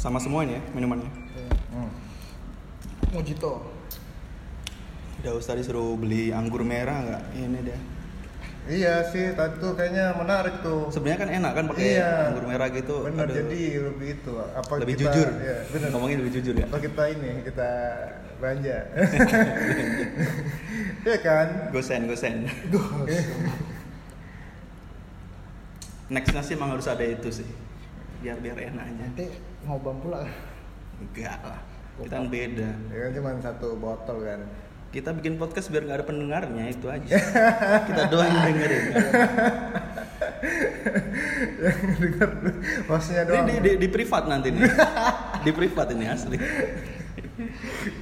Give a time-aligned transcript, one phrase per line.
[0.00, 1.10] Sama semua ini ya minumannya.
[1.76, 1.92] Hmm.
[3.12, 3.60] Mojito.
[5.20, 7.22] Udah usah disuruh beli anggur merah nggak?
[7.36, 7.78] Ini dia.
[8.70, 10.88] Iya sih, tadi tuh kayaknya menarik tuh.
[10.88, 12.12] Sebenarnya kan enak kan pakai Iya.
[12.32, 12.96] anggur merah gitu.
[13.08, 13.28] Aduh.
[13.28, 13.60] jadi
[13.92, 14.32] lebih itu.
[14.36, 15.28] Apa lebih kita, jujur.
[15.36, 15.88] Ya, bener.
[15.92, 16.64] Ngomongin lebih jujur ya.
[16.64, 17.70] Apa kita ini, kita
[18.40, 18.76] belanja.
[21.00, 21.46] Iya kan?
[21.72, 22.44] Gosen, gosen.
[26.12, 27.48] Nextnya sih emang harus ada itu sih.
[28.20, 29.04] Biar biar enak aja.
[29.08, 29.24] Nanti
[29.70, 30.26] ngobam pula.
[30.98, 31.60] Enggak lah.
[32.00, 32.68] Kita kan beda.
[32.90, 34.40] Ya kan cuma satu botol kan.
[34.90, 37.14] Kita bikin podcast biar nggak ada pendengarnya itu aja.
[37.86, 38.84] Kita doang yang dengerin.
[41.60, 42.30] Yang dengar
[42.88, 43.46] hostnya Ini doang.
[43.46, 44.66] di, di, di privat nanti nih.
[45.40, 46.36] Di privat ini asli.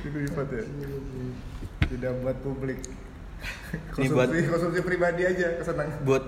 [0.00, 0.64] Di privat ya.
[1.88, 2.78] Tidak buat publik.
[3.94, 5.88] Ini buat- Konsumsi, konsumsi pribadi aja kesenang.
[6.02, 6.24] Buat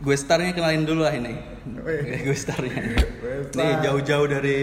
[0.00, 1.36] gue starnya kenalin dulu lah ini.
[2.24, 2.80] Gue starnya.
[3.52, 4.58] Nih jauh-jauh dari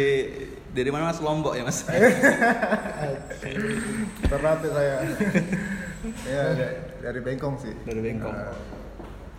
[0.73, 1.85] dari mana mas Lombok ya mas?
[4.29, 4.95] Terlatih saya.
[6.29, 7.73] ya da- dari Bengkong sih.
[7.85, 8.33] Dari Bengkong.
[8.33, 8.53] Nah,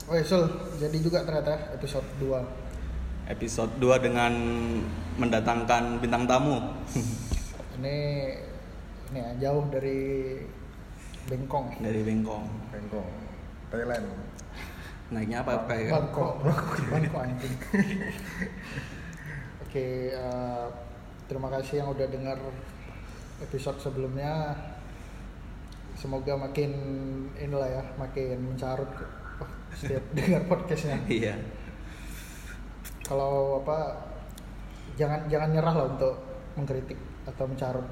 [0.09, 0.49] Oke, Sul,
[0.81, 3.29] jadi juga ternyata episode 2.
[3.29, 4.33] Episode 2 dengan
[5.21, 6.57] mendatangkan bintang tamu.
[7.79, 7.99] Ini
[9.09, 10.35] ini ya, jauh dari
[11.31, 11.79] Bengkong.
[11.79, 12.43] dari Bengkong.
[12.75, 13.07] Bengkong.
[13.71, 14.03] Thailand.
[15.09, 16.33] Naiknya apa kayak Bangkok,
[16.93, 17.55] Bangkok anjing.
[19.65, 20.67] Oke, eh,
[21.25, 22.37] terima kasih yang udah dengar
[23.41, 24.53] episode sebelumnya.
[25.97, 26.71] Semoga makin
[27.41, 28.89] inilah ya, makin mencarut
[29.73, 31.01] setiap dengar podcastnya.
[31.09, 31.41] Iya.
[33.09, 33.97] Kalau apa,
[35.01, 36.15] jangan jangan nyerah lah untuk
[36.53, 37.87] mengkritik atau mencarut.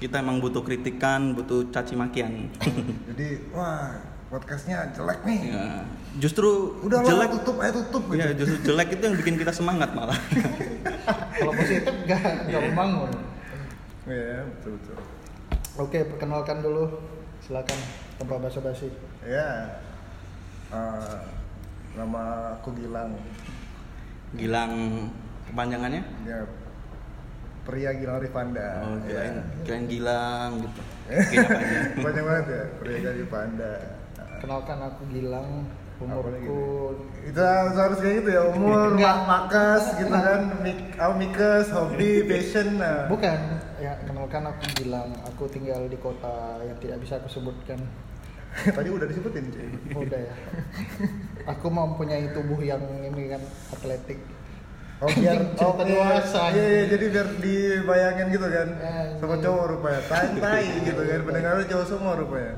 [0.00, 2.48] Kita emang butuh kritikan, butuh caci makian.
[3.12, 4.00] Jadi, wah,
[4.32, 5.38] podcastnya jelek nih.
[5.52, 5.84] ya.
[6.16, 8.16] Justru Udah jelek lah, tutup aja tutup gitu.
[8.16, 10.16] Iya, justru jelek itu yang bikin kita semangat malah.
[11.36, 13.12] Kalau positif nggak nggak membangun.
[14.08, 14.96] Iya, betul betul.
[15.76, 16.84] Oke, perkenalkan dulu.
[17.44, 17.76] Silakan
[18.16, 18.88] tanpa basa-basi.
[19.20, 19.76] Ya.
[20.72, 21.16] eh,
[21.92, 23.12] nama aku Gilang.
[24.32, 24.72] Gilang
[25.52, 26.02] kepanjangannya?
[26.24, 26.40] Ya.
[27.62, 28.80] Pria Gilang Rifanda.
[28.80, 29.44] Oh, kirain, Ya.
[29.62, 30.80] kirain Gilang gitu.
[32.04, 33.72] Banyak banget ya, Pria Gilang Rifanda.
[34.42, 35.70] Kenalkan aku Gilang,
[36.02, 42.10] umurku Itu harus kayak gitu ya, umur, mak makas gitu kan, mik, oh, mikes, hobi,
[42.28, 42.74] passion.
[42.82, 43.06] Nah.
[43.06, 43.38] bukan
[43.78, 45.14] ya kenalkan aku Gilang.
[45.30, 47.78] Aku tinggal di kota yang tidak bisa aku sebutkan.
[48.52, 49.70] Tadi udah disebutin cuy.
[49.96, 50.34] Udah ya.
[51.56, 53.40] Aku mempunyai tubuh yang ini kan
[53.72, 54.20] atletik.
[55.02, 56.42] Oh biar oh, iya, dewasa.
[56.54, 58.68] Iya, iya, jadi biar dibayangin gitu kan.
[58.76, 59.42] Ya, Sama iya.
[59.42, 60.00] cowok rupanya.
[60.04, 61.20] Tai tai gitu kan.
[61.26, 62.54] Pendengarnya cowok semua rupanya.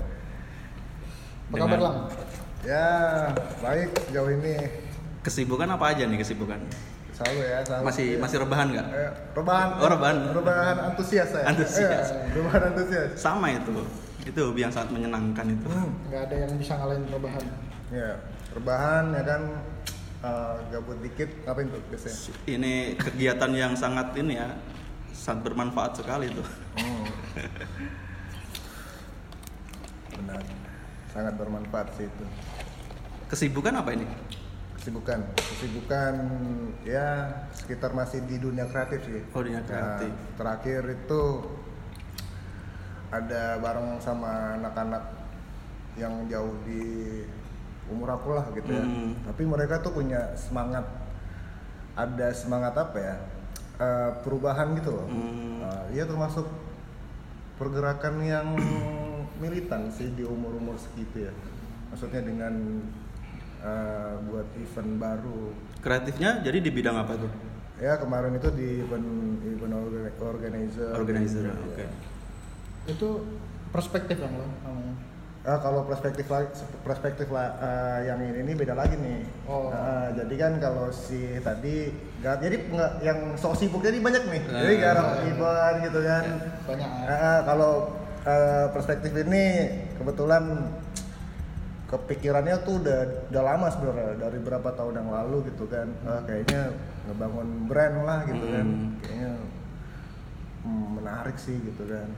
[1.51, 1.97] Apa kabar Lang?
[2.65, 2.89] Ya,
[3.61, 4.57] baik sejauh ini.
[5.21, 6.57] Kesibukan apa aja nih kesibukan?
[7.15, 7.83] Selalu ya, selalu.
[7.87, 8.87] Masih masih rebahan nggak?
[8.91, 9.69] Eh, rebahan.
[9.79, 10.17] Oh, rebahan.
[10.33, 11.45] Rebahan antusias saya.
[11.53, 12.09] Antusias.
[12.11, 13.11] Eh, rebahan antusias.
[13.21, 13.85] Sama itu.
[14.25, 15.69] Itu hobi yang sangat menyenangkan itu.
[15.69, 15.93] Hmm.
[16.09, 17.45] Nggak ada yang bisa ngalahin rebahan.
[17.93, 18.11] Ya,
[18.57, 19.43] rebahan ya kan
[20.25, 22.17] eh, gabut dikit ngapain tuh biasanya?
[22.49, 24.49] Ini kegiatan yang sangat ini ya,
[25.13, 26.49] sangat bermanfaat sekali tuh.
[26.81, 27.05] Hmm.
[30.19, 30.64] Benar.
[31.15, 32.25] Sangat bermanfaat sih itu.
[33.31, 34.07] Kesibukan apa ini?
[34.75, 36.15] Kesibukan, kesibukan
[36.85, 39.23] ya sekitar masih di dunia kreatif sih.
[39.33, 40.11] Oh, dunia kreatif.
[40.11, 41.23] Nah, terakhir itu
[43.09, 45.05] ada bareng sama anak-anak
[45.95, 47.23] yang jauh di
[47.89, 48.85] umur aku lah gitu ya.
[48.85, 49.15] Hmm.
[49.25, 50.85] Tapi mereka tuh punya semangat,
[51.95, 53.17] ada semangat apa ya?
[53.81, 55.07] eh, perubahan gitu loh.
[55.07, 55.65] Hmm.
[55.65, 56.47] Nah, iya termasuk
[57.59, 58.47] pergerakan yang
[59.45, 61.33] militan sih di umur-umur segitu ya.
[61.89, 62.55] Maksudnya dengan
[63.61, 65.53] eh, buat event baru.
[65.79, 67.31] Kreatifnya jadi di bidang apa tuh?
[67.77, 69.09] Ya kemarin itu di event
[69.43, 70.91] event orga- organizer.
[70.93, 71.55] Organizer, Iya.
[71.63, 71.85] oke.
[72.87, 73.09] Itu
[73.71, 74.95] perspektif yang lo namanya.
[75.45, 76.49] Ah, kalau perspektif la-
[76.81, 79.29] perspektif lah eh, yang ini, ini beda lagi nih.
[79.45, 79.69] Oh.
[79.69, 84.43] Nah, jadi kan kalau si tadi nggak jadi nggak yang sok sibuk jadi banyak nih.
[84.43, 84.81] Jadi Ah.
[84.81, 86.25] garap event gitu kan.
[86.65, 86.89] Banyak.
[87.05, 87.73] Ah, kalau
[88.25, 89.45] eh, perspektif ini
[90.01, 90.73] kebetulan
[91.85, 93.01] kepikirannya tuh udah
[93.31, 95.89] udah lama sebenarnya dari berapa tahun yang lalu gitu kan.
[96.09, 96.75] Ah, kayaknya
[97.07, 98.67] ngebangun brand lah gitu kan.
[98.67, 98.91] Hmm.
[99.05, 99.33] Kayaknya
[100.65, 102.09] hmm, menarik sih gitu kan.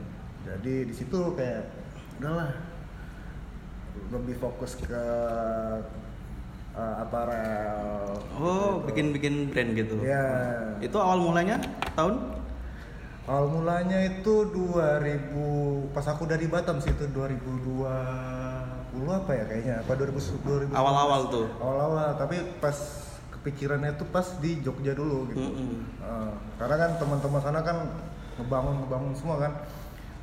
[0.47, 1.67] Jadi di situ kayak
[2.17, 2.55] udahlah
[4.09, 5.03] lebih fokus ke
[6.77, 8.15] uh, aparel.
[8.37, 8.93] Oh, gitu.
[8.93, 9.99] bikin-bikin brand gitu.
[10.01, 10.25] Ya.
[10.79, 11.59] Itu awal mulanya
[11.97, 12.46] tahun?
[13.27, 17.83] Awal mulanya itu 2000 pas aku dari Batam sih itu 2020
[19.03, 21.47] apa ya kayaknya apa 2000 2000 Awal-awal tuh.
[21.59, 22.71] awal-awal tapi pas
[23.35, 25.43] kepikirannya tuh pas di Jogja dulu gitu.
[25.43, 25.75] Mm-mm.
[25.99, 27.77] Eh, karena kan teman-teman sana kan
[28.39, 29.51] ngebangun ngebangun semua kan.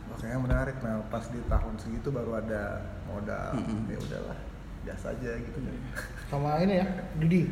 [0.08, 0.76] Wah, kayaknya menarik.
[0.80, 3.52] Nah pas di tahun segitu baru ada modal.
[3.60, 3.84] Mm-mm.
[3.92, 4.38] ya udahlah
[4.80, 5.58] biasa aja gitu.
[5.60, 5.76] Kan
[6.32, 6.86] Sama ini ya,
[7.20, 7.42] Didi.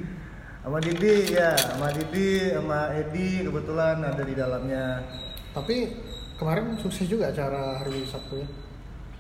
[0.64, 1.52] sama Didi ya.
[1.60, 4.84] Sama Didi sama Edi kebetulan ada di dalamnya
[5.52, 5.76] Tapi
[6.34, 8.48] kemarin sukses juga acara hari Sabtu ya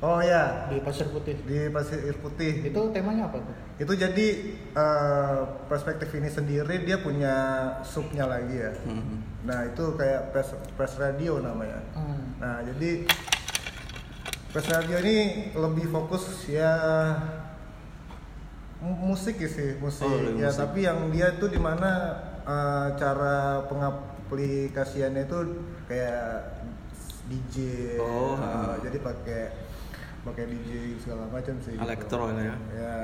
[0.02, 1.38] oh ya di Pasir Putih.
[1.40, 3.54] di Pasir Putih Itu temanya apa tuh?
[3.78, 4.26] itu jadi
[4.74, 7.34] eh, perspektif ini sendiri dia punya
[7.82, 9.46] subnya lagi ya Mm-mm.
[9.46, 12.34] nah itu kayak press, press radio namanya Hmm.
[12.36, 13.06] Nah, jadi
[14.50, 15.16] Press Radio ini
[15.54, 16.74] lebih fokus ya
[18.78, 20.04] mu- musik ya sih, musik.
[20.04, 20.58] Oh, ya, musik.
[20.58, 22.12] tapi yang dia itu di mana
[22.42, 25.38] eh, cara pengaplikasiannya itu
[25.92, 26.24] kayak
[27.28, 27.56] DJ.
[28.00, 28.80] Oh, ha.
[28.80, 29.42] jadi pakai
[30.24, 31.76] pakai DJ segala macam sih.
[31.76, 31.84] gitu.
[31.84, 32.56] Elektro ya.
[32.72, 32.98] Ya.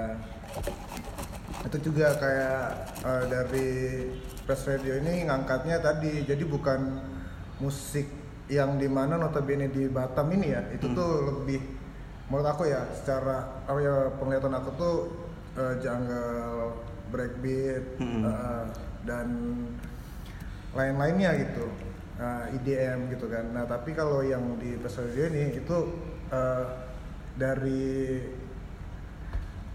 [1.68, 2.62] Itu juga kayak
[3.04, 3.68] eh, dari
[4.48, 6.80] Press Radio ini ngangkatnya tadi, jadi bukan
[7.60, 8.08] musik
[8.48, 10.96] yang di mana notabene di Batam ini ya, itu Hmm.
[10.96, 11.60] tuh lebih
[12.32, 14.96] menurut aku ya, secara apa ya penglihatan aku tuh
[15.52, 16.80] eh, jungle,
[17.10, 18.22] breakbeat, Hmm.
[18.24, 18.64] eh,
[19.04, 19.28] dan
[20.70, 21.66] lain-lainnya gitu,
[22.18, 23.44] eh, IDM gitu kan.
[23.54, 25.76] Nah tapi kalau yang di Radio ini itu
[26.28, 26.64] eh,
[27.38, 28.18] dari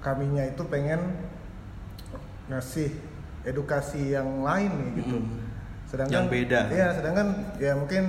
[0.03, 0.99] kaminya itu pengen
[2.51, 2.91] ngasih
[3.47, 5.17] edukasi yang lain nih gitu.
[5.19, 5.39] Mm-mm.
[5.87, 6.59] Sedangkan Yang beda.
[6.71, 7.27] Iya, sedangkan
[7.59, 8.03] ya mungkin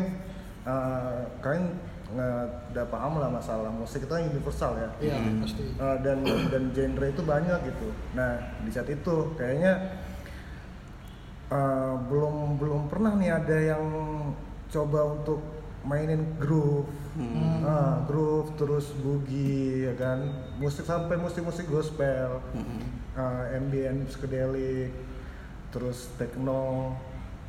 [0.66, 1.66] uh, kalian
[2.14, 4.88] nggak udah paham lah masalah musik itu kan universal ya.
[4.98, 5.42] Iya, Hmm.
[5.42, 5.64] pasti.
[5.78, 6.18] Uh, dan
[6.50, 7.88] dan genre itu banyak gitu.
[8.18, 9.72] Nah di saat itu kayaknya
[11.50, 13.84] uh, belum belum pernah nih ada yang
[14.70, 15.40] coba untuk
[15.84, 17.62] mainin groove, Hmm.
[17.62, 20.18] Ah, groove terus boogie ya kan,
[20.58, 22.82] musik sampai musik-musik gospel, Mm-mm.
[23.14, 24.90] uh, ambient psychedelic,
[25.70, 26.90] terus techno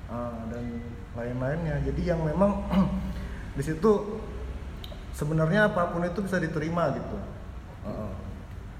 [0.05, 0.85] uh, dan
[1.17, 1.81] lain-lainnya.
[1.81, 2.61] Jadi yang memang
[3.57, 4.21] di situ
[5.17, 7.17] sebenarnya apa pun itu bisa diterima gitu.
[7.81, 8.13] Uh,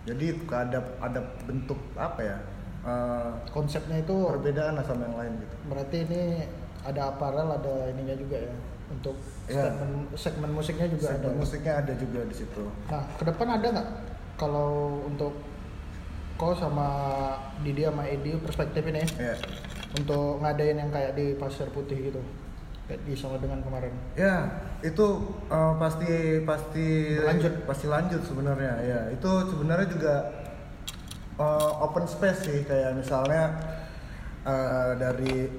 [0.05, 1.19] jadi ada ada
[1.49, 2.37] bentuk apa ya
[2.85, 5.55] uh, Konsepnya itu perbedaan lah sama yang lain gitu.
[5.67, 6.21] berarti ini
[6.81, 8.53] ada aparel, ada ininya juga ya
[8.87, 9.61] untuk Iya.
[9.65, 11.37] segmen, segmen musiknya juga Segmen ada.
[11.37, 12.63] musiknya ada juga di situ.
[12.85, 13.89] Nah, ke depan ada nggak
[14.35, 14.69] kalau
[15.03, 15.33] untuk
[16.35, 16.89] kau sama
[17.59, 19.33] Didi sama Edi perspektif ini Ya.
[19.95, 22.21] untuk ngadain yang kayak di Pasir Putih gitu
[22.85, 24.45] kayak di sama dengan kemarin Ya,
[24.79, 25.05] itu
[25.47, 26.05] uh, pasti
[26.43, 27.53] pasti Berlanjut.
[27.65, 28.73] pasti lanjut sebenarnya.
[28.83, 30.13] Ya, itu sebenarnya juga
[31.37, 33.55] uh, open space sih kayak misalnya
[34.43, 35.49] uh, dari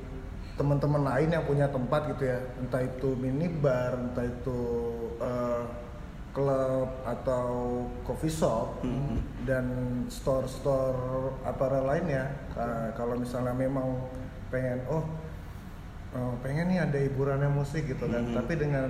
[0.56, 4.60] teman-teman lain yang punya tempat gitu ya, entah itu minibar, entah itu
[5.20, 5.68] uh,
[6.32, 7.44] klub atau
[8.04, 9.44] coffee shop Mhm.
[9.44, 9.64] dan
[10.08, 10.96] store-store
[11.44, 12.28] apparel lainnya.
[12.52, 14.00] Uh, kalau misalnya memang
[14.48, 15.04] pengen oh
[16.16, 18.32] Oh, pengen nih ada hiburannya musik gitu kan, Mhm.
[18.32, 18.88] tapi dengan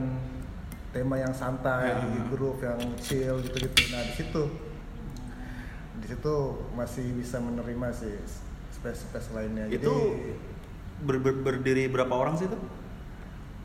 [0.95, 2.23] tema yang santai, Ya.
[2.31, 3.91] groove yang chill gitu-gitu.
[3.91, 4.43] Nah di situ,
[6.07, 6.35] di situ
[6.73, 8.15] masih bisa menerima sih
[8.73, 9.67] space-space lainnya.
[9.67, 10.15] Itu
[11.03, 12.55] ber- ber- berdiri berapa orang sih itu?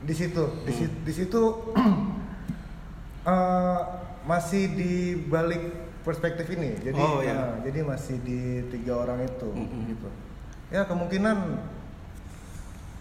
[0.02, 1.42] di situ, di, si- di situ
[3.24, 3.80] eh,
[4.22, 5.62] masih di balik
[6.02, 6.74] perspektif ini.
[6.82, 7.54] Jadi, Oh, ya.
[7.54, 9.78] eh, jadi masih di tiga orang itu, Mhm.
[9.88, 10.08] gitu.
[10.68, 11.38] Ya kemungkinan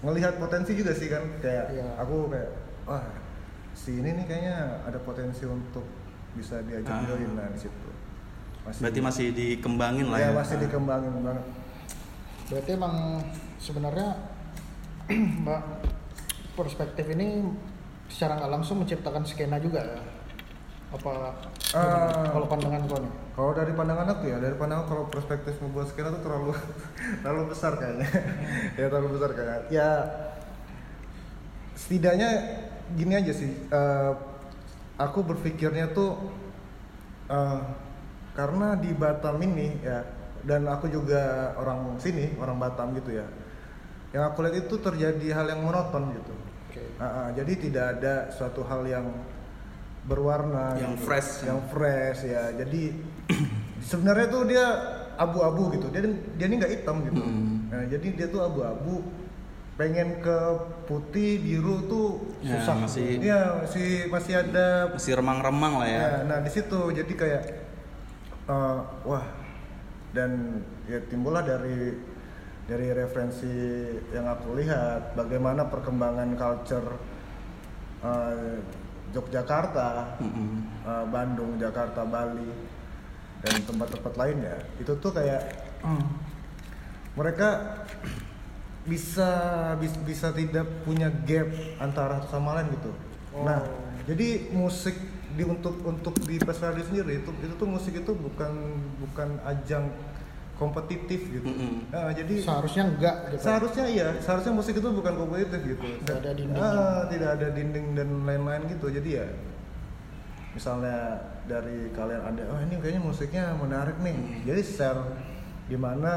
[0.02, 1.88] ngelihat potensi juga sih kan, kayak Iya.
[1.98, 2.50] aku kayak
[2.86, 3.02] wah
[3.74, 5.86] si ini nih kayaknya ada potensi untuk
[6.34, 7.02] bisa diajak Ah.
[7.04, 7.90] join nah di situ.
[8.62, 10.38] Berarti masih dikembangin lah ya, ya.
[10.38, 11.46] masih dikembangin banget.
[12.46, 13.24] berarti emang
[13.58, 14.08] sebenarnya
[15.44, 15.62] mbak
[16.52, 17.48] perspektif ini
[18.06, 20.02] secara nggak langsung menciptakan skena juga ya
[20.92, 21.32] apa
[21.72, 22.28] Ah.
[22.28, 26.12] kalau pandangan kau nih Kalau dari pandangan aku ya, dari pandangan kalau perspektif ngebuat skena
[26.12, 26.52] tuh terlalu
[27.24, 28.08] terlalu besar kayaknya.
[28.76, 29.72] ya terlalu besar kayaknya.
[29.72, 29.90] Ya
[31.74, 32.30] setidaknya
[32.94, 33.56] gini aja sih.
[33.72, 34.12] eh,
[35.00, 36.20] aku berpikirnya tuh
[37.28, 37.60] eh,
[38.32, 40.02] karena di Batam ini ya
[40.42, 41.22] dan aku juga
[41.56, 43.28] orang sini, orang Batam gitu ya.
[44.10, 46.34] Yang aku lihat itu terjadi hal yang monoton gitu.
[46.66, 49.06] oke Ah, ah, jadi tidak ada suatu hal yang
[50.02, 51.06] berwarna Yang gitu.
[51.06, 51.32] fresh.
[51.44, 52.84] yang fresh ya jadi
[53.84, 54.66] sebenarnya tuh dia
[55.14, 56.02] abu-abu gitu dia
[56.36, 57.70] dia ini nggak hitam gitu Mm.
[57.70, 59.06] nah, jadi dia tuh abu-abu
[59.74, 60.38] pengen ke
[60.84, 62.10] putih biru tuh
[62.42, 66.00] Ya, susah masih- Iya, masih masih ada Masih remang-remang lah ya.
[66.02, 67.42] Ya, nah di situ jadi kayak
[68.48, 69.26] eh, wah
[70.12, 71.96] dan ya timbullah dari
[72.68, 73.52] dari referensi
[74.16, 76.88] yang aku lihat bagaimana perkembangan culture
[78.06, 78.58] eh,
[79.12, 82.48] Yogyakarta, eh, Bandung, Jakarta, Bali
[83.42, 85.42] dan tempat-tempat lainnya itu tuh kayak
[85.82, 86.06] hmm,
[87.18, 87.82] mereka
[88.86, 89.30] bisa
[89.78, 92.92] bis- bisa tidak punya gap antara satu sama lain gitu.
[93.34, 93.46] Oh.
[93.46, 93.62] Nah,
[94.10, 94.98] jadi musik
[95.38, 98.52] di untuk untuk di Pesradi sendiri itu itu tuh musik itu bukan
[99.00, 99.88] bukan ajang
[100.62, 101.50] kompetitif gitu.
[101.50, 101.90] Mm-mm.
[101.90, 105.86] Nah, jadi seharusnya enggak gitu seharusnya iya, seharusnya musik itu bukan kompetitif gitu.
[106.06, 106.62] Tidak ada dinding.
[106.62, 108.94] Ah, tidak ada dinding dan lain-lain gitu.
[108.94, 109.26] Jadi ya
[110.54, 111.18] misalnya
[111.50, 114.14] dari kalian ada oh ini kayaknya musiknya menarik nih.
[114.14, 114.42] Hmm.
[114.46, 115.02] Jadi share
[115.66, 116.12] di mana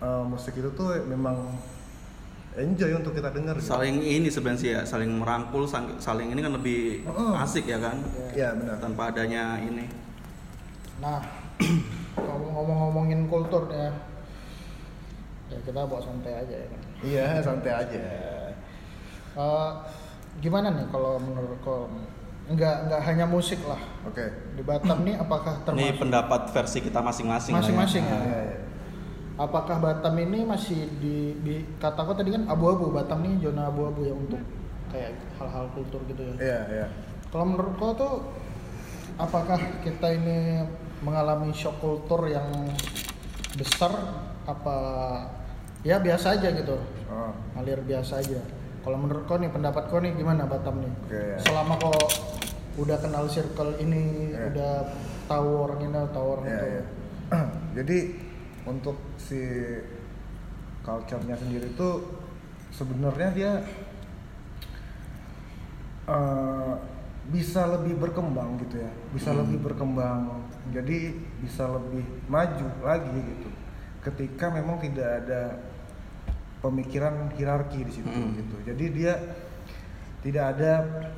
[0.00, 1.52] eh, musik itu tuh memang
[2.54, 3.64] enjoy untuk kita dengar gitu.
[3.66, 5.64] saling ini sebenarnya sih ya saling merangkul
[5.96, 7.32] saling ini kan lebih Oh.
[7.34, 7.96] asik ya kan
[8.30, 8.76] Iya, benar.
[8.76, 9.88] tanpa adanya ini
[10.98, 11.18] Nah,
[12.14, 13.90] kalau ngomong-ngomongin kultur ya,
[15.48, 16.80] ya kita bawa santai aja ya kan.
[17.02, 18.02] Iya, santai aja.
[19.34, 19.70] Eh,
[20.38, 21.90] gimana nih kalau menurut kau?
[22.46, 23.82] Nggak nggak hanya musik lah.
[24.06, 24.30] Oke.
[24.54, 27.62] Di Batam nih apakah ini termasuk pendapat versi kita masing-masing lah ya.
[27.66, 28.61] masing-masing Iya, ya?
[29.32, 29.40] Iya, iya.
[29.40, 34.04] Apakah Batam ini masih di, di kata kau tadi kan abu-abu Batam nih zona abu-abu
[34.04, 34.40] ya untuk
[34.88, 36.34] kayak hal-hal kultur gitu ya.
[36.36, 36.86] Iya, iya.
[37.28, 38.14] Kalau menurut kau tuh
[39.16, 40.60] apakah kita ini
[41.00, 42.44] mengalami shock kultur yang
[43.52, 43.92] besar
[44.42, 44.76] apa
[45.82, 46.76] ya biasa aja gitu
[47.12, 47.28] Oh.
[47.52, 48.40] ngalir biasa aja
[48.80, 51.36] kalau menurut kau nih pendapat kau nih gimana Batam nih Oke, ya.
[51.44, 51.92] selama kau
[52.80, 54.48] udah kenal circle ini Ya.
[54.48, 54.74] udah
[55.28, 56.82] tahu orang ini tahu orang Iya, itu iya.
[57.76, 57.98] Jadi
[58.62, 59.38] untuk si
[60.82, 61.88] culture-nya sendiri itu
[62.70, 63.52] sebenarnya dia
[66.04, 66.74] eh,
[67.30, 69.46] bisa lebih berkembang gitu ya, bisa Hmm.
[69.46, 70.42] lebih berkembang,
[70.74, 73.48] jadi bisa lebih maju lagi gitu.
[74.02, 75.62] Ketika memang tidak ada
[76.58, 78.34] pemikiran hierarki di situ Hmm.
[78.34, 78.56] gitu.
[78.66, 79.14] Jadi dia
[80.22, 80.72] tidak ada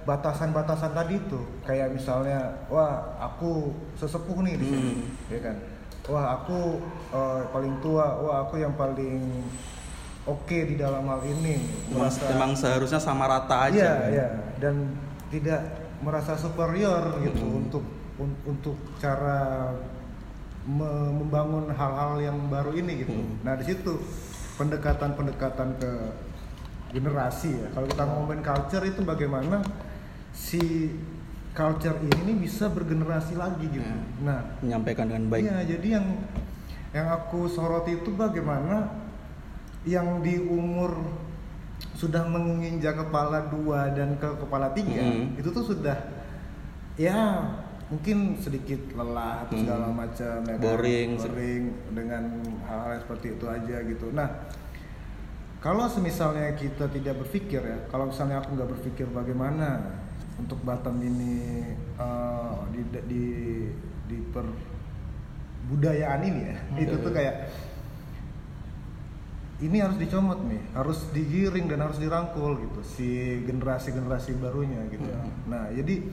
[0.05, 5.33] batasan-batasan tadi itu kayak misalnya wah aku sesepuh nih di sini Hmm.
[5.33, 5.57] ya kan
[6.07, 6.79] wah aku
[7.11, 9.25] eh, paling tua wah aku yang paling
[10.25, 14.11] oke di dalam hal ini Memang, memang seharusnya sama rata aja iya kan?
[14.11, 14.27] iya
[14.59, 14.75] dan
[15.29, 15.61] tidak
[16.01, 17.61] merasa superior gitu Hmm.
[17.61, 17.85] untuk
[18.17, 19.73] un- untuk cara
[20.65, 23.41] me- membangun hal-hal yang baru ini gitu Hmm.
[23.41, 24.01] nah di situ
[24.55, 25.91] pendekatan-pendekatan ke
[26.91, 29.61] generasi ya kalau kita ngomongin culture itu bagaimana
[30.31, 30.95] si
[31.55, 34.27] culture ini nih bisa bergenerasi lagi gitu Hmm.
[34.27, 36.07] nah menyampaikan dengan baik Iya, jadi yang
[36.91, 38.91] yang aku soroti itu bagaimana
[39.83, 40.99] yang di umur
[41.95, 45.35] sudah menginjak kepala dua dan ke kepala tiga Hmm.
[45.35, 45.95] itu tuh sudah
[46.95, 47.43] ya
[47.87, 49.63] mungkin sedikit lelah atau Hmm.
[49.63, 50.61] segala macam ya kan?
[50.61, 51.09] Boring.
[51.17, 52.23] boring dengan
[52.65, 54.09] hal-hal seperti itu aja gitu.
[54.11, 54.29] Nah,
[55.61, 60.01] kalau semisalnya kita tidak berpikir ya, kalau misalnya aku nggak berpikir bagaimana
[60.41, 61.63] untuk Batam ini
[61.99, 63.25] eh, di di
[64.05, 64.47] di per
[65.65, 67.49] budayaan ini ya, itu tuh kayak
[69.65, 75.07] ini harus dicomot nih, harus digiring dan harus dirangkul gitu si generasi-generasi barunya gitu.
[75.07, 75.23] ya.
[75.23, 75.33] Hmm.
[75.49, 76.05] Nah, jadi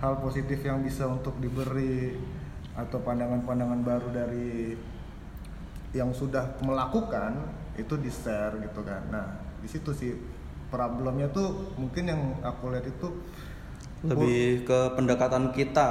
[0.00, 2.16] hal positif yang bisa untuk diberi
[2.72, 4.78] atau pandangan-pandangan baru dari
[5.92, 7.36] yang sudah melakukan
[7.76, 9.02] itu di share gitu kan.
[9.10, 9.26] Nah,
[9.60, 10.14] di situ sih
[10.70, 13.08] problemnya tuh mungkin yang aku lihat itu
[14.02, 15.88] lebih ke pendekatan kita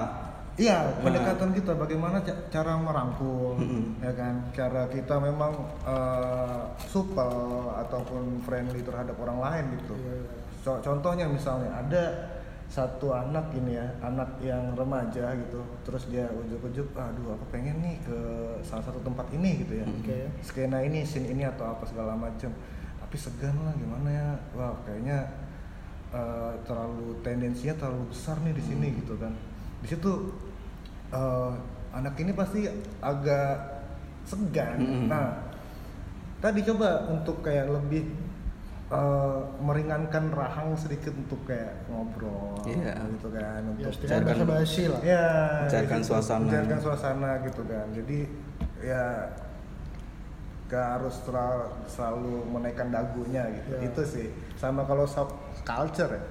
[0.59, 1.07] Iya, Nah.
[1.07, 3.95] pendekatan kita bagaimana ca- cara merangkul, Mm-mm.
[4.03, 4.43] ya kan?
[4.51, 5.55] Cara kita memang
[5.87, 7.31] eh, supel
[7.79, 9.95] ataupun friendly terhadap orang lain gitu.
[9.95, 10.31] Iya, iya.
[10.59, 12.03] Co- contohnya misalnya ada
[12.67, 17.95] satu anak ini ya, anak yang remaja gitu, terus dia ujuk-ujuk, aduh aku pengen nih
[18.03, 18.19] ke
[18.59, 20.27] salah satu tempat ini gitu ya, Oke.
[20.43, 22.51] skena ini, scene ini atau apa segala macam.
[22.99, 25.23] Tapi segan lah gimana ya, wah kayaknya
[26.11, 29.33] eh, terlalu tendensinya terlalu besar nih di sini gitu kan.
[29.79, 30.11] Di situ
[31.09, 31.51] eh,
[31.91, 32.65] anak ini pasti
[32.99, 33.81] agak
[34.23, 34.77] segan.
[34.77, 35.05] Mm-mm.
[35.07, 35.41] Nah,
[36.37, 38.05] tadi coba untuk kayak lebih
[38.89, 42.93] eh, meringankan rahang sedikit untuk kayak ngobrol Iya.
[43.11, 45.25] gitu kan ya untuk Cairkan- bahasa basi lah ya
[45.61, 46.41] Mencairkan gitu, suasana.
[46.41, 48.19] mencairkan suasana gitu kan jadi
[48.81, 49.03] ya
[50.69, 53.79] gak harus terlalu, selalu menaikkan dagunya gitu Ya.
[53.89, 56.23] itu sih sama kalau soft culture ya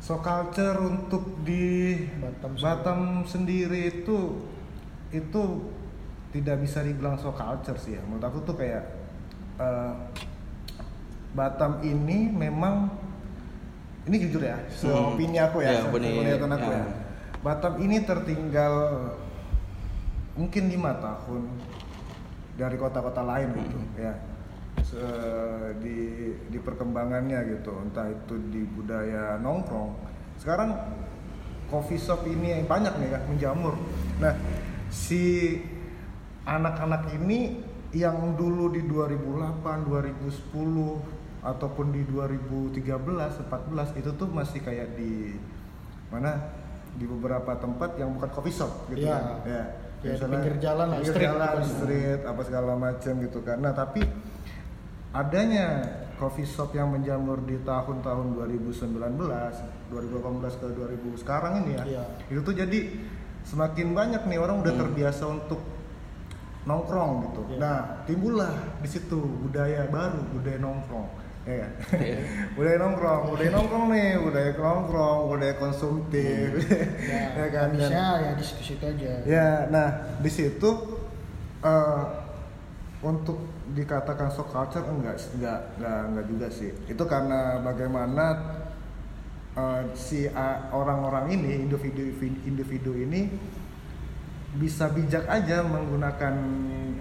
[0.00, 2.64] so culture untuk di Batam sendiri.
[2.64, 4.18] Batam sendiri itu
[5.10, 5.42] itu
[6.30, 8.84] tidak bisa dibilang so culture sih ya menurut aku tuh kayak
[9.56, 9.94] eh,
[11.32, 12.90] Batam ini memang
[14.04, 15.16] ini jujur ya, Hmm.
[15.16, 16.76] opini aku ya, Ya, opini, penglihatan aku ya.
[16.76, 16.84] ya.
[17.40, 18.74] Batam ini tertinggal
[20.36, 21.48] mungkin lima tahun
[22.54, 23.96] dari kota-kota lain gitu Hmm.
[23.96, 24.12] ya.
[24.94, 25.98] Se- di
[26.46, 27.74] di perkembangannya gitu.
[27.76, 29.90] Entah itu di budaya nongkrong.
[30.38, 30.70] Sekarang
[31.66, 33.74] coffee shop ini banyak nih kan menjamur.
[34.18, 34.34] Nah
[34.88, 35.58] si
[36.44, 37.58] anak-anak ini
[37.90, 40.98] yang dulu di 2008 2010
[41.42, 42.80] ataupun di 2013
[43.44, 45.36] 14 itu tuh masih kayak di
[46.08, 46.38] mana?
[46.94, 49.12] Di beberapa tempat yang bukan coffee shop gitu Iya.
[49.12, 49.24] kan.
[49.42, 49.42] Ya.
[49.44, 49.62] Ya,
[50.04, 51.70] di Misalnya pinggir jalan lah, pinggir street jalan, gitu.
[51.74, 53.56] street apa segala macam gitu kan.
[53.56, 54.00] Nah tapi
[55.14, 55.66] adanya
[56.14, 58.90] coffee shop yang menjamur di tahun-tahun 2019
[59.88, 62.02] 2018 ke 2000 sekarang ini ya Iya.
[62.28, 62.80] itu tuh jadi
[63.42, 64.82] semakin banyak nih orang udah Hmm.
[64.82, 65.60] terbiasa untuk
[66.64, 67.58] nongkrong gitu Iya.
[67.60, 71.08] nah timbullah di situ budaya baru budaya nongkrong
[71.44, 71.70] ya kan?
[72.00, 72.18] Iya.
[72.56, 76.50] budaya nongkrong budaya nongkrong nih budaya nongkrong budaya konsumtif
[77.04, 80.70] ya, ya kan habisnya ya di situ-situ aja Ya, nah di situ
[81.60, 82.02] eh,
[83.00, 83.36] untuk
[83.74, 86.70] dikatakan shock culture enggak, enggak, enggak, enggak juga sih.
[86.86, 88.24] Itu karena bagaimana
[89.54, 93.34] eh, si a- orang-orang ini, individu-individu ini
[94.54, 96.34] bisa bijak aja menggunakan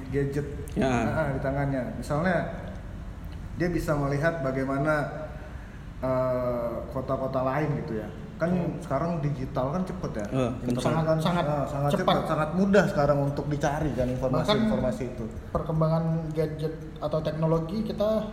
[0.10, 0.90] gadget Ya.
[0.90, 1.94] ah, di tangannya.
[2.02, 2.50] Misalnya
[3.62, 5.06] dia bisa melihat bagaimana
[6.02, 8.10] eh, kota-kota lain gitu ya.
[8.36, 8.50] Kan
[8.80, 10.26] sekarang digital kan cepet ya.
[10.28, 12.04] Eh, Internet kan sangat- ah, sangat cepat.
[12.04, 15.26] cepat, sangat mudah sekarang untuk dicari kan Bahkan informasi-informasi itu.
[15.50, 18.26] perkembangan gadget atau teknologi kita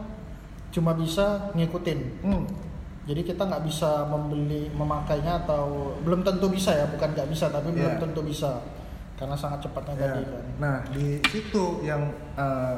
[0.71, 2.47] cuma bisa ngikutin Hmm.
[3.03, 7.71] jadi kita nggak bisa membeli memakainya atau belum tentu bisa ya bukan nggak bisa tapi
[7.71, 8.01] belum Iya.
[8.01, 8.63] tentu bisa
[9.15, 10.03] karena sangat cepatnya Ya.
[10.09, 12.77] tadi kan Nah di situ yang eh,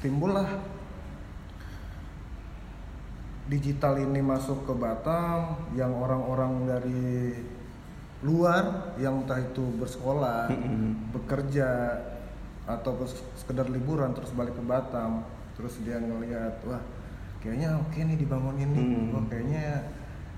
[0.00, 0.48] timbullah
[3.52, 7.36] digital ini masuk ke Batam, yang orang-orang dari
[8.24, 11.12] luar yang entah itu bersekolah, Mm-mm.
[11.12, 12.00] bekerja
[12.64, 12.96] atau
[13.36, 16.80] sekedar liburan terus balik ke Batam, terus dia ngelihat wah
[17.44, 19.12] kayaknya oke nih dibangun ini, Hmm.
[19.12, 19.84] wah kayaknya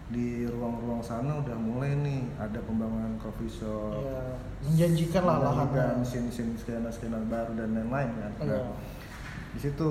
[0.08, 6.28] di ruang-ruang sana udah mulai nih ada pembangunan coffee shop, ya, menjanjikan lah lahannya mesin
[6.28, 8.32] mesin skena-skena baru dan lain-lain kan.
[8.42, 8.58] Iya.
[8.58, 8.72] Nah,
[9.54, 9.90] di situ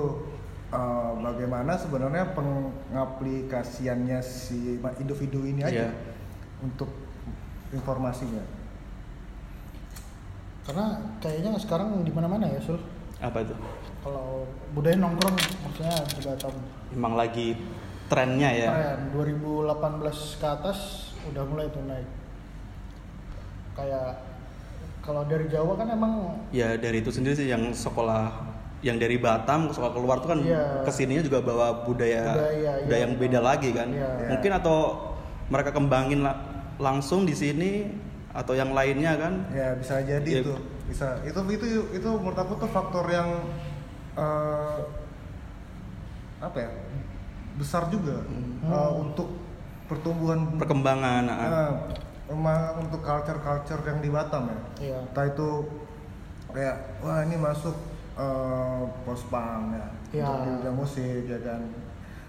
[0.74, 5.90] uh, bagaimana sebenarnya pengaplikasiannya si individu ini aja Iya.
[6.60, 6.90] untuk
[7.70, 8.42] informasinya.
[10.64, 12.80] karena kayaknya sekarang di mana-mana ya sul
[13.20, 13.52] Apa itu?
[14.00, 16.54] kalau budaya nongkrong maksudnya di Batam
[16.88, 17.52] Emang lagi
[18.06, 18.68] trennya ya.
[18.72, 20.78] Keren, 2018 ke atas
[21.24, 22.08] udah mulai tuh naik.
[23.74, 24.22] Kayak
[25.00, 28.30] kalau dari Jawa kan emang Ya dari itu sendiri sih yang sekolah
[28.84, 30.84] yang dari Batam ke sekolah keluar tuh kan Iya.
[30.84, 33.04] ke sininya juga bawa budaya Budaya, budaya iya.
[33.08, 33.88] yang beda lagi kan.
[33.88, 34.28] Iya.
[34.28, 34.76] Mungkin atau
[35.48, 36.36] mereka kembangin la-
[36.76, 37.88] langsung di sini
[38.30, 39.48] atau yang lainnya kan.
[39.48, 40.44] Ya bisa jadi Iya.
[40.44, 41.66] itu, bisa itu itu
[41.96, 43.40] itu menurut aku tuh faktor yang
[44.14, 44.84] uh,
[46.38, 46.70] apa ya
[47.56, 48.68] besar juga Hmm.
[48.68, 49.32] uh, untuk
[49.88, 51.24] pertumbuhan Perkembangan.
[51.24, 51.88] Nah,
[52.28, 54.60] emang untuk culture-culture yang di Batam ya.
[54.92, 54.98] Iya.
[55.08, 55.48] Entah itu
[56.52, 57.72] kayak wah ini masuk
[58.18, 59.86] eh, post punk ya.
[60.14, 60.24] Iya.
[60.26, 61.60] Untuk di dunia musik ya kan.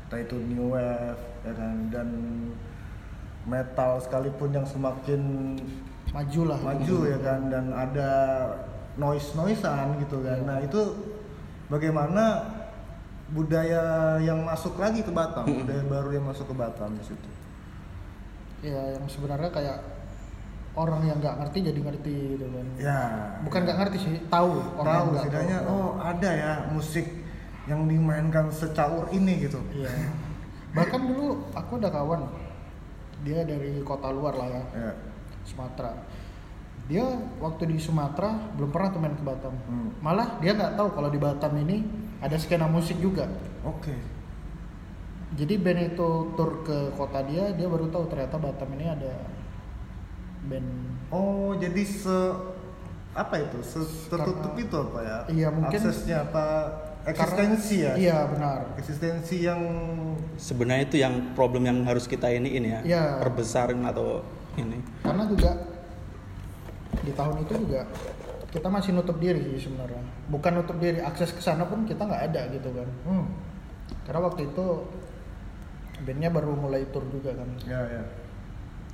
[0.06, 2.10] Entah itu new wave ya kan dan
[3.46, 5.22] metal sekalipun yang semakin
[6.10, 6.58] maju lah.
[6.62, 8.12] maju ya kan dan ada
[8.96, 10.40] noise noisean gitu kan.
[10.42, 10.48] Iya.
[10.48, 10.82] Nah, itu
[11.68, 12.24] bagaimana
[13.34, 17.30] budaya yang masuk lagi ke Batam, budaya baru yang masuk ke Batam di situ.
[18.66, 19.78] Iya, yang sebenarnya kayak
[20.76, 22.68] orang yang nggak ngerti jadi ngerti gitu kan.
[22.76, 23.00] Ya.
[23.48, 25.72] Bukan nggak ngerti sih, tahu orang yang tahu nggak setidaknya tahu.
[25.72, 27.06] oh ada ya musik
[27.66, 29.90] yang dimainkan secaur ini gitu Iya.
[30.76, 32.28] Bahkan dulu aku ada kawan
[33.24, 34.92] dia dari kota luar lah ya, ya
[35.48, 35.96] Sumatera.
[36.86, 37.06] Dia
[37.42, 39.56] waktu di Sumatera belum pernah tuh main ke Batam.
[39.66, 39.90] Hmm.
[40.04, 41.82] Malah dia nggak tahu kalau di Batam ini
[42.20, 43.26] ada skena musik juga.
[43.64, 43.96] oke
[45.36, 49.35] Jadi band itu tur ke kota dia, dia baru tahu ternyata Batam ini ada
[50.46, 50.68] band.
[51.10, 52.18] oh jadi se
[53.12, 56.46] apa itu se tertutup Karena- itu apa ya Iya, mungkin- aksesnya apa
[57.06, 58.60] eksistensi Karena- ya Iya benar.
[58.76, 59.62] eksistensi yang
[60.36, 62.82] Sebenarnya itu yang problem yang harus kita ini ini ya.
[62.84, 63.04] Iya.
[63.24, 64.20] Perbesarin atau
[64.58, 64.84] ini.
[65.00, 65.52] Karena juga
[67.00, 67.88] di tahun itu juga
[68.52, 70.04] kita masih nutup diri sih sebenarnya.
[70.28, 72.88] Bukan nutup diri, akses ke sana pun kita nggak ada gitu kan.
[73.08, 73.26] hmm,
[74.04, 74.66] Karena waktu itu
[76.04, 77.48] bandnya baru mulai tur juga kan.
[77.64, 78.04] ya ya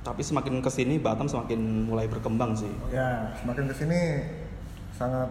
[0.02, 2.70] Tapi semakin ke sini Batam semakin mulai berkembang sih.
[2.90, 4.00] ya semakin ke sini
[4.92, 5.30] sangat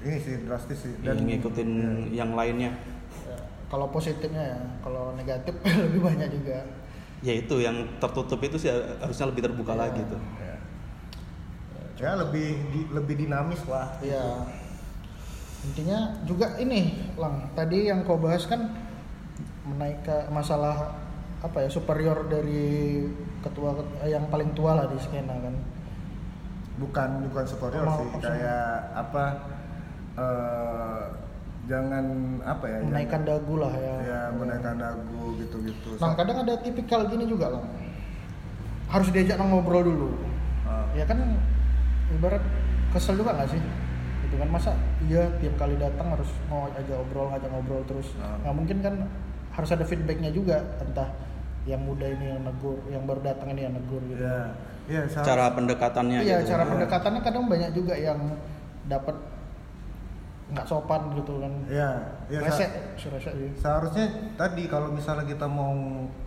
[0.00, 1.70] ini sih drastis sih Dan dan ngikutin
[2.12, 2.22] ya.
[2.22, 2.70] yang lainnya.
[3.22, 5.56] Ya, kalau positifnya ya, kalau negatif
[5.88, 6.58] lebih banyak juga.
[7.22, 9.80] Ya itu yang tertutup itu sih harusnya lebih terbuka Iya.
[9.80, 10.20] lagi tuh.
[10.38, 10.56] ya.
[11.94, 14.42] ya lebih di- lebih dinamis lah Iya.
[15.62, 18.74] intinya juga ini lang tadi yang kau bahas kan
[19.62, 20.98] menaikkan masalah
[21.38, 23.06] apa ya superior dari
[23.42, 23.70] ketua
[24.04, 25.54] yang paling tua lah di skena kan.
[26.72, 29.24] Bukan bukan superior Oh, sih kayak apa
[30.12, 31.02] eh
[31.62, 32.04] jangan
[32.42, 33.94] apa ya menaikkan jangan- dagu lah ya.
[34.02, 35.88] Ya menaikkan dagu gitu-gitu.
[35.96, 37.64] Lang kadang ada tipikal gini juga lang
[38.88, 40.10] harus diajak ngobrol dulu.
[40.62, 40.84] Ah.
[40.92, 41.16] ya kan
[42.10, 42.40] ibarat
[42.92, 43.62] kesel juga nggak sih?
[44.22, 48.08] Gitu kan masa iya tiap kali datang harus mau aja ngobrol ngajak ngobrol terus.
[48.18, 48.36] Ah.
[48.42, 48.94] nggak mungkin kan
[49.52, 51.08] harus ada feedbacknya juga entah
[51.64, 54.50] yang muda ini yang negur yang baru datang ini yang negur gitu ya
[54.84, 56.50] ya seharus- Cara pendekatannya iya gitu.
[56.50, 56.70] cara Iya.
[56.70, 58.18] pendekatannya kadang banyak juga yang
[58.84, 59.14] dapat
[60.48, 61.90] nggak sopan gitu kan ya
[62.28, 65.72] ya sa- resek si resek sih seharusnya tadi kalau misalnya kita mau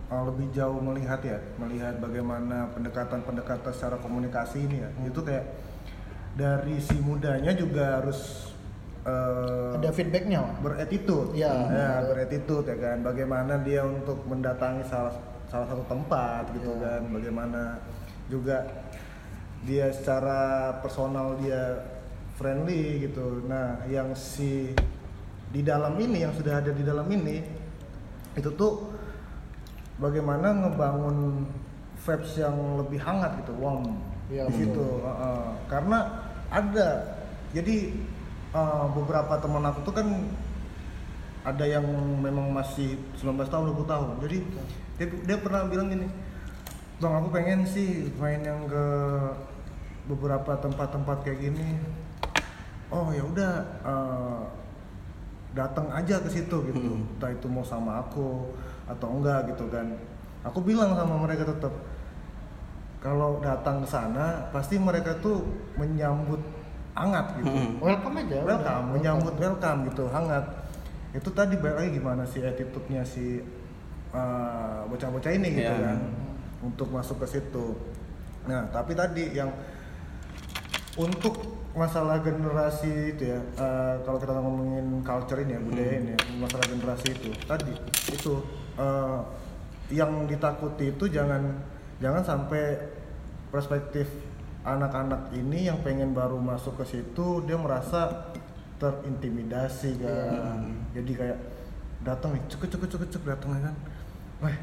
[0.08, 5.06] uh, lebih jauh melihat ya melihat bagaimana pendekatan-pendekatan secara komunikasi ini ya Hmm.
[5.06, 5.44] itu kayak
[6.34, 8.50] dari si mudanya juga harus
[9.06, 11.32] uh, ada feedbacknya beretitude.
[11.32, 11.54] Iya.
[11.70, 12.98] ya beretitude ya kan.
[13.00, 15.14] Bagaimana dia untuk mendatangi salah
[15.46, 16.82] salah satu tempat gitu Iya.
[16.82, 17.02] kan.
[17.14, 17.62] Bagaimana
[18.26, 18.56] juga
[19.62, 21.80] dia secara personal dia
[22.36, 23.46] friendly gitu.
[23.46, 24.74] Nah yang si
[25.48, 27.38] di dalam ini yang sudah ada di dalam ini
[28.36, 28.92] itu tuh
[29.96, 31.46] bagaimana ngebangun
[31.96, 33.96] vibes yang lebih hangat gitu warm
[34.28, 34.86] Iya, di situ.
[35.06, 35.42] Heeh.
[35.70, 35.98] karena
[36.50, 36.88] ada.
[37.54, 37.94] Jadi
[38.56, 40.08] uh, beberapa teman aku tuh kan
[41.46, 41.84] ada yang
[42.18, 44.06] memang masih 19 tahun 20 tahun.
[44.24, 44.36] Jadi
[44.96, 46.08] dia, dia pernah bilang gini
[46.96, 48.84] bang aku pengen sih main yang ke
[50.08, 51.76] beberapa tempat-tempat kayak gini.
[52.88, 53.52] Oh ya udah
[53.84, 54.40] uh,
[55.52, 56.80] datang aja ke situ gitu.
[56.80, 57.04] Hmm.
[57.04, 58.48] entah itu mau sama aku
[58.88, 59.92] atau enggak gitu kan.
[60.46, 61.74] Aku bilang sama mereka tetap
[63.04, 65.44] kalau datang ke sana pasti mereka tuh
[65.76, 66.40] menyambut
[66.96, 67.76] hangat gitu Hmm.
[67.78, 68.44] welcome aja udah.
[68.48, 70.44] welcome menyambut welcome gitu hangat
[71.12, 73.40] itu tadi balik lagi gimana sih attitude-nya si
[74.10, 75.84] uh, bocah-bocah ini gitu Iya.
[75.86, 75.98] kan
[76.62, 77.76] untuk masuk ke situ
[78.44, 79.52] nah tapi tadi yang
[80.96, 81.36] untuk
[81.76, 86.64] masalah generasi itu ya uh, kalau kita ngomongin culture ini ya budaya ini ya, masalah
[86.64, 87.72] generasi itu tadi
[88.08, 88.32] itu
[88.74, 89.20] uh,
[89.92, 91.60] yang ditakuti itu jangan
[92.00, 92.80] jangan sampai
[93.46, 94.08] perspektif
[94.66, 98.34] anak-anak ini yang pengen baru masuk ke situ dia merasa
[98.82, 100.74] terintimidasi kan.
[100.90, 101.38] Jadi kayak
[102.02, 103.76] datang nih cek cek cek cek datang ya kan.
[104.42, 104.56] Wah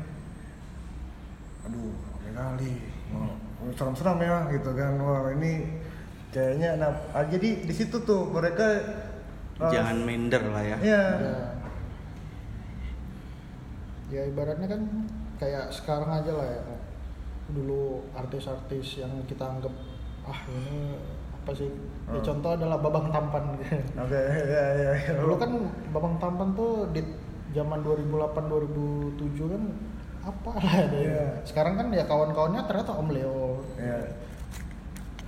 [1.64, 2.74] aduh oke kali.
[3.16, 5.00] Mau seram-seram ya gitu kan.
[5.00, 5.80] Wah ini
[6.36, 8.66] kayaknya nah ah, jadi di situ tuh mereka
[9.62, 10.78] uh, Jangan minder lah ya.
[10.82, 11.38] ya ya.
[14.12, 14.82] ya ibaratnya kan
[15.38, 16.62] kayak sekarang aja lah ya
[17.54, 19.74] dulu artis-artis yang kita anggap
[20.24, 20.96] ah ini
[21.34, 21.68] apa sih?
[21.68, 22.24] Ya, Hmm.
[22.24, 23.44] contoh adalah babang tampan.
[24.04, 25.52] Oke ya ya ya dulu kan
[25.92, 27.02] babang tampan tuh di
[27.52, 29.64] zaman 2008 2007 kan
[30.24, 31.04] apa lah ada ya.
[31.04, 31.26] Iya.
[31.44, 33.60] sekarang kan ya kawan-kawannya ternyata om Leo.
[33.76, 34.00] Ya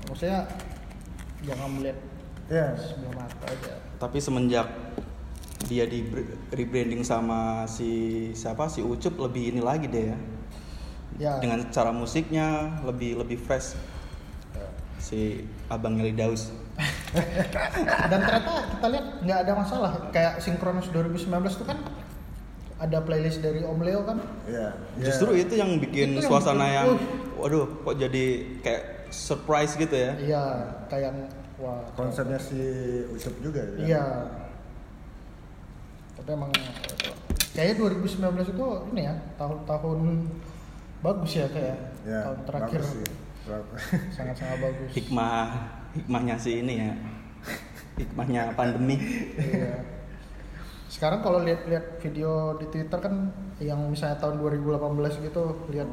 [0.08, 0.48] maksudnya
[1.44, 2.00] jangan melihat
[2.48, 3.74] ya sebelah mata aja.
[3.98, 4.68] Tapi semenjak
[5.66, 6.06] dia di
[6.54, 7.90] rebranding sama si
[8.32, 8.70] siapa?
[8.70, 10.18] Si Ucup lebih ini lagi deh ya.
[11.18, 11.34] ya.
[11.42, 13.74] Dengan cara musiknya lebih lebih fresh
[15.06, 16.50] si Abang Eli Daus.
[18.12, 21.80] dan ternyata kita lihat nggak ada masalah kayak Synchronous 2019 itu kan
[22.76, 25.06] ada playlist dari Om Leo kan ya ya.
[25.08, 27.00] Justru itu yang bikin Itu yang suasana bikin, yang "Wih."
[27.40, 28.26] waduh kok jadi
[28.60, 30.12] kayak surprise gitu ya.
[30.20, 30.44] iya
[30.92, 32.60] kayak wah konsepnya si
[33.16, 34.06] Ucup juga ya iya
[36.20, 36.52] tapi emang
[37.56, 40.00] kayaknya 2019 itu ini ya tahun-tahun
[41.00, 43.08] bagus ya kayak ya tahun terakhir bagus sih.
[44.16, 45.38] Sangat-sangat bagus Hikmah
[45.96, 46.92] hikmahnya si ini ya.
[47.96, 49.00] Hikmahnya pandemi.
[49.40, 49.80] Iya.
[50.92, 53.32] Sekarang kalau lihat-lihat video di Twitter kan
[53.64, 55.88] yang misalnya tahun 2018 gitu lihat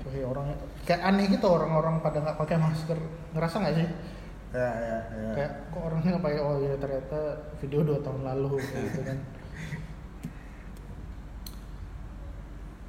[0.00, 0.56] wah ya orangnya
[0.88, 2.98] kayak aneh gitu orang-orang pada nggak pakai masker
[3.36, 3.88] ngerasa nggak sih
[4.50, 7.20] ya ya ya kayak kok orangnya nggak pakai oh ya ternyata
[7.62, 9.18] video dua tahun lalu kayak gitu kan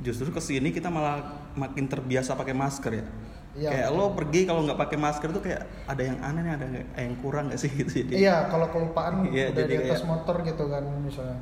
[0.01, 3.05] Justru ke sini kita malah makin terbiasa pakai masker ya.
[3.51, 3.67] Iya.
[3.67, 6.91] Kayak lo pergi kalau nggak pakai masker tuh kayak ada yang aneh nih, ada yang-
[6.95, 8.13] yang kurang nggak sih gitu jadi.
[8.17, 11.37] iya kalau kelupaan Iya, udah jadi di atas kayak- motor gitu kan misalnya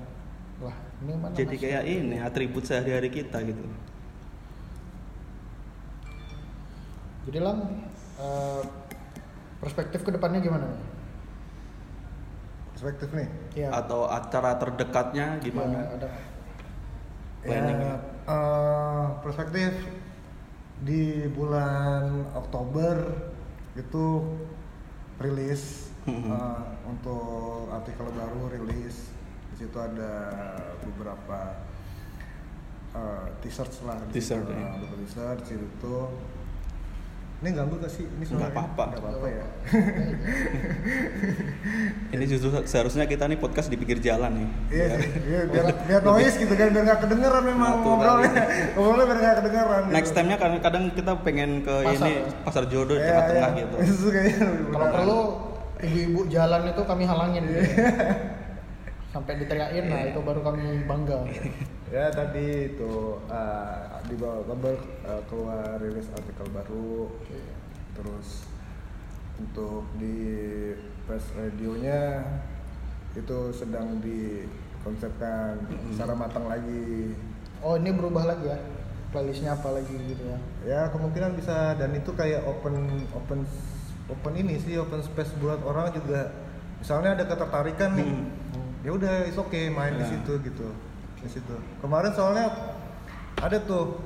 [0.60, 1.64] lah ini mana Jadi masker?
[1.64, 3.62] kayak ini atribut sehari-hari kita gitu.
[7.26, 7.58] jadi lang
[8.18, 8.64] eh,
[9.60, 10.88] perspektif ke depannya gimana nih?
[12.72, 13.70] perspektif nih Iya.
[13.76, 15.80] Atau acara terdekatnya Iya, gimana?
[15.90, 16.10] ada
[17.40, 17.96] Planning ya,
[18.26, 19.72] eh, perspektif
[20.84, 22.96] di bulan Oktober
[23.76, 24.06] itu
[25.20, 25.92] rilis.
[26.10, 29.14] Eh, untuk artikel baru rilis
[29.54, 31.62] di situ ada beberapa
[32.98, 34.58] eh, t-shirts lah di T-shirt, ya.
[34.58, 35.96] Eh, beberapa t-shirt di situ
[37.40, 38.52] ini ganggu gak sih ini suaranya?
[38.52, 38.84] apa-apa.
[38.90, 39.44] Nggak apa-apa ya
[42.10, 44.48] Ini justru seharusnya kita nih podcast di pinggir jalan nih.
[44.70, 48.32] Iya, Biar- iya, biar biar noise gitu kan, biar nggak kedengeran memang ngobrolnya,
[48.74, 49.82] ngobrolnya biar nggak kedengeran.
[49.82, 49.94] gitu.
[49.94, 52.24] Next time-nya kadang, kadang kita pengen ke Pasar, ini ya?
[52.44, 53.60] pasar jodoh di Iya, tengah-tengah iya.
[53.62, 53.76] gitu.
[54.74, 55.20] Kalau perlu
[55.80, 57.44] ibu-ibu jalan itu kami halangin.
[57.46, 57.62] gitu.
[59.10, 61.20] Sampai diteriakin, nah itu baru kami bangga.
[61.90, 64.78] Ya tadi itu uh, di bawah kabar
[65.10, 67.10] uh, keluar rilis artikel baru,
[67.98, 68.46] terus
[69.42, 70.18] untuk di
[71.10, 72.22] press radionya
[73.18, 77.18] itu sedang dikonsepkan secara matang lagi.
[77.66, 78.60] Oh ini berubah lagi ya?
[79.10, 80.38] Playlistnya apa lagi gitu ya?
[80.62, 83.42] Ya kemungkinan bisa dan itu kayak open open
[84.06, 86.30] open ini sih open space buat orang juga.
[86.78, 88.30] Misalnya ada ketertarikan nih, Hmm.
[88.86, 90.16] ya udah is oke main di Ya.
[90.16, 90.70] situ gitu,
[91.20, 91.56] di situ.
[91.84, 92.48] Kemarin soalnya
[93.40, 94.00] ada tuh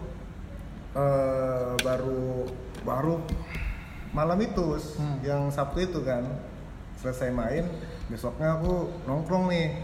[0.94, 2.46] eh, baru
[2.86, 3.16] baru
[4.14, 5.18] malam itu Hmm.
[5.26, 6.26] yang Sabtu itu kan.
[7.00, 7.68] Selesai main
[8.08, 9.76] besoknya aku nongkrong nih.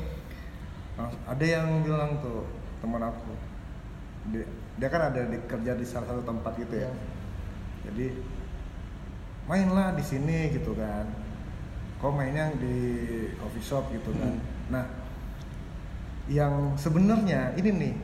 [0.95, 2.47] Nah, ada yang bilang tuh
[2.79, 3.33] teman aku.
[4.31, 4.45] Dia,
[4.79, 6.87] dia kan ada di, kerja di salah satu tempat gitu ya.
[6.87, 6.91] Iya.
[7.89, 8.07] jadi
[9.49, 11.09] mainlah di sini gitu kan.
[11.99, 12.75] Kok mainnya di
[13.35, 14.39] coffee shop gitu kan.
[14.71, 14.85] Nah
[16.29, 17.95] yang sebenarnya ini nih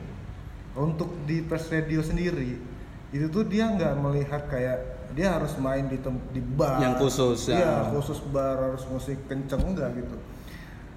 [0.74, 2.58] untuk di press radio sendiri
[3.14, 4.78] itu tuh dia nggak melihat kayak
[5.14, 6.82] dia harus main di tem- di bar.
[6.82, 7.56] Yang khusus, ya.
[7.56, 10.18] Iya, khusus bar harus musik kenceng enggak gitu.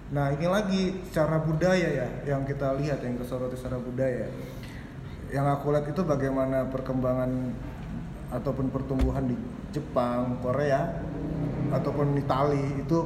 [0.09, 4.25] Nah ini lagi secara budaya ya yang kita lihat yang kesoroti secara budaya.
[5.29, 7.29] Yang aku lihat itu bagaimana perkembangan
[8.33, 9.37] ataupun pertumbuhan di
[9.69, 10.97] Jepang, Korea
[11.69, 13.05] ataupun Itali itu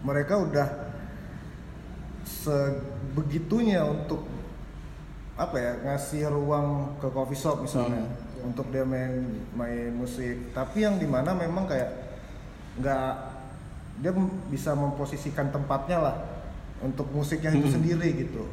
[0.00, 0.85] mereka udah
[2.26, 4.26] sebegitunya untuk
[5.36, 8.48] apa ya ngasih ruang ke coffee shop misalnya Hmm.
[8.52, 9.20] untuk dia main
[9.52, 11.92] main musik tapi yang di mana memang kayak
[12.76, 13.08] nggak
[13.96, 14.12] dia
[14.48, 16.16] bisa memposisikan tempatnya lah
[16.80, 17.76] untuk musiknya itu Hmm.
[17.76, 18.48] sendiri gitu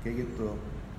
[0.00, 0.54] kayak gitu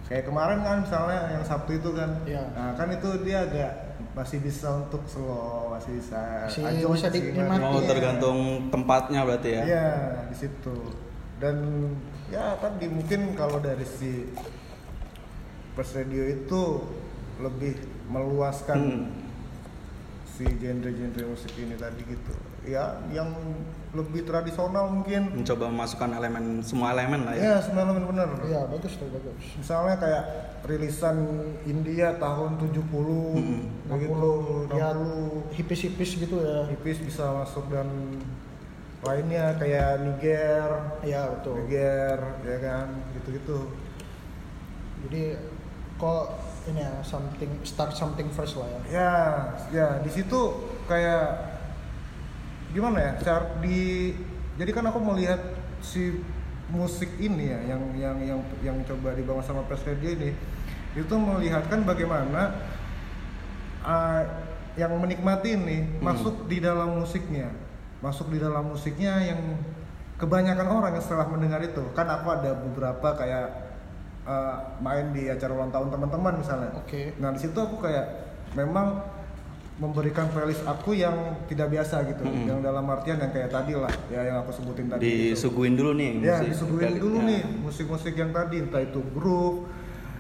[0.06, 2.44] kayak kemarin kan misalnya yang Sabtu itu kan Iya.
[2.52, 3.72] nah kan itu dia agak
[4.12, 7.64] masih bisa untuk slow masih bisa Masih ajoy bisa sih, dinikmati.
[7.64, 8.38] Oh, tergantung
[8.68, 9.62] tempatnya berarti ya.
[9.64, 9.88] Iya,
[10.28, 10.76] di situ.
[11.40, 11.56] Dan
[12.30, 14.30] ya tadi mungkin kalau dari si
[15.74, 16.62] Press Radio itu
[17.40, 19.08] lebih meluaskan Hmm.
[20.30, 22.32] si genre-genre musik ini tadi gitu.
[22.64, 23.28] Ya, yang
[23.92, 25.32] lebih tradisional mungkin.
[25.36, 27.44] Mencoba memasukkan elemen semua elemen lah ya.
[27.44, 28.28] Ya, sebenarnya benar.
[28.48, 29.36] Iya bagus tuh bagus.
[29.58, 30.24] Misalnya kayak
[30.64, 31.18] rilisan
[31.66, 33.68] India tahun 70 Hmm.
[33.88, 34.32] begitu,
[34.76, 36.68] ya 60 hipis-hipis gitu ya.
[36.72, 37.88] Hipis bisa masuk dan
[39.00, 40.70] lainnya kayak Niger,
[41.02, 41.56] Iya betul.
[41.64, 43.60] Niger, ya kan, gitu-gitu.
[45.08, 45.24] Jadi
[45.96, 46.26] kok
[46.68, 48.80] ini ya something start something first lah ya.
[48.92, 49.14] Ya,
[49.72, 50.40] ya di situ
[50.86, 51.56] kayak
[52.76, 53.12] gimana ya?
[53.24, 54.12] Cara di
[54.60, 55.40] jadi kan aku melihat
[55.80, 56.20] si
[56.70, 60.36] musik ini ya yang yang yang yang coba dibangun sama Press Radio ini
[60.94, 62.60] itu melihatkan bagaimana
[63.82, 64.22] uh,
[64.76, 66.04] yang menikmati ini Hmm.
[66.04, 67.50] masuk di dalam musiknya,
[68.00, 69.42] masuk di dalam musiknya yang
[70.16, 73.48] kebanyakan orang yang setelah mendengar itu kan aku ada beberapa kayak
[74.24, 76.72] uh, main di acara ulang tahun teman-teman misalnya.
[76.76, 77.16] Oke.
[77.18, 78.06] Nah di situ aku kayak
[78.52, 79.00] memang
[79.80, 81.16] memberikan playlist aku yang
[81.48, 82.52] tidak biasa gitu, Mm-mm.
[82.52, 85.08] yang dalam artian yang kayak tadi lah, ya yang aku sebutin tadi.
[85.08, 85.40] gitu.
[85.40, 86.48] Disuguhin dulu nih Ya musik.
[86.52, 87.28] disuguhin dulu Ya.
[87.32, 89.72] nih musik-musik yang tadi, entah itu groove,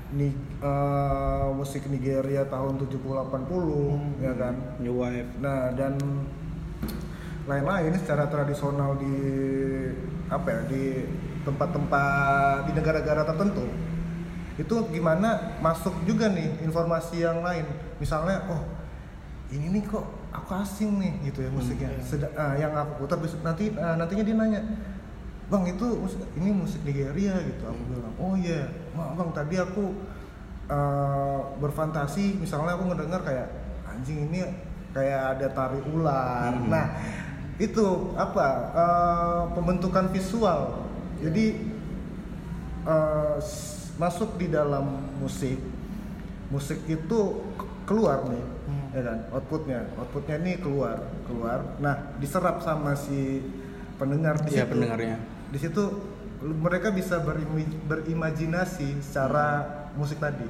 [0.09, 0.31] ni,
[0.63, 4.23] eh, musik Nigeria tahun 70-80, Hmm.
[4.23, 4.55] ya kan.
[4.79, 5.27] New Wave.
[5.37, 5.99] Nah dan
[7.49, 9.15] lain-lain secara tradisional di
[10.29, 10.83] apa ya di
[11.41, 13.65] tempat-tempat di negara-negara tertentu
[14.59, 17.63] itu gimana masuk juga nih informasi yang lain.
[17.97, 18.61] Misalnya oh
[19.49, 20.03] ini nih kok
[20.35, 21.89] aku asing nih gitu ya musiknya.
[21.95, 22.03] Iya.
[22.03, 24.61] Seda- ah, yang aku putar besok nanti ah, nantinya dia nanya
[25.49, 27.63] bang itu musik ini musik Nigeria gitu.
[27.65, 28.67] Aku bilang oh iya.
[28.93, 29.95] Wah, bang tadi aku
[30.69, 33.47] eh, berfantasi misalnya aku ngedengar kayak
[33.87, 34.43] anjing ini
[34.91, 36.51] kayak ada tari ular.
[36.51, 36.67] Mhm.
[36.67, 36.87] nah
[37.59, 40.87] itu apa eh, pembentukan visual.
[41.19, 41.45] Jadi
[43.37, 44.87] s- masuk di dalam
[45.19, 45.59] musik.
[46.49, 47.19] Musik itu
[47.53, 48.87] ke- keluar nih Hmm.
[48.95, 49.79] ya kan outputnya.
[49.95, 51.77] Outputnya ini keluar keluar.
[51.77, 53.43] Nah diserap sama si
[53.95, 54.71] pendengar di Iya, situ.
[54.71, 55.17] pendengarnya.
[55.49, 55.83] di situ
[56.39, 60.47] mereka bisa berimi- berimajinasi secara musik tadi.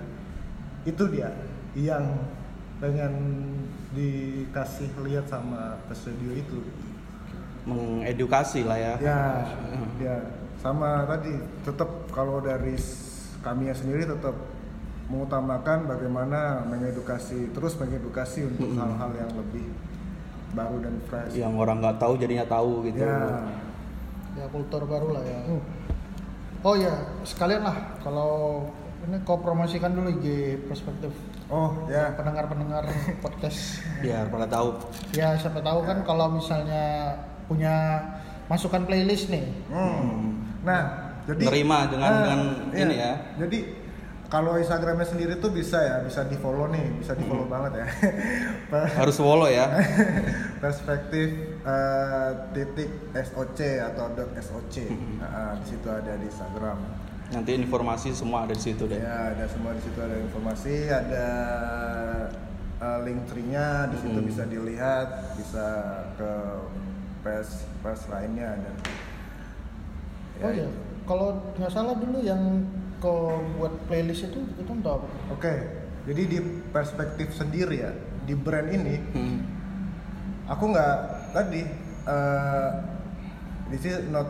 [0.83, 1.33] Itu dia
[1.73, 2.29] yang
[2.77, 3.13] pengen
[3.89, 6.61] dikasih lihat sama studio itu
[7.63, 8.93] mengedukasi lah ya.
[8.99, 9.21] ya
[9.99, 10.15] ya
[10.59, 12.75] sama tadi tetap kalau dari
[13.39, 14.35] kami sendiri tetap
[15.07, 18.77] mengutamakan bagaimana mengedukasi terus mengedukasi untuk Mm-mm.
[18.77, 19.65] hal-hal yang lebih
[20.49, 23.01] baru dan fresh Yang orang nggak tahu jadinya tahu gitu.
[23.01, 23.41] ya
[24.35, 25.61] ya kultur baru lah ya Hmm.
[26.61, 26.93] oh ya
[27.23, 28.65] sekalian lah kalau
[29.01, 30.25] ini kau promosikan dulu IG
[30.67, 31.09] perspektif
[31.47, 32.83] oh ya pendengar-pendengar
[33.23, 34.75] podcast Biar pada tahu.
[35.15, 37.15] ya siapa tahu kan kalau misalnya
[37.49, 37.73] punya
[38.45, 40.45] masukan playlist nih Hmm.
[40.61, 40.81] Nah,
[41.25, 42.79] jadi Nerima dengan- Nah, dengan iya.
[42.79, 43.13] ini ya.
[43.39, 43.59] Jadi
[44.27, 47.87] kalau Instagramnya sendiri tuh bisa ya, bisa di follow nih, bisa di follow banget ya.
[49.01, 49.65] Harus follow ya.
[50.63, 51.27] Perspektif
[51.59, 52.89] eh, titik
[53.25, 54.75] soc atau dot soc.
[54.85, 55.17] Hmm.
[55.17, 56.77] Nah, di situ ada di Instagram.
[57.29, 58.97] Nanti informasi semua ada di situ deh.
[58.97, 61.25] Ya, ada semua di situ ada informasi, ada
[62.79, 64.27] eh, link tree-nya di situ Hmm.
[64.27, 65.65] bisa dilihat, bisa
[66.15, 66.31] ke
[67.19, 68.75] page page lainnya dan
[70.35, 70.71] ya oh ya itu.
[71.03, 72.63] kalau nggak salah dulu yang
[72.99, 75.53] kau buat playlist itu itu untuk apa Oke,
[76.03, 77.91] jadi di perspektif sendiri ya,
[78.23, 79.39] di brand ini, Hmm.
[80.45, 80.95] aku nggak
[81.31, 81.63] tadi,
[83.69, 84.27] this is not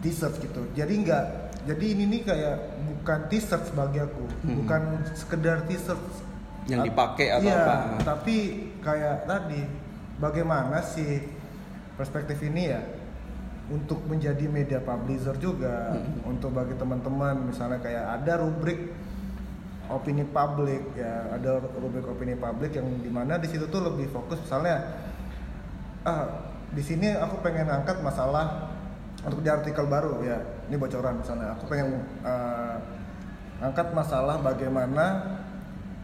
[0.00, 0.64] t-shirt gitu.
[0.72, 1.24] Jadi nggak,
[1.66, 2.56] jadi ini nih kayak
[2.88, 4.64] bukan t-shirt bagi aku, Hmm.
[4.64, 6.00] bukan sekedar t-shirt
[6.68, 7.76] Yang dipakai atau iya, apa?
[8.04, 8.36] Tapi
[8.80, 9.60] kayak tadi,
[10.16, 11.24] bagaimana sih
[11.98, 12.80] perspektif ini ya?
[13.68, 16.32] Untuk menjadi media publisher juga, Hmm.
[16.32, 18.96] untuk bagi teman-teman misalnya kayak ada rubrik
[19.88, 24.36] opini publik ya ada rubrik opini publik yang di mana di situ tuh lebih fokus
[24.36, 24.84] misalnya
[26.04, 26.28] ah
[26.68, 28.68] di sini aku pengen angkat masalah
[29.24, 30.36] untuk di artikel baru ya
[30.68, 32.76] ini bocoran misalnya aku pengen eh,
[33.64, 35.04] angkat masalah bagaimana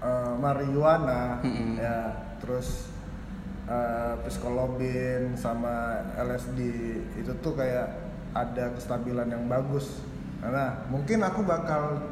[0.01, 1.77] eh, marijuana Mm-mm.
[1.77, 1.97] ya
[2.41, 2.89] terus
[3.65, 6.59] eh, psikologin sama LSD
[7.17, 7.89] itu tuh kayak
[8.35, 10.03] ada kestabilan yang bagus.
[10.43, 12.05] Nah mungkin aku bakal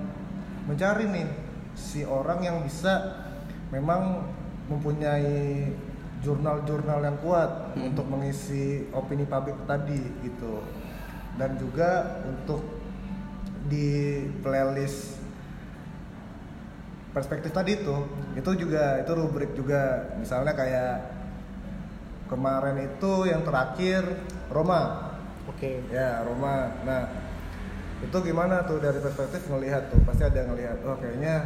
[0.65, 1.29] mencari nih
[1.75, 3.21] si orang yang bisa
[3.69, 4.29] memang
[4.71, 5.69] mempunyai
[6.23, 7.91] jurnal-jurnal yang kuat Hmm.
[7.91, 10.63] untuk mengisi opini publik tadi gitu.
[11.35, 12.63] Dan juga untuk
[13.67, 15.19] di playlist
[17.13, 17.97] perspektif tadi itu
[18.37, 20.13] itu juga itu rubrik juga.
[20.17, 20.93] Misalnya kayak
[22.33, 24.01] kemarin itu yang terakhir
[24.49, 25.13] Roma.
[25.45, 25.85] Oke.
[25.93, 26.73] Ya Roma.
[26.89, 27.03] Nah
[28.01, 30.01] itu gimana tuh dari perspektif ngelihat tuh?
[30.09, 31.37] Pasti ada yang ngelihat oh kayaknya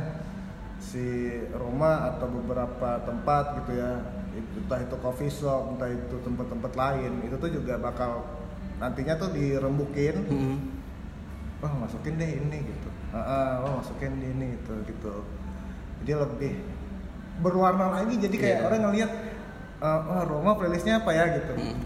[0.78, 4.04] si Roma atau beberapa tempat gitu ya
[4.36, 8.22] entah itu coffee shop entah itu tempat-tempat lain itu tuh juga bakal
[8.78, 10.16] nantinya tuh dirembukin.
[10.28, 10.58] Hmm.
[11.56, 12.88] wah masukin deh ini gitu.
[13.10, 15.24] Ah ah, wah masukin di ini gitu gitu.
[16.04, 16.52] Jadi lebih
[17.40, 18.64] berwarna lagi jadi kayak Iya.
[18.68, 19.10] orang ngelihat
[19.80, 21.24] eh, wah Roma playlistnya apa ya?
[21.40, 21.52] Gitu.
[21.54, 21.76] Hmm.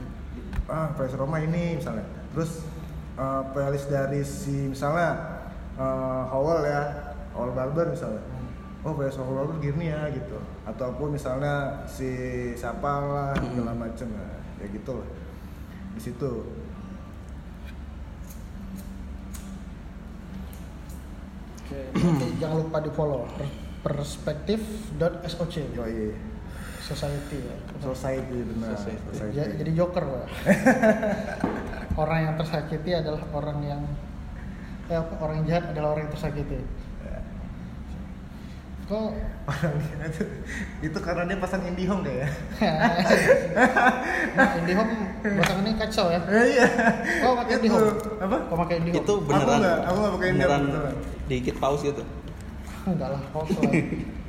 [0.71, 2.07] ah playlist Roma ini misalnya.
[2.35, 2.63] Terus
[3.19, 5.11] eh, playlist dari si misalnya
[5.75, 6.83] eh, Howell ya
[7.35, 8.23] Howell Barber misalnya.
[8.81, 10.39] Oh playlist Howell Barber gini ya gitu.
[10.65, 12.11] Ataupun misalnya si
[12.55, 13.51] siapa lah Hmm.
[13.55, 15.09] segala macem nah, ya gitu lah.
[15.97, 16.33] Di situ.
[21.61, 21.81] Oke,
[22.43, 23.23] jangan lupa di follow.
[23.81, 26.11] Perspektif.soc yoi.
[26.83, 27.57] Society ya.
[27.83, 29.03] Society benar Society.
[29.09, 29.35] society.
[29.35, 30.25] Ja- jadi joker Pak.
[32.03, 33.83] orang yang tersakiti adalah orang yang
[34.87, 36.61] eh, apa, orang yang jahat adalah orang yang tersakiti
[37.01, 37.17] Ya.
[38.87, 39.11] kok
[39.47, 40.23] orangnya itu
[40.83, 42.29] itu karena dia pasang IndiHome kayak ya
[44.35, 46.67] nah, IndiHome belakangan ini kacau ya Eh, iya
[47.23, 47.61] Oh, pakai Itu.
[47.65, 47.91] IndiHome.
[48.19, 49.59] apa kok pakai IndiHome Itu beneran.
[49.59, 50.95] nggak, aku nggak pakai beneran beneran.
[51.27, 52.03] dikit paus gitu.
[52.83, 53.63] enggak lah paus lah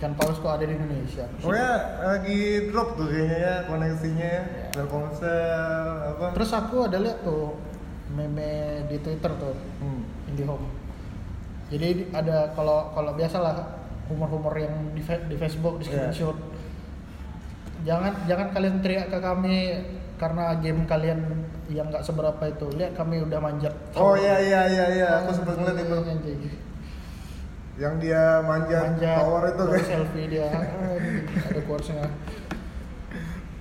[0.00, 4.42] ikan paus kok ada di Indonesia Oh ya lagi drop tuh kayaknya ya koneksinya ya
[4.42, 4.64] Iya.
[4.72, 7.52] Telkomsel apa terus aku ada lihat tuh
[8.10, 10.30] meme di Twitter tuh hmm.
[10.32, 10.66] IndiHome.
[11.70, 13.54] Jadi di- ada kalau kalau biasalah
[14.10, 16.10] humor-humor yang di, di Facebook di Iya.
[16.10, 16.38] screenshot.
[17.86, 19.56] Jangan jangan kalian teriak ke kami
[20.18, 21.20] karena game kalian
[21.70, 22.66] yang nggak seberapa itu.
[22.74, 23.74] Lihat kami udah manjat.
[23.94, 25.96] Oh iya iya iya iya aku sempat ngeliat itu.
[27.80, 29.88] Yang dia manjat, tower itu terus kan.
[29.88, 30.52] selfie dia.
[31.48, 32.04] Ada quotesnya.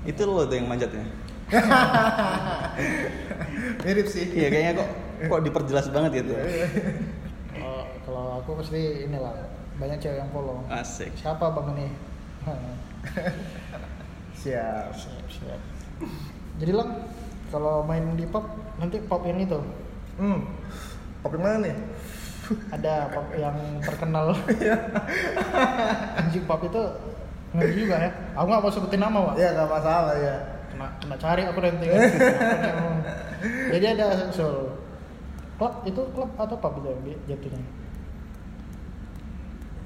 [0.03, 1.07] Itu lo tuh yang manjatnya.
[3.87, 4.27] mirip sih.
[4.35, 4.89] Iya kayaknya kok
[5.31, 6.35] kok diperjelas banget gitu.
[7.63, 9.31] Oh, kalau aku pasti inilah
[9.79, 10.67] banyak cewek yang follow.
[10.67, 11.15] Asik.
[11.15, 11.87] siapa bang ini?
[14.35, 14.91] Siap.
[14.99, 15.61] Siap siap.
[16.59, 17.07] Jadi lang
[17.55, 18.43] kalau main di pub
[18.83, 19.63] nanti pub yang itu?
[20.19, 20.43] Hmm.
[21.23, 21.75] Kopi mana nih
[22.73, 24.33] ada pub yang terkenal.
[26.19, 26.81] Anjing pub itu
[27.53, 28.11] ngeri juga ya.
[28.37, 29.35] Aku nggak mau sebutin nama pak.
[29.37, 30.35] Ya nggak masalah ya
[30.69, 31.85] kena kena cari aku nanti.
[33.73, 34.73] Jadi ada sul
[35.59, 37.61] klub itu klub atau pub itu yang jatuhnya?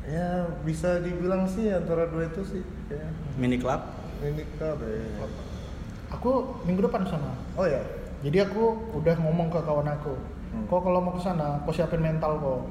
[0.04, 0.28] Ya
[0.68, 3.08] bisa dibilang sih antara dua itu sih ya.
[3.40, 3.80] Mini club.
[4.24, 5.28] ini club ya.
[6.16, 7.84] Aku minggu depan sana oh ya?
[8.24, 10.16] Jadi aku udah ngomong ke kawan aku
[10.54, 10.70] Hmm.
[10.70, 12.62] kok kalau mau ke sana kau siapin mental kok?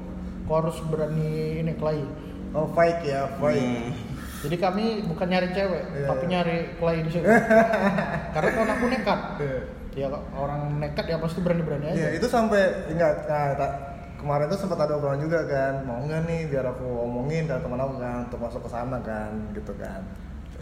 [0.43, 1.99] Kau harus berani ini kelai
[2.51, 3.59] oh fight ya fight.
[3.59, 3.91] Hmm.
[4.43, 6.31] jadi kami bukan nyari cewek Iya, tapi iya.
[6.31, 7.23] nyari kelai di situ.
[8.35, 9.19] Karena kawan aku nekat.
[9.39, 9.59] Iya.
[9.93, 11.95] ya orang nekat ya pasti berani berani aja.
[11.95, 13.77] Iya itu sampai ingat nah, ta-
[14.17, 15.83] kemarin tuh sempat ada obrolan juga kan.
[15.83, 19.31] Mau nggak nih biar aku omongin ke teman aku kan untuk masuk ke sana kan
[19.53, 20.01] gitu kan.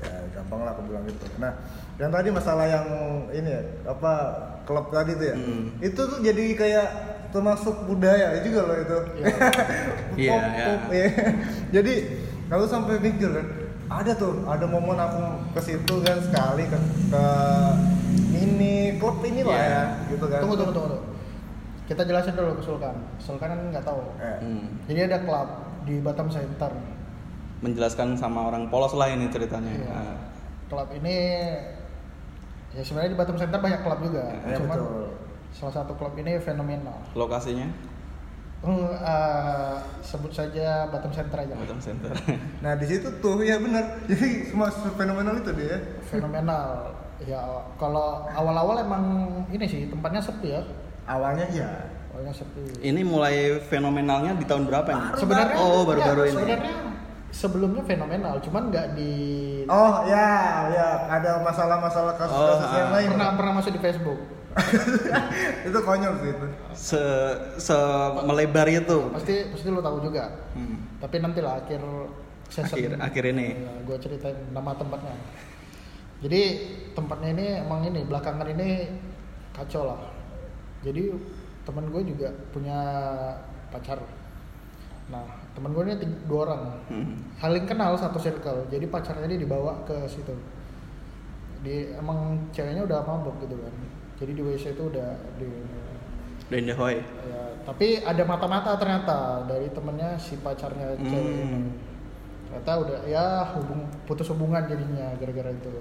[0.02, 1.26] Ya gampang lah aku bilang gitu.
[1.38, 1.54] Nah
[2.02, 2.88] yang tadi masalah yang
[3.30, 4.14] ini ya apa
[4.64, 5.70] klub tadi tuh ya Hmm.
[5.80, 6.88] itu tuh jadi kayak
[7.30, 9.30] termasuk budaya juga loh itu Iya.
[10.18, 10.66] Iya, Pop- iya.
[10.68, 11.08] pop, iya.
[11.72, 11.94] jadi
[12.48, 13.48] kalau sampai mikir kan
[13.92, 15.22] ada tuh ada momen aku
[15.52, 16.78] ke situ kan sekali ke,
[17.08, 17.24] ke
[18.30, 19.70] mini klub ini lah Iya.
[19.70, 21.10] ya gitu kan tunggu tunggu tunggu tunggu.
[21.86, 24.66] kita jelasin dulu ke Sulkan Sulkan kan nggak tahu Eh, Hmm.
[24.86, 25.48] jadi ada klub
[25.84, 26.72] di Batam Center
[27.62, 29.70] Menjelaskan sama orang polos lah ini ceritanya.
[29.70, 29.86] Iya.
[29.88, 30.18] Ah.
[30.66, 31.16] klub ini
[32.72, 35.08] ya sebenarnya di Batam Center banyak klub juga Ya, cuman betul.
[35.52, 37.68] salah satu klub ini fenomenal Lokasinya
[38.62, 42.14] Hmm, eh, sebut saja Batam Center aja Batam Center.
[42.64, 43.82] Nah di situ tuh ya benar.
[44.06, 45.82] Jadi semua fenomenal itu dia.
[46.06, 47.42] fenomenal ya
[47.76, 49.04] kalau awal-awal emang
[49.50, 50.62] ini sih tempatnya sepi ya
[51.08, 51.70] Awalnya iya.
[52.10, 55.06] awalnya sepi ini mulai fenomenalnya di tahun berapa ini?
[55.16, 56.34] sebenarnya Oh, baru-baru ya, ini.
[56.36, 56.74] sebenarnya
[57.32, 59.14] sebelumnya fenomenal cuman nggak di
[59.66, 60.28] Oh ya
[60.68, 62.94] ya ada masalah-masalah kasus-kasus Oh, yang ah.
[62.94, 63.08] lain.
[63.10, 64.20] pernah pernah masuk di Facebook
[65.64, 66.46] itu konyol sih itu.
[66.74, 67.02] Se,
[67.58, 67.78] se
[68.22, 68.98] melebar itu.
[69.10, 71.00] pasti pasti lo tahu juga Hmm.
[71.00, 71.80] tapi nanti lah akhir
[72.52, 73.56] Akhir- season akhir ini.
[73.82, 75.16] gue ceritain nama tempatnya
[76.20, 76.42] jadi
[76.92, 78.92] tempatnya ini emang ini belakangan ini
[79.52, 80.04] kacau lah
[80.82, 81.16] jadi
[81.64, 82.78] temen gue juga punya
[83.72, 84.04] pacar
[85.08, 87.14] nah temen gue ini tiga- dua orang Hmm.
[87.36, 90.32] saling kenal satu circle jadi pacarnya ini dibawa ke situ
[91.62, 92.18] di emang
[92.50, 93.74] ceweknya udah mabuk gitu kan
[94.16, 95.50] jadi di WC itu udah di
[96.74, 97.00] Hoy.
[97.00, 101.46] ya, tapi ada mata-mata ternyata dari temennya si pacarnya cewek Hmm.
[101.46, 101.72] ini
[102.46, 105.72] ternyata udah ya hubung putus hubungan jadinya gara-gara itu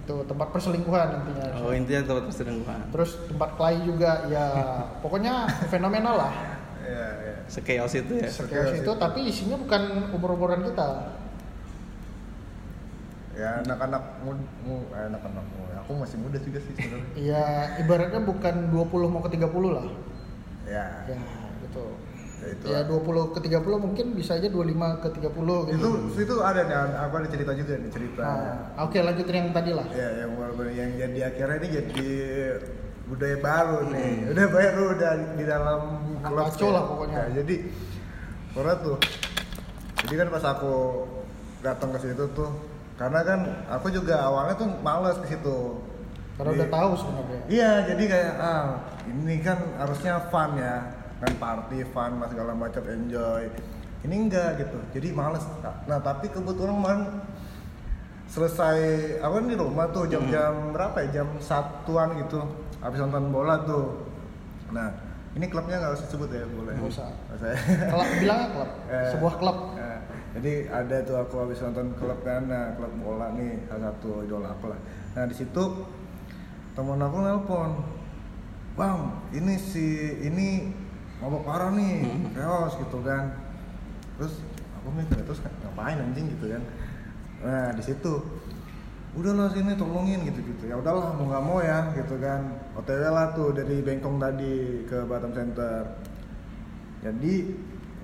[0.00, 2.80] itu tempat perselingkuhan intinya Oh, intinya tempat perselingkuhan.
[2.90, 4.46] terus tempat klay juga ya
[5.02, 6.34] pokoknya fenomenal lah
[6.82, 7.34] Iya iya.
[7.46, 8.28] Sekeos itu ya.
[8.28, 10.88] Chaos itu tapi isinya bukan umur-umuran kita
[13.32, 14.36] Ya anak-anak mu-
[14.92, 15.74] eh, anak-anak muda.
[15.80, 17.08] Aku masih muda juga sih sebenarnya.
[17.32, 17.44] ya
[17.80, 19.86] ibaratnya bukan 20 mau ke 30 lah
[20.68, 21.08] ya.
[21.08, 21.16] ya
[21.64, 21.84] gitu
[22.42, 22.90] Ya, itu ya lah.
[22.90, 27.14] 20 ke 30 mungkin bisa aja 25 ke 30 gitu Itu itu ada nih aku
[27.22, 28.20] ada cerita juga nih cerita.
[28.20, 30.30] Nah, oke lanjutin yang tadi lah Ya yang
[30.74, 32.08] yang jadi akhirnya ini jadi
[33.12, 34.08] budaya baru nih.
[34.24, 34.30] Hmm.
[34.32, 35.80] Udah baru udah di dalam
[36.24, 36.72] kacau ya.
[36.72, 37.16] lah pokoknya.
[37.20, 37.54] Ya, jadi
[38.56, 38.96] pernah tuh.
[40.02, 40.74] Jadi kan pas aku
[41.60, 42.50] datang ke situ tuh
[42.96, 45.78] karena kan aku juga awalnya tuh males ke situ.
[46.32, 48.66] karena Jadi- udah tahu sebenarnya Iya, jadi kayak ah
[49.04, 50.80] ini kan harusnya fun ya,
[51.20, 53.52] kan party fun, mas segala macam enjoy.
[54.02, 55.44] Ini enggak gitu, jadi males.
[55.60, 57.02] Nah tapi kebetulan kemarin
[58.32, 58.78] selesai
[59.20, 62.40] aku kan di rumah tuh jam-jam berapa ya jam satuan gitu
[62.82, 64.04] habis nonton bola tuh
[64.68, 64.90] nah
[65.32, 67.08] ini klubnya nggak usah sebut ya boleh Nggak usah.
[67.30, 67.56] Usah.
[67.88, 69.98] klub bilangnya klub Eh, sebuah klub Nah,
[70.34, 74.48] jadi ada tuh aku habis nonton klub kan, nah, klub bola nih salah satu idola
[74.50, 74.80] aku lah.
[75.12, 75.64] Nah di situ
[76.72, 77.70] temen aku nelpon,
[78.72, 78.98] bang
[79.30, 79.84] ini si
[80.22, 80.72] ini
[81.18, 82.32] mabok parah nih, Hmm.
[82.32, 83.28] chaos gitu kan.
[84.16, 84.40] Terus
[84.74, 86.62] aku mikir terus ngapain anjing gitu kan.
[87.40, 88.12] Nah di situ
[89.12, 90.72] udahlah sini tolongin gitu gitu.
[90.72, 92.40] Ya udahlah mau nggak mau ya gitu kan.
[92.72, 95.84] Otw lah tuh dari Bengkong tadi ke Batam Center.
[97.04, 97.52] Jadi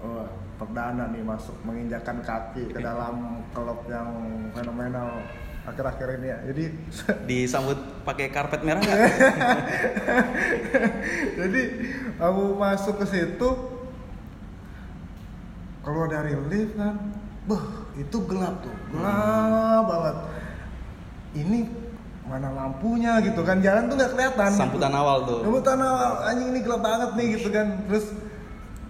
[0.04, 0.28] oh,
[0.60, 4.10] perdana nih masuk menginjakan kaki ke dalam klub yang
[4.52, 5.24] fenomenal
[5.64, 6.38] akhir-akhir ini ya.
[6.52, 6.64] Jadi
[7.28, 8.84] Disambut pakai karpet merah
[11.38, 11.62] jadi
[12.18, 13.48] aku masuk ke situ
[15.88, 17.00] kalau dari lift kan,
[17.48, 17.64] beh
[17.96, 20.16] itu gelap tuh, gelap banget.
[21.30, 21.58] Ini
[22.24, 24.50] mana lampunya gitu kan, jalan tuh nggak kelihatan.
[24.52, 25.00] Sambutan gitu.
[25.00, 25.40] awal tuh.
[25.42, 27.66] Sambutan awal, anjing ini gelap banget nih gitu kan.
[27.88, 28.06] Terus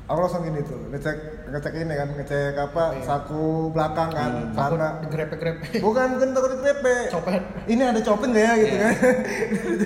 [0.05, 1.17] aku langsung gini tuh, ngecek
[1.47, 3.03] ngecek ini kan, ngecek apa Iya.
[3.05, 4.53] saku belakang kan, Hmm.
[4.53, 4.89] sana.
[5.05, 6.97] grepe-grepe Bukan bukan takut dipepe.
[7.09, 8.83] copet Ini ada copet nggak ya gitu Iya.
[8.83, 8.95] kan?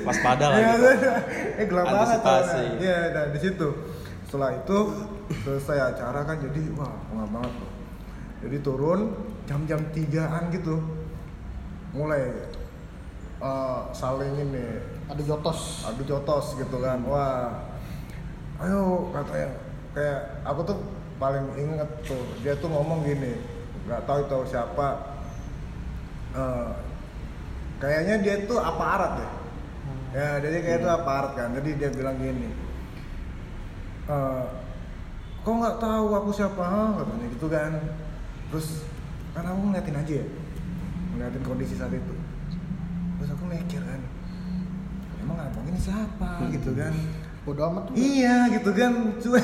[0.07, 0.89] Waspada lah Iya, gitu.
[1.59, 2.19] eh gelap banget.
[2.23, 3.69] Nah, Iya, nah di situ.
[4.25, 4.79] Setelah itu
[5.43, 7.71] selesai acara kan jadi wah pengap banget tuh.
[8.43, 9.01] Jadi turun
[9.45, 10.81] jam-jam tigaan gitu.
[11.93, 12.23] Mulai
[13.43, 14.67] eh, saling ini.
[15.13, 15.85] Adu jotos.
[15.85, 17.05] adu jotos gitu kan.
[17.05, 17.69] Wah
[18.63, 19.59] ayo katanya
[19.91, 20.79] kayak aku tuh
[21.19, 23.35] paling inget tuh dia tuh ngomong gini
[23.85, 25.21] nggak tahu tahu siapa.
[26.33, 26.71] Eh,
[27.77, 29.31] kayaknya dia tuh aparat ya
[30.13, 31.49] ya jadi kayak itu aparat kan.
[31.57, 32.49] Jadi dia bilang gini
[34.09, 34.45] eh,
[35.43, 37.73] kok nggak tahu aku siapa katanya gitu kan.
[38.49, 38.85] Terus
[39.33, 40.27] kan aku ngeliatin aja ya
[41.15, 42.15] ngeliatin kondisi saat itu.
[43.21, 44.01] Terus aku mikir kan
[45.23, 46.51] emang abang ini siapa?
[46.51, 46.93] Gitu kan.
[47.43, 47.95] Bodoh amat tuh.
[47.99, 48.93] iya gitu kan.
[49.19, 49.43] Cuy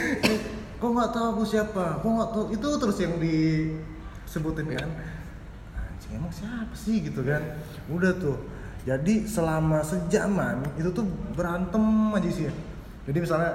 [0.80, 2.00] kok nggak tahu aku siapa?
[2.00, 2.44] Kok nggak tahu?
[2.54, 4.88] Itu terus yang disebutin kan.
[5.76, 7.04] Anjing emang siapa sih?
[7.04, 7.60] Gitu kan.
[7.92, 8.38] Udah tuh.
[8.88, 11.04] Jadi selama sejaman itu tuh
[11.36, 11.84] berantem
[12.16, 12.48] aja sih
[13.10, 13.52] jadi misalnya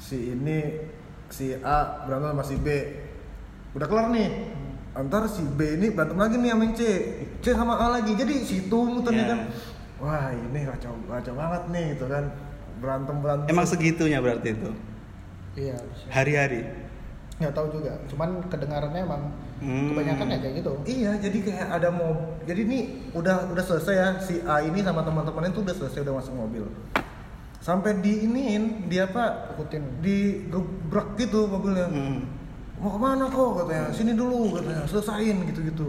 [0.00, 0.88] si ini
[1.30, 2.68] si A berantem sama si B.
[3.76, 4.50] Udah kelar nih
[4.90, 6.80] antar si B ini berantem lagi nih sama C
[7.38, 9.30] C sama A lagi jadi situ muternya Iya.
[9.30, 9.40] kan
[10.02, 12.24] wah ini kacau kacau banget nih gitu kan
[12.80, 14.70] berantem berantem Emang segitunya berarti itu
[15.50, 15.76] Iya.
[16.08, 16.62] hari-hari.
[17.40, 17.98] Nggak tahu juga.
[18.06, 19.22] Cuman kedengarannya emang
[19.60, 19.92] Hmm.
[19.92, 20.72] kebanyakan ya kayak gitu.
[20.84, 22.12] Iya, jadi kayak ada mau
[22.44, 22.78] jadi ini
[23.12, 26.64] udah udah selesai ya si A ini sama teman-temannya tuh udah selesai udah masuk mobil.
[27.60, 30.00] Sampai diiniin dia apa Ikutin.
[30.00, 31.88] digebrak gitu mobilnya.
[31.88, 32.24] Hmm.
[32.80, 33.92] Mau ke mana kok katanya?
[33.92, 34.84] Sini dulu katanya.
[34.88, 35.86] Selesain gitu-gitu.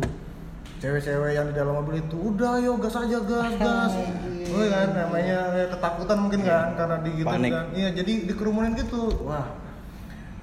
[0.81, 3.93] Cewek-cewek yang di dalam mobil itu udah yo gas aja gas gas.
[4.51, 7.51] Oh kan namanya kayak ketakutan mungkin kan karena di gitu Panik.
[7.55, 7.65] kan.
[7.71, 9.23] Iya, jadi dikerumunin gitu.
[9.23, 9.47] Wah.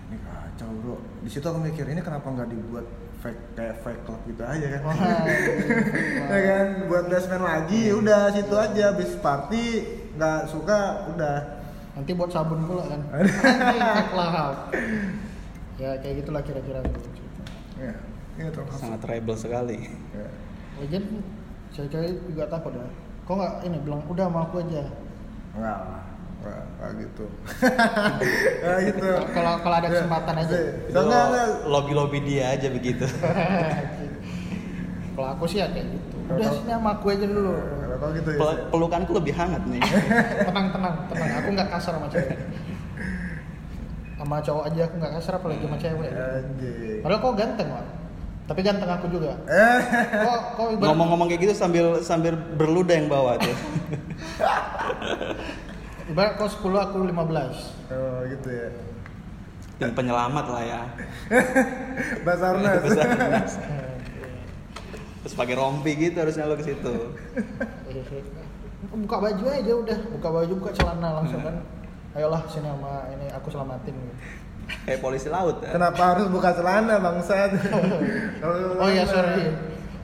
[0.08, 0.96] Ini kacau, Bro.
[1.20, 2.88] Di situ aku mikir ini kenapa nggak dibuat
[3.20, 4.80] fake kayak fake club gitu aja kan.
[4.88, 4.96] Wah,
[6.32, 9.64] ya kan buat basement lagi ya udah situ aja habis party
[10.16, 10.80] nggak suka
[11.12, 11.36] udah
[11.98, 13.00] Nanti buat sabun pula kan.
[13.42, 14.70] Fake lahap.
[15.78, 16.82] Ya kayak gitulah kira-kira.
[17.78, 17.94] ya
[18.34, 19.78] ini termasuk Sangat rebel sekali.
[20.10, 20.26] ya.
[20.76, 21.04] Lagian
[21.70, 22.86] cewek-cewek juga takut ya.
[23.22, 24.82] Kok nggak ini bilang udah sama aku aja.
[25.48, 26.02] enggak lah
[26.38, 27.24] enggak, enggak gitu
[28.62, 30.54] enggak gitu Kalau kalau ada kesempatan aja.
[30.86, 33.06] enggak enggak enggak Lobby-lobby dia aja begitu.
[35.14, 36.16] Kalau aku sih ya kayak gitu.
[36.28, 37.54] Udah sini sama aku aja dulu.
[37.98, 39.82] kalau gitu ya Pel- pelukanku lebih hangat nih.
[40.46, 41.30] Tenang tenang tenang.
[41.42, 42.38] Aku nggak kasar sama cewek.
[44.18, 46.10] Sama cowok aja aku nggak kasar apalagi sama cewek.
[46.10, 47.86] anjing Padahal kau ganteng pak.
[48.48, 49.32] Tapi ganteng aku juga.
[49.46, 49.80] eh
[50.24, 53.52] Kok kok ibarat Ngomong-ngomong kayak gitu sambil sambil berluda yang bawa tuh.
[56.10, 57.92] ibarat kau 10 aku 15.
[57.92, 58.68] oh gitu ya
[59.78, 60.82] Yang penyelamat lah ya.
[62.26, 63.52] Basarnas Basarnas.
[65.22, 66.94] Terus pakai rompi gitu harusnya lo ke situ.
[68.88, 71.54] buka baju aja udah buka baju buka celana langsung kan
[72.12, 73.96] ayolah sini sama ini aku selamatin
[74.84, 75.72] Kayak polisi laut ya.
[75.72, 77.56] kenapa harus buka celana bangsat
[78.80, 79.48] oh iya sorry.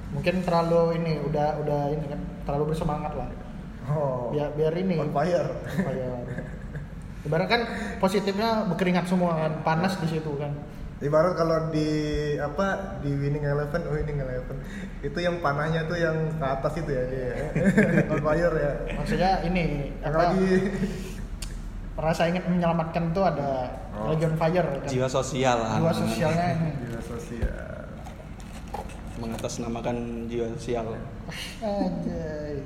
[0.09, 3.29] Mungkin terlalu ini udah udah ini kan terlalu bersemangat lah.
[3.91, 4.33] Oh.
[4.33, 4.97] Biar biar ini.
[4.97, 5.53] On fire.
[5.69, 6.09] Supaya
[7.25, 7.61] ibarat kan
[7.99, 10.55] positifnya berkeringat semua kan panas di situ kan.
[11.03, 11.89] Ibarat kalau di
[12.41, 14.57] apa di winning eleven, oh winning eleven.
[15.03, 17.29] Itu yang panahnya tuh yang ke atas itu ya dia
[18.15, 18.73] on fire ya.
[18.97, 20.21] maksudnya ini Yang apa?
[20.25, 20.49] lagi
[21.97, 24.11] rasa ingin menyelamatkan tuh ada Oh.
[24.11, 25.79] lagi on fire kan Jiwa sosial lah.
[25.79, 27.87] jiwa sosialnya ini Gila sosial.
[29.15, 30.87] Mengatasnamakan jiwa sosial.
[31.61, 32.59] Anjay.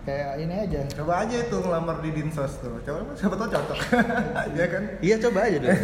[0.00, 2.80] kayak ini aja Coba aja itu ngelamar di Dinsos tuh.
[2.80, 3.78] Coba siapa tahu cocok.
[4.56, 4.82] Iya kan?
[4.98, 5.76] Iya coba aja deh.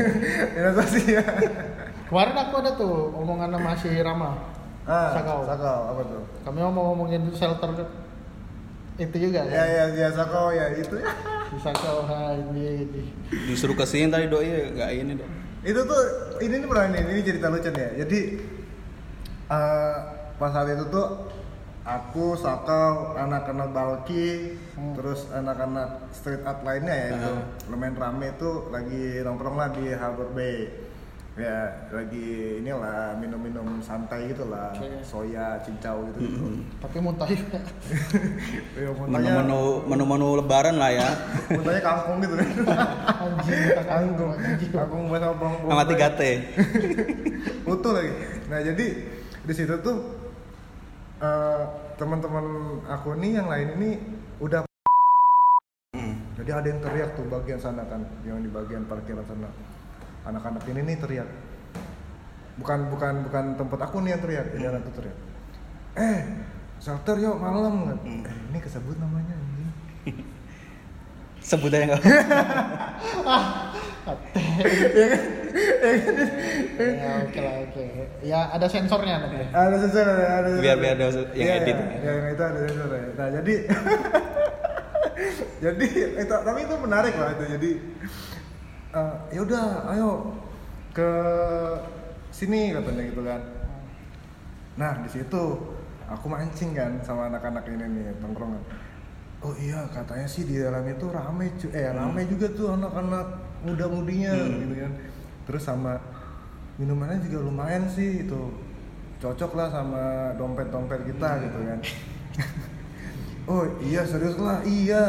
[0.50, 1.24] Gila sosial.
[2.04, 4.30] kemarin aku ada tuh omongan sama si Rama
[4.84, 5.44] Ah, Sakau.
[5.44, 6.22] Sakau apa tuh?
[6.40, 7.68] kami mau ngomongin shelter
[8.94, 10.96] itu juga Ya ya ya Sakau ya itu.
[11.50, 12.06] si Sakau
[12.54, 12.86] ini
[13.46, 15.30] Disuruh ke sini tadi doi nggak ini dong.
[15.64, 16.00] itu tuh
[16.38, 17.90] ini nih pernah ini cerita lucu nih ya.
[18.04, 18.20] Jadi
[19.46, 19.94] eh,
[20.34, 21.06] pas saat itu tuh
[21.82, 24.90] aku Sakau anak-anak Balki Hmm.
[24.98, 27.30] terus anak-anak street art lainnya ya itu
[27.70, 30.66] lumayan rame tuh lagi nongkrong lah di Harbor Bay
[31.34, 32.26] ya lagi
[32.62, 34.86] inilah minum-minum santai gitu lah Oke.
[35.02, 36.46] soya cincau gitu, -gitu.
[36.46, 36.78] Mm-mm.
[36.78, 36.94] tapi
[38.78, 41.10] Ya, muntahnya- Menu-menu menu-menu lebaran lah ya.
[41.50, 42.48] muntahnya kangkung gitu kan
[43.18, 46.20] anjing kangkung anjing kangkung bahasa bawang Sama tiga T.
[47.72, 48.12] utuh lagi
[48.46, 48.86] nah jadi
[49.42, 49.96] di situ tuh
[51.18, 51.60] eh,
[51.96, 52.46] teman-teman
[52.86, 53.90] aku nih yang lain ini
[54.38, 54.62] udah
[55.90, 56.14] Hmm.
[56.34, 59.46] jadi ada yang teriak tuh bagian sana kan yang di bagian parkiran sana
[60.24, 61.28] anak-anak ini nih teriak.
[62.54, 65.16] Bukan bukan bukan tempat aku nih yang teriak ini anak tuh teriak.
[65.94, 66.20] Eh
[66.78, 67.96] shelter yuk malam.
[67.96, 68.22] Hmm.
[68.22, 69.70] eh, ini kesebut namanya anjing.
[71.44, 72.02] Sebut aja nggak.
[76.80, 77.82] ya oke lah oke.
[78.22, 79.36] Ya ada sensornya nanti.
[79.50, 80.80] Ada sensor ada, ada Biar- sensor.
[80.80, 81.76] biar ada yang Iya, edit.
[81.76, 83.04] iya, iya, yang itu ada sensor ya.
[83.14, 83.54] nah jadi
[85.64, 85.86] jadi
[86.20, 87.44] itu tapi itu menarik lah itu.
[87.58, 87.70] Jadi
[88.94, 90.10] eh, ya udah ayo
[90.94, 91.10] ke
[92.30, 93.40] sini katanya gitu kan.
[94.74, 95.42] Nah di situ
[96.06, 98.62] aku mancing kan sama anak-anak ini nih tongkrongan.
[99.44, 103.26] Oh iya katanya sih di dalam itu rame cu eh rame juga tuh anak-anak
[103.62, 104.62] muda-mudinya Hmm.
[104.62, 104.92] gitu kan.
[105.44, 106.00] Terus sama
[106.80, 108.40] minumannya juga lumayan sih itu.
[109.20, 110.02] Cocok lah sama
[110.36, 111.80] dompet-dompet kita gitu kan.
[113.44, 114.64] Oh iya serius lah?
[114.64, 115.04] Iya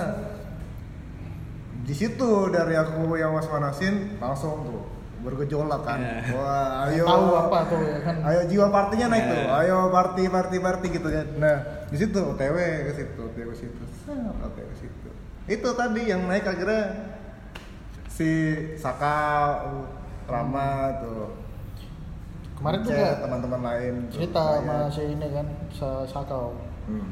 [1.85, 4.81] di situ dari aku yang was manasin langsung tuh
[5.21, 5.97] bergejolak kan.
[6.01, 6.33] Iya.
[6.33, 7.03] wah ayo.
[7.05, 8.15] tahu apa tuh ya kan.
[8.21, 9.31] Ayo jiwa partinya naik Iya.
[9.33, 11.27] tuh ayo party party party gitu kan.
[11.37, 11.57] Nah
[11.89, 13.83] di situ otw ke situ otw ke situ.
[14.41, 15.09] Otw ke situ.
[15.45, 17.13] Itu tadi yang naik akhirnya
[18.05, 18.29] si
[18.77, 19.17] Saka
[20.25, 20.69] Rama
[21.01, 21.37] tuh.
[22.55, 26.55] Kemarin Cek, juga teman-teman lain tuh, cerita sama si ini kan sa- Sakau
[26.87, 27.07] hmm.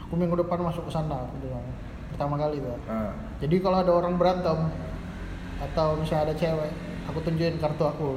[0.00, 1.60] aku minggu depan masuk ke sana aku bilang.
[2.08, 2.80] Pertama kali tuh.
[2.88, 4.70] Nah, jadi kalau ada orang berantem
[5.60, 6.70] atau misalnya ada cewek
[7.04, 8.10] aku tunjukin kartu aku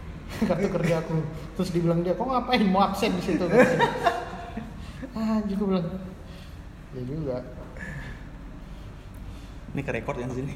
[0.48, 1.16] kartu kerja aku.
[1.54, 2.60] Terus dibilang dia kok ngapain?
[2.62, 3.46] Mau absen di situ?
[5.16, 5.88] Ah juga bilang.
[6.92, 7.36] Ya juga.
[9.72, 10.52] Ini ke record yang sini.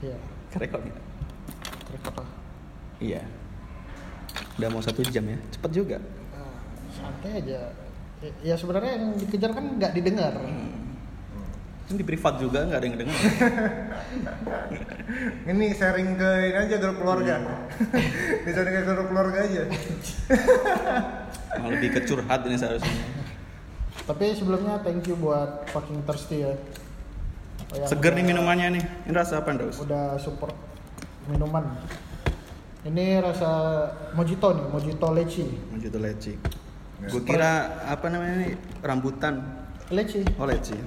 [0.00, 0.18] iya.
[0.50, 0.98] Ke record nggak?
[1.86, 2.22] terus apa
[2.98, 3.22] Iya.
[4.58, 5.96] Udah mau satu jam ya, cepet juga.
[6.30, 6.58] Ah,
[6.90, 7.70] santai aja.
[8.18, 10.34] Ya- ya sebenarnya yang dikejar kan nggak didengar
[11.90, 13.18] Kan di privat juga nggak ada yang dengar.
[15.50, 17.34] ini sharing ke ini aja grup keluarga
[18.46, 19.62] ini sharing ke grup keluarga aja
[21.58, 22.94] Malah lebih ke curhat ini seharusnya.
[24.06, 26.54] tapi sebelumnya thank you buat fucking thirsty ya
[27.70, 28.84] Oh, yang Seger nih minumannya nih.
[29.06, 29.78] Ini rasa apa, Daus?
[29.78, 30.50] udah support
[31.26, 31.62] minuman
[32.82, 33.50] ini rasa
[34.14, 36.32] mojito nih mojito leci Mojito leci.
[37.00, 39.42] Gue kira apa namanya nih rambutan.
[39.90, 40.78] leci Oh leci.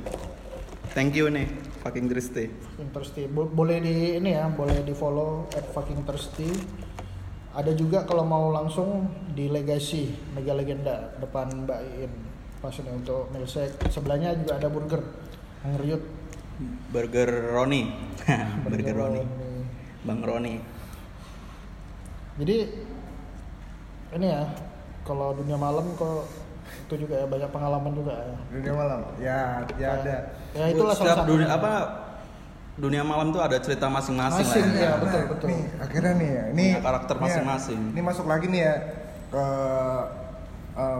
[0.93, 1.49] Thank you nih,
[1.81, 2.53] fucking thirsty.
[2.53, 6.45] fucking thirsty Bo- boleh di ini ya boleh di follow at fucking thirsty
[7.53, 12.13] ada juga kalau mau langsung di Legacy Mega Legenda depan Mbak Iin
[12.61, 15.01] pas ini untuk milkshake sebelahnya juga ada burger
[15.65, 16.03] yang riut
[16.93, 17.89] Burger Roni.
[18.69, 19.21] Burger Roni.
[19.25, 19.65] Roni.
[20.05, 20.55] Bang Roni.
[22.37, 22.69] jadi
[24.13, 24.45] ini ya
[25.01, 26.29] kalau dunia malam kok
[26.83, 29.39] itu juga ya banyak pengalaman juga ya dunia malam ya
[29.73, 30.15] ya ada
[30.51, 31.71] ya itulah Setiap dunia apa
[32.73, 34.81] dunia malam tuh ada cerita masing-masing Masing, lah ya.
[34.83, 34.93] ya.
[34.97, 35.47] betul, Nah, betul.
[35.47, 37.79] nih akhirnya nih ya ini Punya karakter ya, masing-masing.
[37.89, 38.75] ini masuk lagi nih ya
[39.29, 39.45] ke
[40.73, 40.99] eh,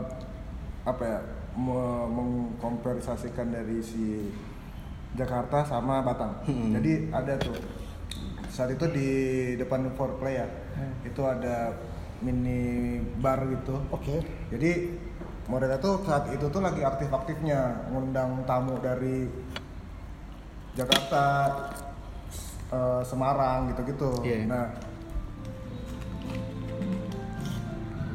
[0.84, 1.20] apa ya
[1.56, 4.30] me- mengkomparasikan dari si
[5.14, 6.74] Jakarta sama Batang Hmm.
[6.74, 7.58] jadi ada tuh
[8.48, 9.10] saat itu di
[9.56, 10.94] depan foreplay ya Hmm.
[11.04, 11.74] itu ada
[12.20, 12.62] mini
[13.18, 14.16] bar gitu oke
[14.50, 14.72] jadi
[15.44, 19.28] mereka tuh saat itu tuh lagi aktif-aktifnya ngundang tamu dari
[20.74, 21.26] Jakarta,
[22.72, 24.24] eh, Semarang gitu-gitu.
[24.24, 24.48] Iya.
[24.48, 24.68] Nah,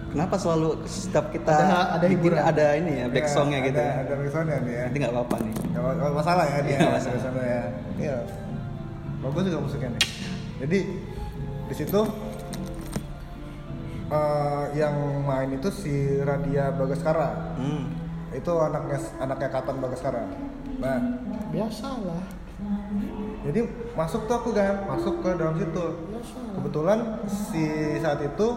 [0.08, 2.40] Kenapa selalu setiap kita Ada- ada bikin hiburan.
[2.40, 3.76] ada ini ya back ya, songnya gitu.
[3.76, 4.00] Ada, ya.
[4.00, 4.82] ada back songnya nih ya.
[4.88, 5.54] Nanti nggak apa-apa nih.
[5.68, 6.70] Nggak nggak masalah ya dia.
[6.72, 7.44] Iya, ada masalah.
[7.44, 7.62] ya.
[8.00, 8.16] Iya.
[9.20, 10.02] Bagus juga musiknya nih.
[10.64, 10.78] Jadi
[11.68, 12.00] di situ
[14.08, 17.54] eh, yang main itu si Radia Bagaskara.
[17.54, 17.92] Hmm.
[18.30, 20.22] Itu anaknya anaknya Katon Bagaskara.
[20.78, 20.98] Nah,
[21.48, 22.22] biasalah
[23.40, 23.60] Jadi
[23.94, 25.84] masuk tuh aku kan, masuk ke dalam situ.
[26.04, 27.64] biasalah Kebetulan si
[27.98, 28.48] saat itu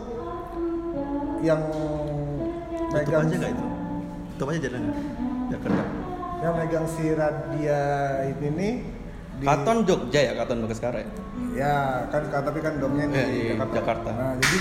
[1.39, 3.66] yang Tutup megang aja itu?
[4.36, 4.82] Tutup aja jalan?
[5.47, 5.88] Biar kedap.
[6.41, 7.82] yang megang si Radia
[8.26, 8.74] ini nih
[9.38, 11.10] di- Katon Jogja ya, Katon Bagaskara ya?
[11.54, 11.76] Ya
[12.10, 13.76] kan tapi kan domnya di Eh, iya, Jakarta.
[13.78, 14.10] Jakarta.
[14.12, 14.58] Nah jadi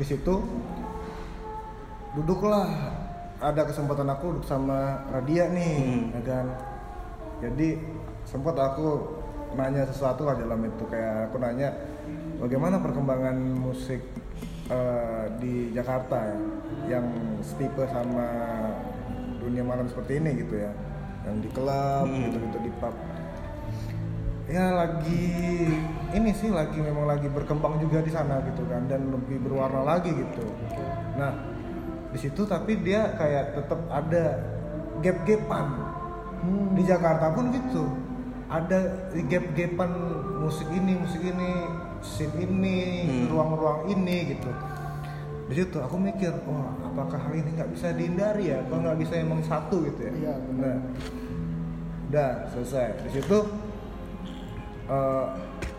[0.00, 0.34] di situ
[2.16, 2.66] duduklah
[3.36, 6.16] ada kesempatan aku duduk sama Radia nih, Hmm.
[6.16, 6.46] ya kan.
[7.40, 7.68] Jadi
[8.24, 9.16] sempat aku
[9.56, 11.72] nanya sesuatu lah dalam itu kayak aku nanya
[12.36, 14.00] bagaimana perkembangan musik
[14.70, 16.38] eh, di Jakarta ya,
[16.96, 17.06] yang
[17.42, 18.28] setipe sama
[19.40, 20.70] dunia malam seperti ini gitu ya,
[21.26, 22.28] yang di klub Hmm.
[22.28, 22.94] gitu-gitu di pub
[24.46, 25.26] ya lagi
[26.10, 30.10] ini sih lagi memang lagi berkembang juga di sana gitu kan dan lebih berwarna lagi
[30.10, 30.42] gitu.
[31.14, 31.32] Nah
[32.10, 34.24] di situ tapi dia kayak tetap ada
[35.00, 35.66] gap-gapan.
[36.40, 36.72] Hmm.
[36.72, 37.84] di Jakarta pun gitu.
[38.48, 39.90] Ada gap-gapan
[40.40, 41.50] musik ini musik ini
[42.00, 43.26] scene ini Hmm.
[43.28, 44.48] ruang-ruang ini gitu.
[45.52, 48.64] Di situ aku mikir wah apakah hal ini nggak bisa dihindari ya?
[48.64, 50.12] Apa nggak bisa emang satu gitu ya?
[50.16, 50.64] Iya, benar.
[50.64, 50.76] nah
[52.08, 52.88] udah selesai.
[53.04, 53.38] Di situ
[54.88, 55.26] eh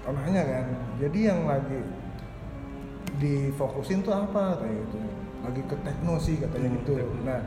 [0.04, 0.66] nanya kan
[0.98, 1.80] jadi yang lagi
[3.18, 4.98] difokusin tuh apa kayak gitu
[5.42, 7.22] lagi ke tekno sih katanya Hmm, gitu tekno.
[7.22, 7.42] nah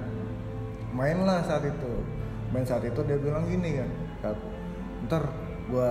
[0.91, 1.93] mainlah saat itu
[2.51, 3.91] main saat itu dia bilang gini kan
[4.21, 4.37] "Kak,
[5.05, 5.23] ntar
[5.67, 5.91] gua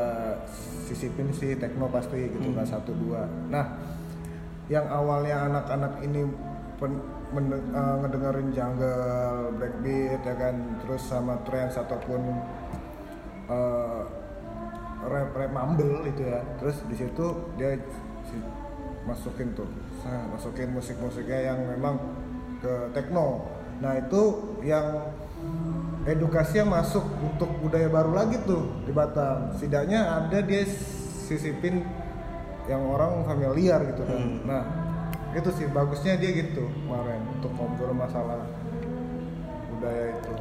[0.85, 2.57] sisipin sih tekno pasti gitu Hmm.
[2.57, 3.75] kan satu dua nah
[4.65, 6.23] yang awalnya anak-anak ini
[6.77, 9.03] pen- men- eh, ngedengerin jungle
[9.53, 12.21] breakbeat ya kan terus sama trance ataupun
[13.45, 14.01] eh,
[15.07, 16.39] rap rap mumble itu ya.
[16.59, 17.25] Terus di situ
[17.59, 17.75] dia
[18.27, 18.49] si-
[19.03, 19.67] masukin tuh
[19.99, 21.99] sa- masukin musik musiknya yang memang
[22.63, 23.43] ke techno.
[23.83, 24.21] Nah itu
[24.63, 25.11] yang
[26.07, 29.51] edukasi yang masuk untuk budaya baru lagi tuh di Batam.
[29.55, 30.63] Setidaknya ada dia
[31.27, 31.83] sisipin
[32.67, 34.19] yang orang familiar gitu kan.
[34.19, 34.39] Hmm.
[34.47, 34.63] nah
[35.33, 38.45] itu sih bagusnya dia gitu kemarin untuk ngobrol masalah
[39.73, 40.31] budaya itu.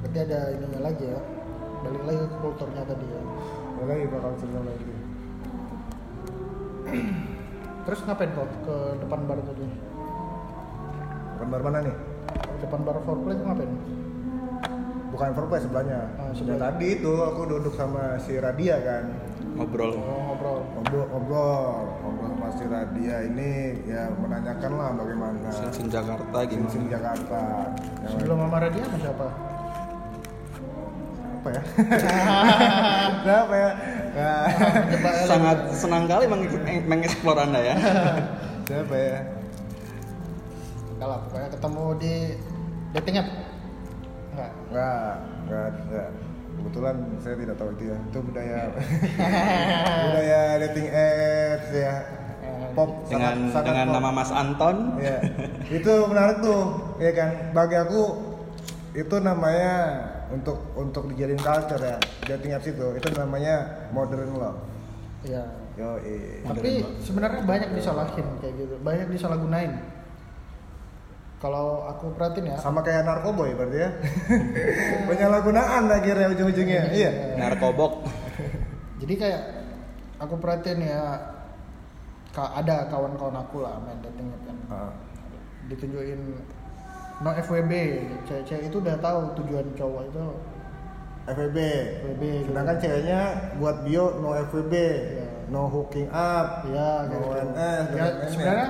[0.00, 1.20] Berarti ada ininya lagi ya
[1.84, 3.22] balik lagi ke kulturnya tadi ya.
[3.78, 4.92] Ada lagi bakal cerita lagi.
[7.88, 9.66] Terus ngapain kok ke depan bar tadi?
[11.38, 11.96] Gambar mana nih?
[12.58, 13.72] Depan bar foreplay tuh ngapain?
[15.08, 16.00] Bukan foreplay sebelahnya.
[16.20, 16.58] Ah, ya sebelah.
[16.68, 19.04] tadi itu aku duduk sama si Radia kan.
[19.56, 19.96] Ngobrol.
[19.96, 20.58] Oh, ngobrol.
[20.76, 21.82] Ngobrol ngobrol.
[22.04, 23.50] Ngobrol sama si Radia ini
[23.88, 25.48] ya menanyakan lah bagaimana.
[25.72, 26.68] Sin Jakarta gimana?
[26.68, 27.42] Sin Jakarta.
[28.04, 29.28] Yang- sebelum sama Radia sama siapa
[31.48, 31.62] apa ya
[33.22, 33.70] kenapa ya
[34.18, 34.50] Nah,
[35.24, 36.50] sangat senang kali meng-
[36.84, 37.74] mengeksplor anda ya
[38.66, 39.18] siapa ya
[40.90, 42.14] enggak lah pokoknya ketemu di
[42.92, 43.28] dating app
[44.32, 46.08] enggak Enggak, enggak, enggak.
[46.50, 47.98] Kebetulan saya tidak tahu itu ya.
[48.00, 48.58] Itu budaya
[50.04, 51.94] budaya dating apps ya.
[52.74, 53.94] Pop dengan sangat- sangat dengan pop.
[53.96, 55.18] nama Mas Anton Ya.
[55.68, 56.62] itu menarik tuh,
[56.98, 57.30] ya kan.
[57.52, 58.00] Bagi aku
[58.92, 59.72] itu namanya
[60.28, 61.96] untuk untuk dijadiin culture ya.
[62.24, 63.54] Dating apps itu itu namanya
[63.90, 64.60] modern love.
[65.22, 65.44] iya
[65.78, 65.94] Yo,
[66.42, 69.78] tapi sebenarnya banyak disalahin kayak gitu banyak disalahgunain
[71.38, 73.90] kalau aku perhatiin ya sama kayak narkoboy berarti ya.
[75.08, 76.82] Penyalahgunaan akhirnya ujung-ujungnya.
[76.90, 77.10] Iya.
[77.38, 78.02] narkobok
[79.02, 79.42] jadi kayak
[80.18, 81.02] aku perhatiin ya
[82.34, 84.92] ada kawan-kawan aku lah main dating app kan Ah.
[85.70, 86.20] ditunjukin
[87.18, 87.72] no FWB
[88.24, 90.26] cewek-cewek itu udah tahu tujuan cowok itu
[91.26, 91.58] FWB.
[92.00, 92.48] FWB gitu.
[92.48, 93.20] Sedangkan ceweknya
[93.56, 95.26] buat bio no FWB, Iya.
[95.48, 97.28] no hooking up, ya no gitu.
[97.44, 98.68] NS, ya, sebenarnya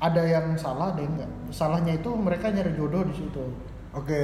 [0.00, 3.44] ada yang salah ada yang enggak salahnya itu mereka nyari jodoh di situ
[3.92, 4.20] Oke,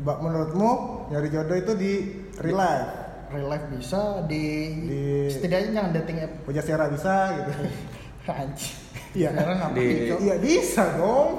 [0.00, 0.70] Mbak menurutmu
[1.08, 1.92] nyari jodoh itu di
[2.38, 2.90] real life?
[3.28, 4.44] real life bisa di,
[4.82, 7.52] Di- setidaknya jangan dating app Puja Sera bisa gitu.
[8.32, 8.74] anjing
[9.12, 9.28] Iya.
[9.30, 10.18] sekarang apa Di- Cok?
[10.18, 11.30] Iya bisa dong.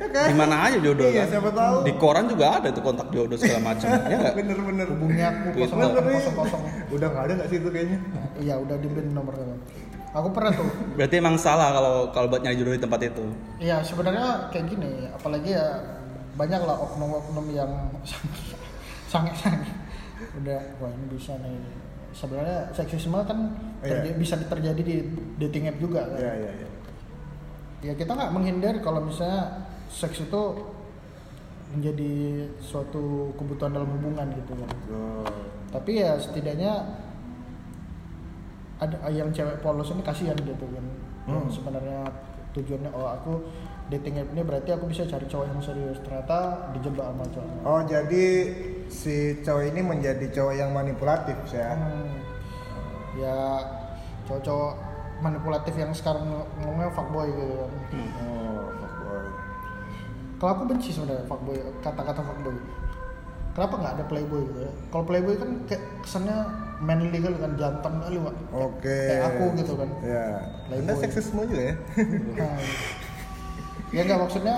[0.00, 0.26] Ya kan?
[0.26, 1.26] di mana aja jodoh Iya, kan?
[1.28, 1.76] siapa tahu.
[1.84, 4.86] di koran juga ada tuh kontak jodoh segala macam ya nggak Bener-bener.
[4.88, 5.60] hubungi aku Twitter.
[5.62, 7.98] kosong Bener, kosong kosong kosong Udah nggak ada nggak sih itu kayaknya?
[8.36, 9.56] iya udah di pin nomornya
[10.10, 13.24] aku pernah tuh berarti emang salah kalau kalau buat nyari jodoh di tempat itu
[13.58, 15.66] Iya sebenarnya kayak gini, apalagi ya
[16.32, 17.70] banyak lah oknum-oknum yang
[19.04, 19.68] sangat sangat
[20.34, 21.60] udah wah ini bisa nih.
[22.10, 23.38] Sebenarnya seksisme kan
[23.80, 24.16] terja- Iya.
[24.16, 24.96] bisa terjadi di
[25.38, 26.18] dating app juga kan.
[26.18, 26.68] Iya iya iya.
[27.82, 30.42] Ya kita nggak menghindari kalau misalnya seks itu
[31.74, 34.70] menjadi suatu kebutuhan dalam hubungan gitu kan.
[35.70, 36.82] Tapi ya setidaknya
[38.80, 40.86] ada yang cewek polos ini kasihan gitu kan.
[41.28, 41.46] Hmm.
[41.52, 42.10] sebenarnya
[42.56, 43.32] tujuannya oh aku
[43.92, 45.98] dating app ini berarti aku bisa cari cowok yang serius.
[46.02, 47.56] Ternyata dijebak sama cowok.
[47.62, 48.26] Oh jadi
[48.90, 51.76] si cowok ini menjadi cowok yang manipulatif ya?
[51.76, 52.18] Hmm.
[53.14, 53.38] Ya
[54.26, 54.74] cowok-cowok
[55.20, 56.24] manipulatif yang sekarang
[56.64, 57.70] ngomongnya fuckboy gitu kan.
[57.70, 58.79] Oh, fuckboy.
[60.40, 62.56] Kalau aku benci sebenarnya fuckboy, kata-kata fuckboy.
[63.52, 64.72] Kenapa nggak ada playboy gitu ya?
[64.88, 66.36] Kalau playboy kan kayak kesannya
[66.80, 68.34] manly kali kan jantan kali pak.
[68.56, 68.98] Oke.
[69.04, 69.88] Kayak aku gitu kan.
[70.00, 70.24] Ya.
[70.72, 71.02] Anda Playboy.
[71.04, 71.74] seksisme juga ya?
[72.40, 72.58] Nah,
[73.90, 74.56] ya nggak maksudnya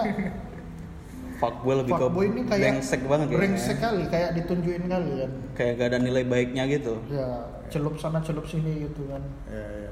[1.42, 3.40] fuckboy lebih ke fuckboy ini kayak brengsek banget kayaknya.
[3.42, 7.28] brengsek kali kayak ditunjukin kali kan kayak gak ada nilai baiknya gitu ya
[7.66, 9.90] celup sana celup sini gitu kan ya, ya.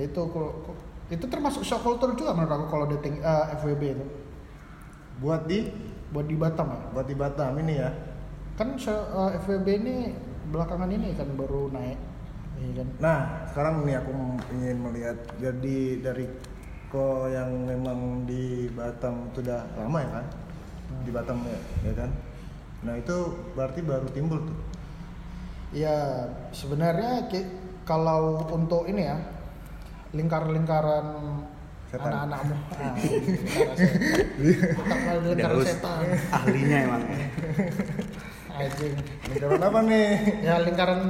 [0.00, 0.64] ya itu kalau
[1.12, 4.04] itu termasuk shock culture juga menurut aku kalau dating eh, FWB itu
[5.22, 5.70] Buat di
[6.14, 7.90] buat di Batam ya buat di Batam ini ya.
[8.54, 10.14] kan show- eh, FWB ini
[10.54, 11.98] belakangan ini kan baru naik
[12.62, 13.18] iya kan Nah,
[13.50, 14.10] sekarang nih aku
[14.54, 16.30] ingin melihat jadi dari
[16.86, 20.26] ko yang memang di Batam itu udah lama ya kan?
[21.02, 22.10] Di Batam ya, ya kan?
[22.86, 23.16] Nah, itu
[23.58, 24.58] berarti baru timbul tuh.
[25.74, 27.26] ya sebenarnya
[27.82, 29.18] kalau untuk ini ya
[30.14, 31.06] lingkar-lingkaran
[31.94, 32.10] Setan.
[32.10, 32.94] anak-anakmu ah,
[35.22, 36.00] lingkaran setan.
[36.32, 37.02] Ahlinya emang.
[38.50, 38.94] Anjing.
[39.30, 40.08] Lingkaran apa nih?
[40.42, 41.00] Ya lingkaran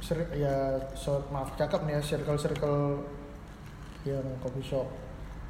[0.00, 0.56] seri- ya
[0.92, 2.78] so, maaf cakep nih ya circle circle
[4.04, 4.88] yang coffee shop.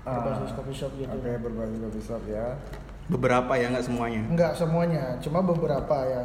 [0.05, 1.11] Berbasis coffee shop gitu.
[1.11, 2.47] Ah, oke berbasis coffee shop ya.
[3.05, 4.23] Beberapa ya nggak semuanya.
[4.31, 6.23] enggak semuanya cuma beberapa ya.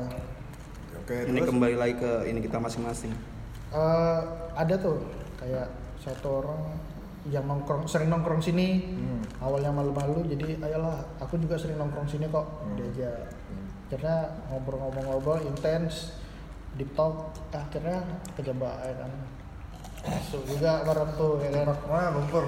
[0.95, 1.49] Oke Ini terus?
[1.49, 3.11] kembali lagi ke ini kita masing-masing.
[3.69, 4.21] Eh,
[4.53, 5.01] ada tuh
[5.37, 5.67] kayak
[5.99, 6.61] satu orang
[7.29, 8.83] yang nongkrong sering nongkrong sini.
[8.97, 9.21] Hmm.
[9.39, 12.75] awalnya malu-malu jadi ayolah aku juga sering nongkrong sini kok Hmm.
[12.75, 13.29] diajak.
[13.89, 14.17] Akhirnya
[14.51, 16.13] ngobrol-ngobrol-ngobrol intens
[16.77, 18.05] deep talk akhirnya
[18.37, 19.11] kejebak ya kan.
[19.99, 21.65] Masuk juga bareng tuh ya kan.
[21.89, 22.45] Wah lumpur.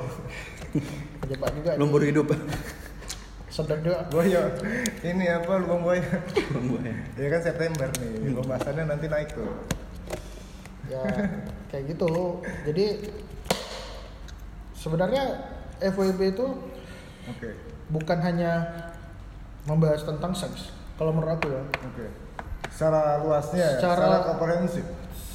[1.26, 1.72] Kejebak juga.
[1.80, 2.28] Lumpur hidup.
[3.52, 4.08] sedang juga.
[4.08, 4.48] Buaya
[5.04, 6.94] ini apa lubang buaya ya.
[7.20, 9.52] ya kan September nih pembahasannya nanti naik tuh.
[10.88, 11.04] Ya
[11.68, 12.40] kayak gitu.
[12.64, 12.86] Jadi
[14.82, 15.24] sebenarnya
[15.78, 16.46] FWB itu
[17.30, 17.50] oke.
[17.94, 18.66] bukan hanya
[19.64, 21.62] membahas tentang seks kalau menurut aku ya.
[21.86, 22.06] Oke.
[22.72, 24.86] Secara luasnya ya, Secara- secara komprehensif.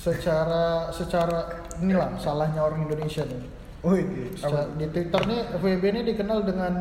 [0.02, 1.38] secara secara
[1.78, 3.42] inilah salahnya orang Indonesia nih.
[3.86, 6.74] Oh ini Secara- di Twitter nih FWB ini dikenal dengan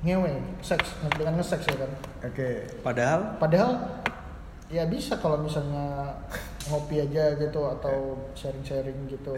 [0.00, 0.32] ngewe
[0.64, 1.90] seks dengan nge-seks ya kan?
[2.24, 2.50] Oke.
[2.80, 3.20] Padahal?
[3.36, 3.72] Padahal
[4.72, 6.14] ya bisa kalau misalnya
[6.70, 9.34] ngopi aja gitu atau sharing-sharing gitu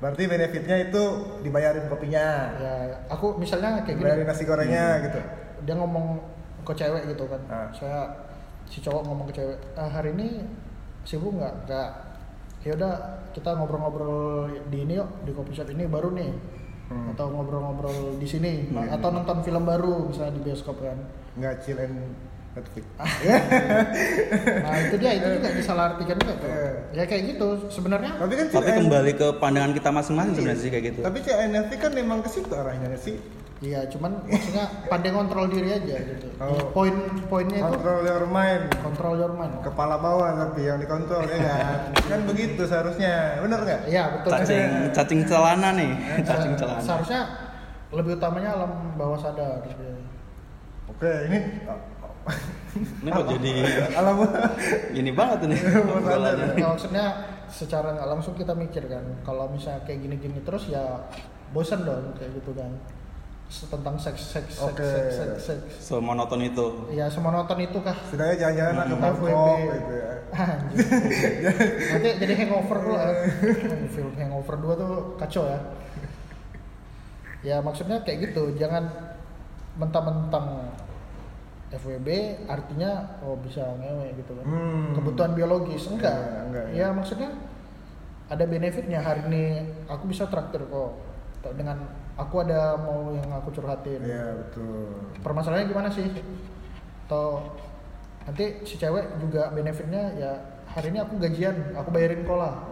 [0.00, 1.02] berarti benefitnya itu
[1.44, 2.56] dibayarin kopinya.
[2.56, 2.74] Ya
[3.12, 4.04] aku misalnya kayak gini.
[4.08, 5.20] Dibayarin nasi gorengnya gitu.
[5.68, 6.18] Dia ngomong
[6.64, 7.40] ke cewek gitu kan.
[7.52, 7.68] Ah.
[7.70, 8.08] saya
[8.64, 10.40] si cowok ngomong ke cewek "Ah, hari ini
[11.04, 11.68] sibuk nggak?
[11.68, 11.90] Nggak.
[12.64, 12.94] Ya udah
[13.36, 16.32] kita ngobrol-ngobrol di ini yuk di coffee shop ini baru nih.
[16.90, 17.14] Hmm.
[17.14, 18.66] atau ngobrol-ngobrol di sini.
[18.72, 18.90] Hmm.
[18.90, 20.98] atau nonton film baru misalnya di bioskop kan.
[21.38, 22.16] Nggak chill and
[22.50, 22.84] Netflix.
[24.66, 26.50] Nah itu dia itu juga disalahartikan juga tuh.
[26.50, 26.70] Iya.
[26.98, 27.48] ya kayak gitu.
[27.70, 31.00] Sebenarnya tapi kan tapi kembali ke pandangan kita masing-masing sebenarnya sih kayak gitu.
[31.06, 33.16] tapi CNFT kan memang ke situ arahnya sih?
[33.60, 36.32] Iya cuman maksudnya pandai kontrol diri aja gitu.
[36.40, 36.72] Oh.
[36.72, 36.96] poin
[37.28, 38.64] poinnya itu control your mind.
[38.80, 39.52] Kontrol your mind.
[39.60, 41.78] Kepala bawah tapi yang dikontrol ya kan?
[42.10, 43.36] Kan begitu seharusnya.
[43.44, 43.80] Bener nggak?
[43.84, 44.30] Iya betul.
[44.32, 45.92] Cacing cacing celana nih,
[46.28, 46.80] cacing celana.
[46.80, 47.20] Seharusnya
[47.92, 49.60] lebih utamanya alam bawah sadar.
[50.90, 51.38] oke ini
[52.70, 53.52] Ini kok jadi
[53.92, 54.16] alam
[54.90, 55.56] gini banget ini.
[56.54, 57.06] Ya, maksudnya
[57.50, 61.02] secara nggak langsung kita mikir kan, kalau misalnya kayak gini-gini terus ya
[61.50, 62.70] bosan dong kayak gitu kan.
[63.50, 64.86] Tentang seks, seks, seks, Oke.
[64.86, 65.72] seks, seks, seks.
[65.82, 66.86] So monoton itu.
[66.94, 67.98] Ya semonoton itu kah?
[68.70, 69.02] lah ke Hmm.
[69.02, 69.48] Bangkok FWB.
[69.74, 70.10] gitu ya.
[71.90, 72.94] Nanti jadi hangover dulu.
[73.90, 75.58] Film hangover 2 tuh kacau ya.
[77.42, 78.86] Ya maksudnya kayak gitu, jangan
[79.74, 80.70] mentang-mentang
[81.70, 82.08] FWB
[82.50, 84.44] artinya oh bisa ngewe gitu kan.
[84.44, 84.90] Hmm.
[84.98, 86.18] Kebutuhan biologis enggak.
[86.18, 87.30] Iya, enggak, ya maksudnya
[88.26, 88.98] ada benefitnya.
[88.98, 89.44] Hari ini
[89.86, 90.98] aku bisa traktir kok.
[91.54, 91.78] Dengan
[92.18, 94.02] aku ada mau yang aku curhatin.
[94.02, 95.14] Iya betul.
[95.22, 96.10] Permasalahannya gimana sih?
[97.06, 97.54] Atau
[98.26, 100.32] nanti si cewek juga benefitnya ya
[100.70, 102.66] hari ini aku gajian aku bayarin kola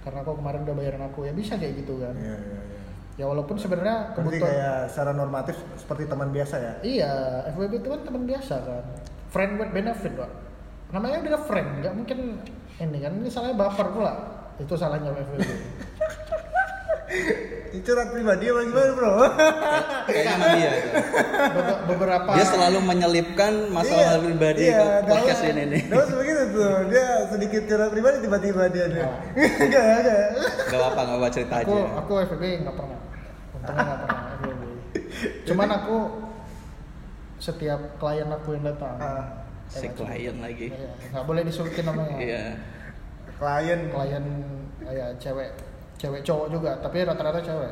[0.00, 1.26] karena aku kemarin udah bayarin aku.
[1.26, 2.14] Ya bisa kayak gitu kan.
[2.14, 2.69] Iya iya iya
[3.18, 6.74] ya walaupun sebenarnya Berarti kebutuhan kayak secara normatif seperti teman biasa ya?
[6.84, 7.12] Iya
[7.54, 8.84] FWB itu kan teman biasa kan.
[9.30, 10.30] Friend with benefit pak.
[10.94, 12.18] Namanya udah friend nggak mungkin
[12.80, 14.14] ini kan ini salahnya baper pula.
[14.62, 15.48] Itu salahnya FWB
[17.80, 19.12] curhat pribadi apa gimana bro?
[20.04, 20.70] Kayaknya sama dia.
[21.50, 25.82] Bebe- beberapa Dia selalu menyelipkan masalah Iya, pribadi iya, ke podcast ini nih.
[25.86, 29.04] Daus begitu tuh, dia sedikit curhat pribadi tiba-tiba dia dia.
[29.04, 29.16] Oh.
[29.64, 30.24] Enggak, enggak.
[30.66, 31.84] Gak apa-apa, gak apa cerita aku aja.
[31.96, 32.98] aku FWB nggak pernah
[33.52, 34.20] untungnya nggak pernah
[35.44, 35.96] cuman aku
[37.36, 39.24] setiap klien aku yang datang Ah,
[39.66, 40.68] Si eh, klien lagi.
[40.68, 42.44] iya, nggak boleh disurutin namanya Iya.
[43.36, 43.80] klien.
[43.86, 44.24] klien
[44.80, 45.50] kayak cewek
[46.00, 47.70] cewek cowok juga tapi rata-rata cewek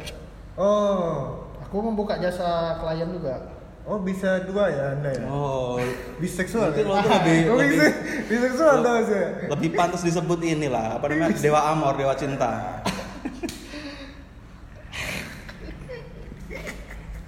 [0.54, 1.42] Oh.
[1.58, 3.34] aku membuka jasa klien juga
[3.82, 5.24] Oh, bisa dua ya Anda ya?
[5.24, 5.80] Oh,
[6.20, 6.76] Biseksual.
[6.76, 7.08] Mungkin ya?
[7.08, 7.96] lebih Oh, lebih bisa-
[8.28, 9.26] biseksual Daus ya.
[9.48, 12.84] lebih pantas disebut inilah apa namanya dewa amor, dewa cinta.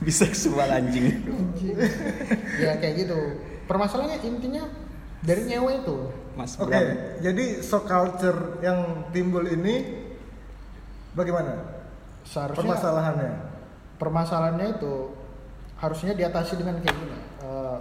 [0.01, 1.07] Biseksual anjing.
[2.57, 3.19] ya kayak gitu
[3.65, 4.65] permasalahannya intinya
[5.21, 5.97] dari nyewe itu
[6.33, 7.21] Mas Oke, Bram.
[7.21, 10.00] jadi shock culture yang timbul ini
[11.13, 11.53] bagaimana?
[12.23, 13.33] seharusnya Permasalahannya.
[13.97, 14.95] permasalahannya itu
[15.77, 17.79] harusnya diatasi dengan kayak gini Eh,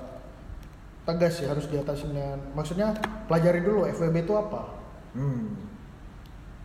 [1.04, 4.62] tegas sih harus diatasi dengan maksudnya pelajari dulu FWB itu apa
[5.10, 5.58] Hmm.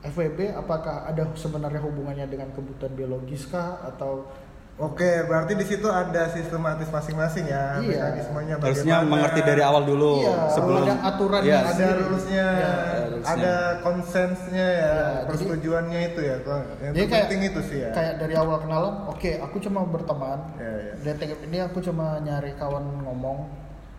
[0.04, 4.28] FWB apakah ada sebenarnya hubungannya dengan kebutuhan biologis kah atau
[4.74, 8.10] Oke, berarti di situ ada sistematis masing-masing ya, Iya.
[8.10, 12.72] mekanismenya Harusnya mengerti dari awal dulu Iya, sebelum ada aturan Iya, yang ada rulesnya, Iya,
[12.74, 13.34] ada rulesnya.
[13.38, 16.36] ada konsensnya ya, Iya, jadi- persetujuannya itu ya.
[16.82, 17.90] Yang Jadi kayak penting itu sih ya.
[17.94, 20.92] kayak dari awal kenalan oke aku cuma berteman Iya, iya.
[21.06, 23.38] detik ini aku cuma nyari kawan ngomong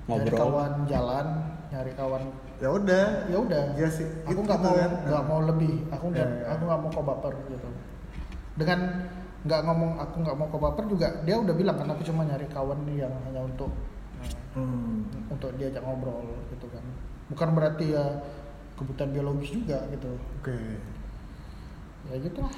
[0.05, 0.37] nyari Ngobrol.
[0.37, 1.25] kawan jalan
[1.71, 2.21] nyari kawan
[2.55, 4.91] ya udah ya udah Iya sih, aku gitu nggak mau kan.
[5.07, 6.51] nggak mau lebih aku nggak Iya, iya.
[6.51, 7.67] aku nggak mau kau baper gitu
[8.53, 8.79] dengan
[9.45, 12.49] nggak ngomong aku nggak mau kau baper juga dia udah bilang kan aku cuma nyari
[12.49, 13.69] kawan nih yang hanya untuk
[14.57, 15.29] hmm.
[15.29, 16.81] untuk diajak ngobrol gitu kan
[17.29, 18.05] bukan berarti ya
[18.73, 20.09] kebutuhan biologis juga gitu
[20.41, 20.57] oke
[22.09, 22.53] ya gitu lah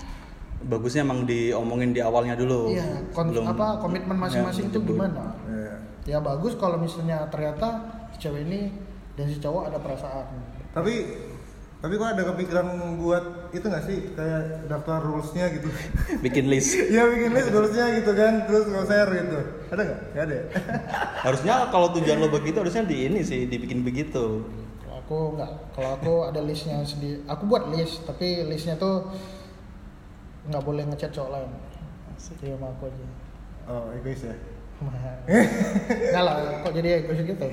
[0.58, 2.74] Bagusnya emang diomongin di awalnya dulu.
[2.74, 2.82] iya
[3.14, 5.74] kon- Sebelum- apa komitmen masing-masing ya, itu gimana ya.
[6.10, 7.78] ya bagus kalau misalnya ternyata
[8.10, 8.74] si cewek ini
[9.14, 10.26] dan si cowok ada perasaan
[10.74, 10.94] tapi
[11.88, 12.68] tapi kok ada kepikiran
[13.00, 14.12] buat itu nggak sih?
[14.12, 15.72] Kayak daftar rulesnya gitu.
[16.28, 16.76] Bikin list.
[16.76, 19.40] Iya bikin list rulesnya gitu kan terus nggak share gitu.
[19.72, 20.02] Ada nggak?
[20.12, 20.46] Nggak ada ya?
[21.32, 24.44] Harusnya kalau tujuan lo begitu harusnya di ini sih dibikin begitu.
[24.84, 25.52] Kalau aku nggak.
[25.80, 27.24] Kalau aku ada listnya sendiri.
[27.24, 29.08] Aku buat list tapi listnya tuh
[30.52, 31.52] nggak boleh ngechat cowok lain.
[32.20, 33.08] Jadi sama aku aja.
[33.72, 34.36] Oh egois ya?
[36.12, 36.36] Nggak lah
[36.68, 37.48] kok jadi egois gitu?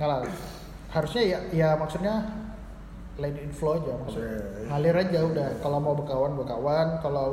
[0.00, 0.18] Nggak lah.
[0.88, 2.43] Harusnya ya ya maksudnya
[3.16, 4.66] let it flow aja maksudnya Oke.
[4.66, 7.28] ngalir aja udah kalau mau berkawan berkawan kalau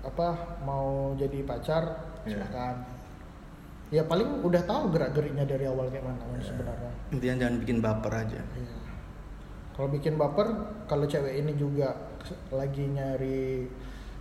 [0.00, 0.28] apa
[0.62, 1.84] mau jadi pacar
[2.22, 2.44] Iya.
[2.44, 2.76] silakan
[3.88, 6.44] ya paling udah tahu gerak geriknya dari awal kayak mana Iya.
[6.44, 8.40] sebenarnya Intinya jangan bikin baper aja.
[8.52, 8.76] Iya.
[9.72, 10.48] Kalau bikin baper,
[10.84, 11.94] kalau cewek ini juga
[12.50, 13.64] lagi nyari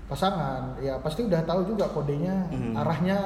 [0.06, 2.78] pasangan, ya pasti udah tahu juga kodenya, Mhm.
[2.78, 3.18] arahnya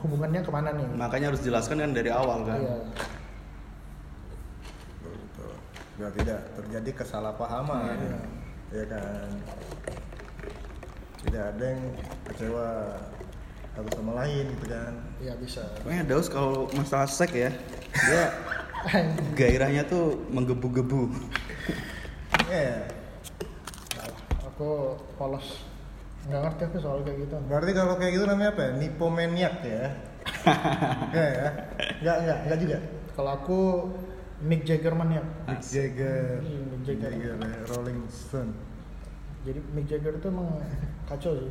[0.00, 0.86] hubungannya ke mana nih.
[0.94, 2.56] Makanya harus jelaskan kan dari awal kan.
[2.56, 2.76] Iya.
[5.92, 8.18] Biar tidak terjadi kesalahpahaman Iya.
[8.72, 9.28] ya kan
[11.22, 11.82] tidak ada yang
[12.24, 12.68] kecewa
[13.72, 15.62] satu sama lain gitu kan Iya bisa.
[15.80, 17.50] Pokoknya Daus kalau masalah seks ya,
[17.94, 18.22] dia
[19.38, 21.12] gairahnya tuh menggebu-gebu.
[22.48, 22.82] ya
[24.48, 25.62] Aku polos.
[26.22, 27.36] Nggak ngerti aku soal kayak gitu.
[27.46, 29.84] berarti kalau kayak gitu namanya apa ya nipomaniak ya
[31.16, 31.48] ya ya
[31.98, 32.78] nggak nggak nggak juga
[33.12, 33.60] Kalau aku
[34.42, 35.22] Mick Jagger maniak.
[35.46, 37.10] Mick Jagger Iya, Mick Jagger.
[37.14, 38.52] Jagger ya, Rolling Stone
[39.42, 40.58] Jadi Mick Jagger itu emang
[41.06, 41.50] kacau sih.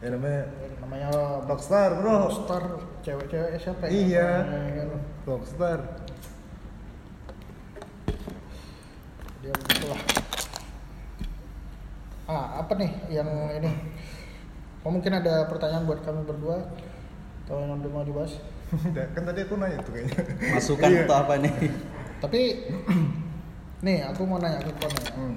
[0.00, 0.44] ya namanya
[0.80, 1.08] Namanya
[1.44, 2.64] Rockstar bro Star
[3.00, 3.90] cewek-cewek siapa ya?
[3.92, 4.28] Iya.
[4.44, 4.88] Namanya kan.
[5.24, 5.78] Rockstar
[9.40, 10.00] dia begitulah
[12.28, 13.24] ah apa nih yang
[13.56, 13.72] ini
[14.84, 16.60] oh, mungkin ada pertanyaan buat kami berdua
[17.48, 18.36] atau yang mau dibahas
[18.94, 20.18] Kan tadi aku nanya tuh kayaknya
[20.52, 21.02] Masukan Iya.
[21.04, 21.54] atau apa nih?
[22.20, 22.40] tapi
[23.86, 25.34] nih aku mau nanya ke kamu Hmm.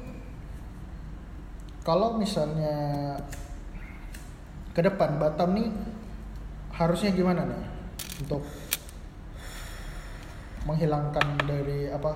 [1.82, 2.76] kalau misalnya
[4.70, 5.72] ke depan Batam nih
[6.72, 7.64] harusnya gimana nih
[8.20, 8.44] untuk
[10.64, 12.12] menghilangkan dari apa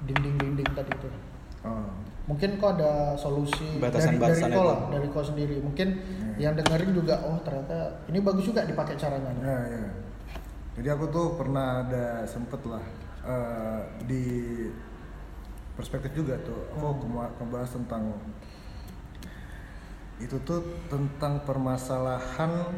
[0.00, 1.08] dinding-dinding tadi itu
[1.60, 1.84] Oh.
[2.24, 6.34] mungkin kok ada solusi dari dari Batasan-batasan kau lah dari kau sendiri mungkin Hmm.
[6.38, 9.42] yang dengerin juga oh ternyata ini bagus juga dipakai caranya nih.
[9.42, 9.82] Ya, ya.
[10.70, 12.84] Jadi aku tuh pernah ada sempet lah
[13.20, 14.24] eh, di
[15.74, 18.04] perspektif juga tuh aku kema- ngebahas tentang
[20.20, 22.68] itu tuh tentang permasalahan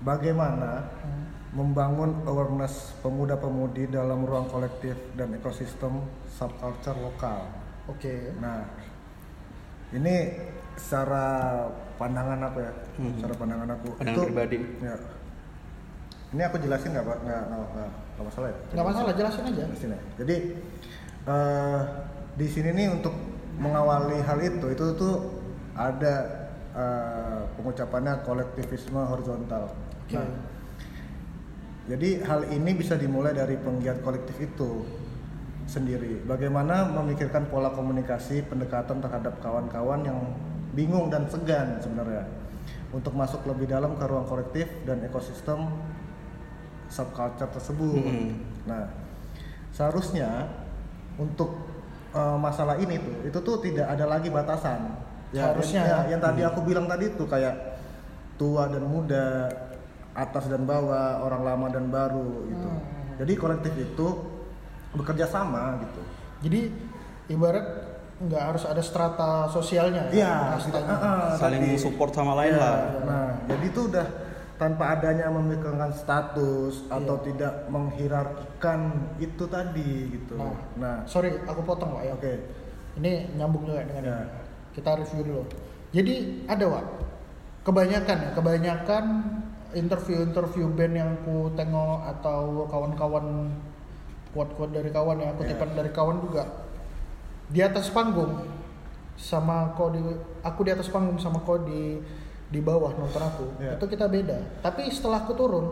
[0.00, 1.24] bagaimana Hmm.
[1.52, 7.44] membangun awareness pemuda-pemudi dalam ruang kolektif dan ekosistem subculture lokal.
[7.86, 8.64] oke Nah,
[9.90, 10.32] ini
[10.74, 12.72] secara pandangan apa ya?
[12.96, 13.12] Hmm.
[13.16, 14.56] Secara pandangan aku Pandangan pribadi.
[14.80, 14.96] Ya.
[16.32, 17.18] Ini aku jelasin nggak pak?
[17.28, 18.56] Nggak, nggak, masalah ya?
[18.72, 20.00] nggak masalah jelasin aja Jelasin ya.
[20.16, 20.36] Jadi
[21.28, 21.80] eh,
[22.40, 23.14] di sini nih untuk
[23.60, 25.14] mengawali hal itu, itu tuh
[25.76, 26.14] ada
[26.72, 29.76] eh, pengucapannya kolektivisme horizontal.
[30.08, 30.16] Oke.
[30.16, 30.28] Nah,
[31.92, 34.88] jadi hal ini bisa dimulai dari penggiat kolektif itu
[35.68, 36.24] sendiri.
[36.24, 40.18] Bagaimana memikirkan pola komunikasi pendekatan terhadap kawan-kawan yang
[40.72, 42.24] bingung dan segan sebenarnya
[42.92, 45.68] untuk masuk lebih dalam ke ruang kolektif dan ekosistem
[46.92, 47.96] subculture tersebut.
[47.96, 48.36] Mm-mm.
[48.68, 48.84] Nah,
[49.72, 50.52] seharusnya
[51.16, 51.56] untuk
[52.12, 54.92] eh, masalah ini tuh itu tuh tidak ada lagi batasan.
[55.32, 56.10] Seharusnya yang, ya.
[56.12, 57.56] yang tadi aku bilang tadi tuh kayak
[58.36, 59.48] tua dan muda,
[60.12, 62.68] atas dan bawah, orang lama dan baru gitu.
[62.68, 63.16] Hmm.
[63.16, 64.08] Jadi kolektif itu
[64.92, 66.04] bekerja sama gitu.
[66.44, 66.68] jadi
[67.32, 67.64] ibarat
[68.20, 71.80] nggak harus ada strata sosialnya ya ah, Saling tadi.
[71.80, 72.76] support sama lain Iya, lah.
[73.08, 74.06] Nah, jadi itu udah
[74.62, 77.24] tanpa adanya memikirkan status atau Iya.
[77.34, 78.80] tidak menghierarkikan
[79.18, 80.38] itu tadi gitu.
[80.38, 80.54] Nah.
[80.78, 82.34] Nah, sorry aku potong pak ya oke.
[83.02, 84.26] ini nyambung juga dengan ini.
[84.76, 85.42] kita review dulu
[85.90, 86.14] jadi
[86.46, 86.86] ada Wak
[87.66, 89.04] kebanyakan ya kebanyakan
[89.72, 93.48] interview-interview band yang ku tengok atau kawan-kawan
[94.36, 96.44] quote-quote dari kawan ya kutipan dari kawan juga
[97.48, 98.44] di atas panggung
[99.16, 100.00] sama kau di
[100.44, 102.00] aku di atas panggung sama kau di
[102.52, 103.74] di bawah nonton aku Ya.
[103.74, 105.66] itu kita beda tapi setelah aku turun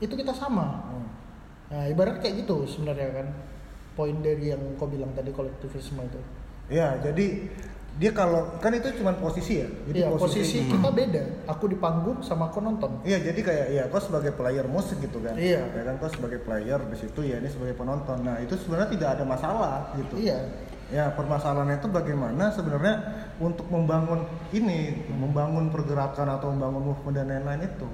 [0.00, 1.06] itu kita sama Hmm.
[1.68, 3.26] Nah, ibarat kayak gitu sebenarnya kan.
[3.92, 6.20] Poin dari yang kau bilang tadi kolektivisme itu.
[6.68, 7.48] ya jadi
[7.92, 11.22] dia kalau kan itu cuma posisi ya jadi Iya, posisi kita beda.
[11.46, 13.00] Aku di panggung sama aku nonton.
[13.02, 15.32] Iya jadi kayak ya kau sebagai player musik gitu kan.
[15.32, 15.64] Iya.
[15.66, 18.20] Ya kan kau sebagai player di situ ya ini sebagai penonton.
[18.20, 20.14] Nah itu sebenarnya tidak ada masalah gitu.
[20.18, 20.40] Iya.
[20.92, 23.00] Ya permasalahannya itu bagaimana sebenarnya
[23.40, 27.88] untuk membangun ini, membangun pergerakan atau membangun movement dan lain-lain itu.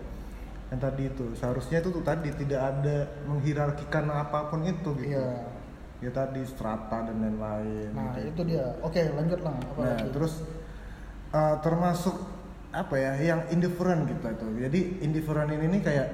[0.75, 5.15] Yang tadi itu seharusnya itu tuh tadi tidak ada menghierarkikan apa pun itu gitu.
[5.15, 5.47] Iya.
[6.03, 7.95] Ya tadi strata dan lain-lain.
[7.95, 8.35] Nah, gitu.
[8.35, 8.67] itu dia.
[8.83, 9.55] Oke, lanjut lah.
[9.55, 10.11] Apa Nah, lagi?
[10.11, 10.35] terus
[11.31, 12.19] uh, termasuk
[12.75, 14.47] apa ya yang indifferent gitu itu.
[14.67, 16.09] Jadi indifferent ini nih kayak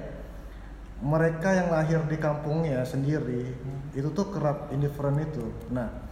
[1.01, 3.57] mereka yang lahir di kampungnya sendiri
[3.97, 5.49] itu tuh kerap indifferent itu.
[5.72, 6.04] Nah,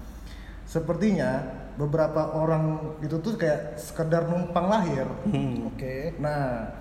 [0.72, 1.44] sepertinya
[1.76, 5.04] beberapa orang itu tuh kayak sekedar numpang lahir.
[5.28, 5.68] Hmm.
[5.68, 6.16] Oke.
[6.16, 6.72] Nah,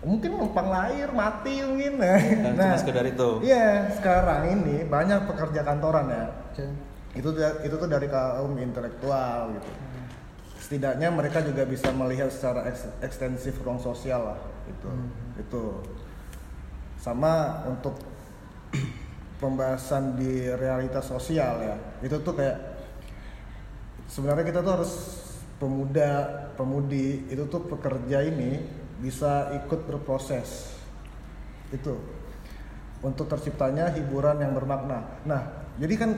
[0.00, 2.00] mungkin numpang lahir mati mungkin.
[2.00, 3.44] Dan cuma sekedar itu.
[3.44, 6.64] Iya, sekarang ini banyak pekerja kantoran ya Oke.
[7.18, 7.28] itu
[7.64, 9.70] itu tuh dari kaum intelektual gitu
[10.58, 14.90] setidaknya mereka juga bisa melihat secara eks- ekstensif ruang sosial lah itu
[15.40, 15.64] itu
[17.00, 17.96] sama untuk
[19.40, 22.77] pembahasan di realitas sosial ya itu tuh kayak
[24.08, 24.92] sebenarnya kita tuh harus
[25.60, 26.10] pemuda
[26.56, 28.62] pemudi itu tuh pekerja ini
[28.98, 30.74] bisa ikut berproses
[31.70, 31.94] itu
[32.98, 35.06] untuk terciptanya hiburan yang bermakna.
[35.22, 36.10] Nah, jadi kan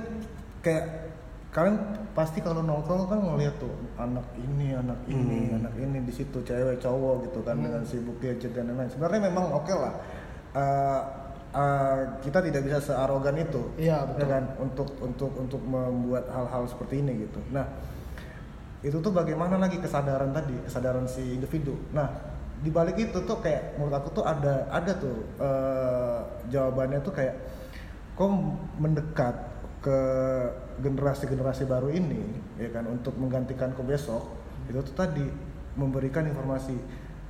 [0.65, 1.13] kayak
[1.51, 1.77] kalian
[2.17, 5.59] pasti kalau nongkrong kan ngeliat tuh anak ini, anak ini, Hmm.
[5.61, 8.89] anak ini di situ cewek cowok gitu kan dengan sibuk gadget dan lain-lain.
[8.89, 9.95] Sebenarnya memang oke lah.
[10.57, 11.01] Eh,
[11.51, 14.21] eh, kita tidak bisa searogan itu, Iya, betul.
[14.23, 17.41] ya kan, untuk untuk untuk membuat hal-hal seperti ini gitu.
[17.51, 17.67] Nah,
[18.81, 21.77] itu tuh bagaimana lagi kesadaran tadi, kesadaran si individu.
[21.93, 22.09] Nah,
[22.61, 26.21] di balik itu tuh kayak menurut aku tuh ada ada tuh eh,
[26.53, 27.35] jawabannya tuh kayak
[28.17, 28.29] kok
[28.77, 29.33] mendekat
[29.81, 29.99] ke
[30.85, 32.21] generasi-generasi baru ini
[32.61, 34.29] ya kan untuk menggantikan ke besok
[34.69, 35.25] itu tuh tadi
[35.73, 36.77] memberikan informasi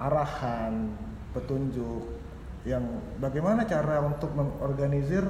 [0.03, 0.91] arahan
[1.31, 2.20] petunjuk
[2.69, 2.85] yang
[3.17, 5.25] bagaimana cara untuk mengorganisir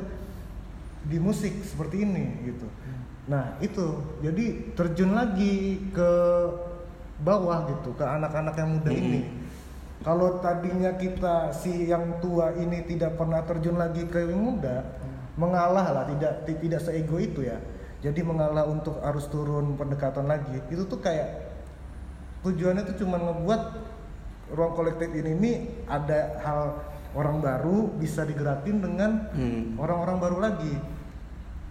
[1.07, 2.67] di musik seperti ini gitu.
[3.31, 6.11] Nah itu jadi terjun lagi ke
[7.23, 9.23] bawah gitu ke anak-anak yang muda ini.
[10.01, 14.81] Kalau tadinya kita si yang tua ini tidak pernah terjun lagi ke yang muda,
[15.37, 17.61] mengalah lah tidak ti- tidak seego itu ya.
[18.01, 20.57] Jadi mengalah untuk harus turun pendekatan lagi.
[20.73, 21.53] Itu tuh kayak
[22.41, 23.63] tujuannya tuh cuma ngebuat
[24.57, 26.61] ruang kolektif ini nih ada hal
[27.13, 29.75] orang baru bisa digerakin dengan Hmm.
[29.77, 30.75] orang-orang baru lagi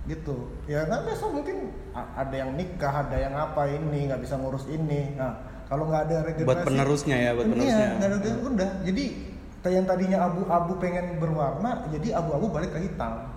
[0.06, 0.36] gitu
[0.66, 5.14] ya nah besok mungkin ada yang nikah ada yang apa ini nggak bisa ngurus ini
[5.14, 5.38] nah
[5.70, 7.86] kalau nggak ada regenerasi Buat penerusnya ya, buat Iya, penerusnya.
[7.94, 9.04] nggak ada regenerasi, udah jadi
[9.70, 13.30] yang tadinya abu-abu pengen berwarna jadi abu-abu balik ke hitam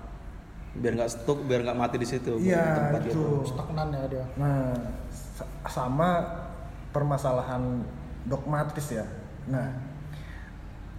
[0.73, 2.41] Biar nggak stuck, biar nggak mati di situ.
[2.41, 3.45] Iya, itu.
[3.45, 4.25] Stagnan ya dia.
[4.41, 4.73] Nah,
[5.13, 6.25] sa- sama
[6.89, 7.85] permasalahan
[8.25, 9.05] dogmatis ya.
[9.53, 9.69] Nah,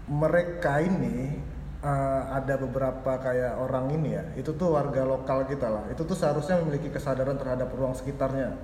[0.07, 1.39] mereka ini
[1.83, 5.83] eh, ada beberapa kayak orang ini ya, itu tuh warga lokal kita lah.
[5.91, 8.55] Itu tuh seharusnya memiliki kesadaran terhadap ruang sekitarnya.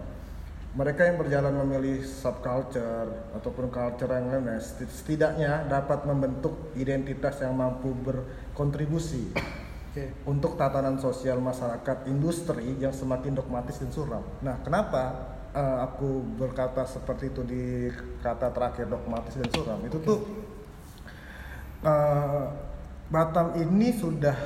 [0.69, 7.57] Mereka yang berjalan memilih subculture ataupun culture yang lainnya, seti- setidaknya dapat membentuk identitas yang
[7.57, 10.14] mampu berkontribusi Oke.
[10.30, 14.22] untuk tatanan sosial masyarakat industri yang semakin dogmatis dan suram.
[14.45, 17.89] Nah, kenapa eh, aku berkata seperti itu di
[18.22, 19.81] kata terakhir dogmatis dan suram?
[19.81, 20.22] Itu tuh
[21.84, 22.43] eh,
[23.10, 24.38] Batam ini sudah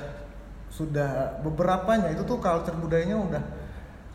[0.72, 2.16] sudah beberapanya.
[2.16, 3.44] Itu tuh culture budayanya udah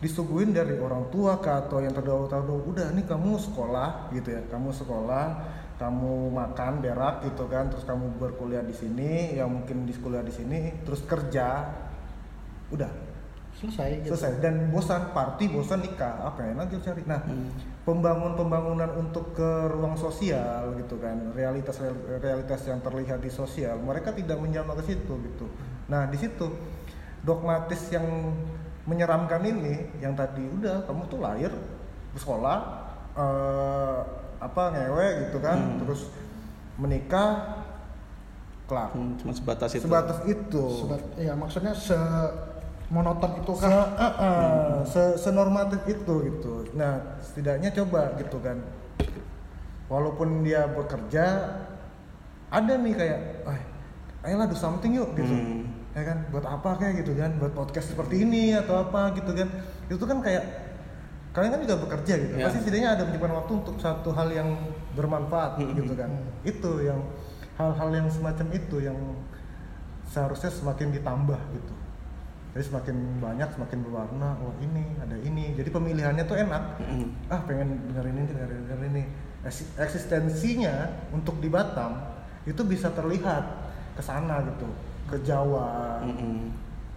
[0.01, 4.41] disuguhin dari orang tua ke atau yang terdahulu-terdahulu udah nih kamu sekolah gitu ya.
[4.49, 5.25] Kamu sekolah
[5.77, 7.69] kamu makan berak gitu kan.
[7.69, 11.69] Terus kamu berkuliah di sini yang mungkin di sekolah di sini terus kerja.
[12.73, 13.08] Udah
[13.59, 14.15] Selesai gitu.
[14.15, 14.39] selesai.
[14.39, 16.31] Dan bosan party bosan nikah.
[16.31, 17.03] Apa yang lagi cari?
[17.03, 17.51] Nah Hmm.
[17.83, 21.35] pembangun pembangunan untuk ke ruang sosial gitu kan.
[21.35, 21.75] Realitas
[22.23, 23.75] realitas yang terlihat di sosial.
[23.83, 25.45] Mereka tidak menjamah ke situ gitu.
[25.91, 26.47] Nah di situ
[27.27, 28.31] dogmatis yang
[28.87, 31.51] menyeramkan ini yang tadi udah kamu tuh lahir
[32.15, 32.57] sekolah
[33.19, 33.99] eh,
[34.39, 35.57] apa ngewe gitu kan.
[35.59, 35.77] Hmm.
[35.83, 36.07] terus
[36.79, 37.59] menikah
[38.69, 38.93] kelar.
[38.95, 39.83] Hmm, cuma sebatas itu.
[39.83, 40.63] sebatas itu.
[40.85, 41.97] Sebat, ya maksudnya se
[42.89, 43.73] monoton itu se, kan.
[43.93, 46.53] uh, uh, se senormatif itu gitu.
[46.73, 48.57] Nah, setidaknya coba gitu kan.
[49.89, 51.25] Walaupun dia bekerja,
[52.49, 53.59] ada nih kayak, ah,
[54.25, 55.29] ayolah do something yuk gitu.
[55.33, 55.69] Hmm.
[55.97, 59.49] Ya kan, buat apa kayak gitu kan, buat podcast seperti ini atau apa gitu kan.
[59.89, 60.45] Itu kan kayak
[61.33, 62.33] kalian kan juga bekerja gitu.
[62.37, 62.45] Ya.
[62.49, 64.49] Pasti setidaknya ada menyimpan waktu untuk satu hal yang
[64.97, 65.73] bermanfaat Hmm.
[65.77, 66.09] gitu kan.
[66.41, 67.01] Itu yang
[67.57, 68.97] hal-hal yang semacam itu yang
[70.09, 71.73] seharusnya semakin ditambah gitu
[72.49, 75.53] jadi semakin banyak semakin berwarna oh ini ada ini.
[75.53, 76.81] Jadi pemilihannya tuh enak.
[76.81, 77.29] Mm-mm.
[77.29, 79.03] ah pengen dengerin ini dengerin, dengerin ini.
[79.45, 81.95] Eks- eksistensinya untuk di Batam
[82.49, 83.45] itu bisa terlihat
[83.93, 84.65] ke sana gitu
[85.05, 86.01] ke Jawa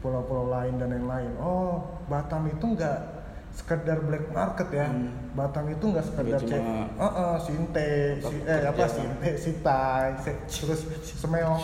[0.01, 1.37] pulau-pulau lain dan lain-lain.
[1.37, 3.11] Oh Batam itu nggak
[3.53, 5.12] sekedar black market ya Hmm.
[5.33, 6.61] Batam itu nggak sekedar cek
[6.95, 7.89] oh, oh, sinte
[8.19, 8.89] si, eh apa kerja.
[8.91, 10.81] sinte sitai se- terus
[11.15, 11.61] semeong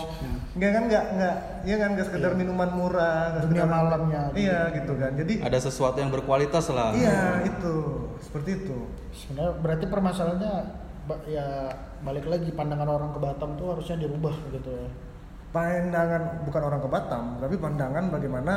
[0.52, 2.38] nggak kan nggak nggak iya kan nggak sekedar Iya.
[2.38, 4.22] minuman murah nggak Dunia sekedar- malamnya.
[4.34, 7.74] iya gitu kan jadi ada sesuatu yang berkualitas lah iya itu
[8.18, 8.76] seperti itu
[9.10, 10.54] sebenarnya berarti permasalahannya
[11.26, 11.46] ya
[11.98, 14.88] balik lagi pandangan orang ke Batam tuh harusnya dirubah gitu ya
[15.50, 18.52] pandangan bukan orang ke Batam tapi pandangan bagaimana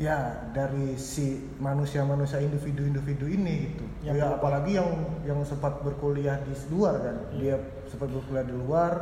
[0.00, 3.84] ya dari si manusia-manusia individu-individu ini gitu.
[4.08, 4.36] Yang ya berapa?
[4.40, 4.88] apalagi yang
[5.28, 7.16] yang sempat berkuliah di luar kan.
[7.36, 7.60] Dia
[7.92, 8.92] sempat berkuliah di luar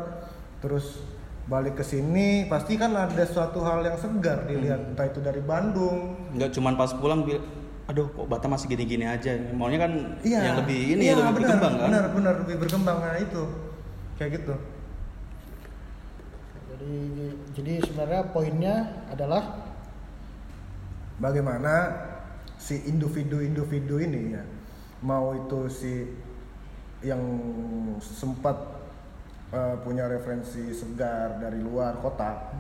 [0.59, 0.99] terus
[1.47, 4.91] balik ke sini pasti kan ada suatu hal yang segar dilihat.
[4.91, 6.19] Entah itu dari Bandung.
[6.35, 7.39] Nggak cuman pas pulang bil
[7.89, 9.39] aduh kok Batam masih gini-gini aja?
[9.55, 10.51] Maunya kan iya.
[10.51, 11.87] yang lebih ini iya, lebih benar, berkembang kan?
[11.89, 12.99] benar benar lebih berkembang.
[12.99, 13.43] Nah itu.
[14.19, 14.55] Kayak gitu.
[16.75, 16.95] Jadi
[17.55, 18.77] jadi sebenarnya poinnya
[19.15, 19.68] adalah
[21.19, 21.95] bagaimana
[22.59, 24.43] si individu-individu ini ya
[25.03, 25.93] mau itu si
[27.07, 27.23] yang
[28.03, 28.59] sempat
[29.55, 32.51] uh, punya referensi segar dari luar kota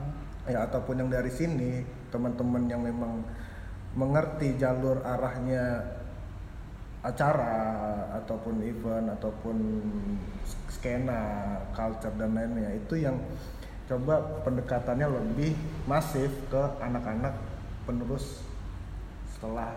[0.46, 1.82] ya ataupun yang dari sini
[2.14, 3.26] teman-teman yang memang
[3.98, 5.82] mengerti jalur arahnya
[7.02, 7.58] acara
[8.22, 9.56] ataupun event ataupun
[10.70, 11.22] skena
[11.74, 13.18] culture dan lainnya itu yang
[13.86, 15.54] coba pendekatannya lebih
[15.86, 17.32] masif ke anak-anak
[17.86, 18.47] penerus
[19.38, 19.70] setelah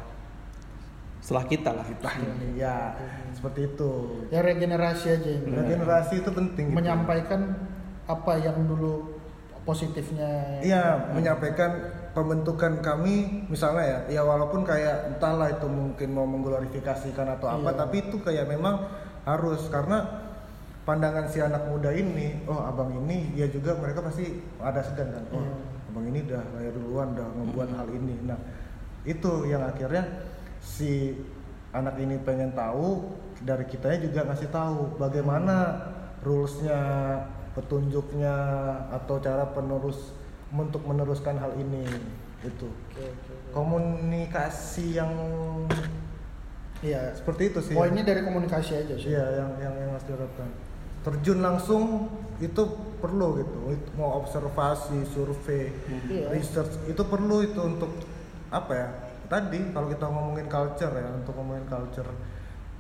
[1.21, 2.97] setelah kita lah kita ini ya
[3.37, 3.91] seperti itu
[4.33, 6.77] ya regenerasi aja ini regenerasi itu penting gitu.
[6.81, 7.61] menyampaikan
[8.09, 9.21] apa yang dulu
[9.61, 11.69] positifnya Iya, menyampaikan
[12.17, 17.77] pembentukan kami misalnya ya, ya walaupun kayak entahlah itu mungkin mau mengglorifikasikan atau apa, Iya.
[17.77, 18.89] tapi itu kayak memang
[19.21, 20.01] harus karena
[20.81, 25.29] pandangan si anak muda ini, oh abang ini, ya juga mereka pasti ada segan kan,
[25.29, 25.53] oh Iya.
[25.93, 28.15] abang ini udah lahir duluan, udah ngebuat hal ini.
[28.25, 28.39] Nah
[29.03, 30.05] itu yang akhirnya
[30.61, 31.17] si
[31.71, 35.81] anak ini pengen tahu dari kitanya juga ngasih tahu bagaimana
[36.21, 36.77] rulesnya,
[37.57, 38.35] petunjuknya
[38.93, 40.13] atau cara penerus
[40.53, 41.81] untuk meneruskan hal ini
[42.41, 43.49] itu Oke, oke, oke.
[43.53, 45.09] komunikasi yang
[46.81, 47.73] iya seperti itu sih.
[47.77, 49.13] Poinnya dari komunikasi aja sih.
[49.13, 50.49] Iya yang yang yang harus diharapkan
[51.01, 52.63] terjun langsung itu
[53.01, 53.57] perlu gitu.
[53.73, 55.73] Itu mau observasi survei
[56.09, 56.29] Iya.
[56.33, 57.89] research itu perlu itu untuk
[58.51, 58.87] apa ya
[59.25, 62.11] tadi kalau kita ngomongin culture ya untuk ngomongin culture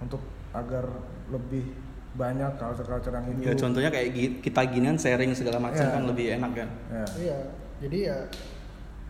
[0.03, 0.21] untuk
[0.51, 0.83] agar
[1.31, 1.71] lebih
[2.11, 3.43] banyak culture-culture yang hidup.
[3.47, 4.07] ya contohnya kayak
[4.43, 5.95] kita ginian sharing segala macam Iya.
[5.95, 6.69] kan lebih enak kan?
[6.91, 7.05] Ya.
[7.15, 7.39] iya
[7.79, 8.17] jadi ya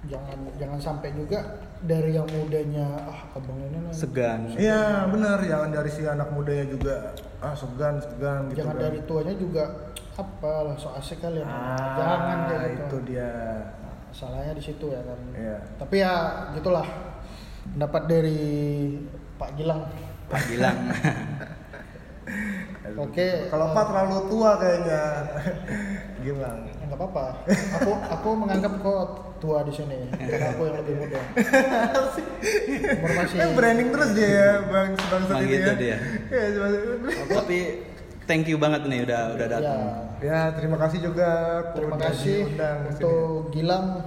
[0.01, 1.39] jangan jangan sampai juga
[1.81, 4.49] dari yang mudanya ah abang ini segan.
[4.53, 5.41] Iya benar.
[5.41, 6.95] Jangan dari si anak mudanya juga
[7.41, 8.83] ah segan segan gitu jangan kan.
[8.85, 9.63] dari tuanya juga
[10.13, 12.81] apa lah so asik kalian ah, jangan kayak gitu.
[12.85, 13.29] itu dia.
[13.81, 15.57] Nah, salahnya di situ ya kan Iya.
[15.75, 16.13] tapi ya
[16.53, 16.88] gitulah
[17.67, 18.39] pendapat dari
[19.35, 19.81] Pak Gilang
[20.27, 20.77] Pak bilang
[22.93, 25.01] Oke, kalau eh, Pak terlalu tua kayaknya
[26.21, 27.25] Gilang Ya, nggak apa-apa.
[27.79, 28.99] Aku aku menganggap kau
[29.38, 31.19] tua di sini karena aku yang lebih muda.
[32.93, 33.38] Umur masih.
[33.38, 35.75] Eh, branding terus dia ya bang bang ini gitu ya.
[35.75, 35.97] dia.
[36.29, 36.71] Iya, cuma-
[37.31, 37.57] tapi
[38.23, 40.10] thank you banget nih udah udah Ya, datang Ya
[40.53, 41.30] terima kasih juga
[41.73, 42.39] terima udah kasih
[42.93, 44.06] untuk Gilang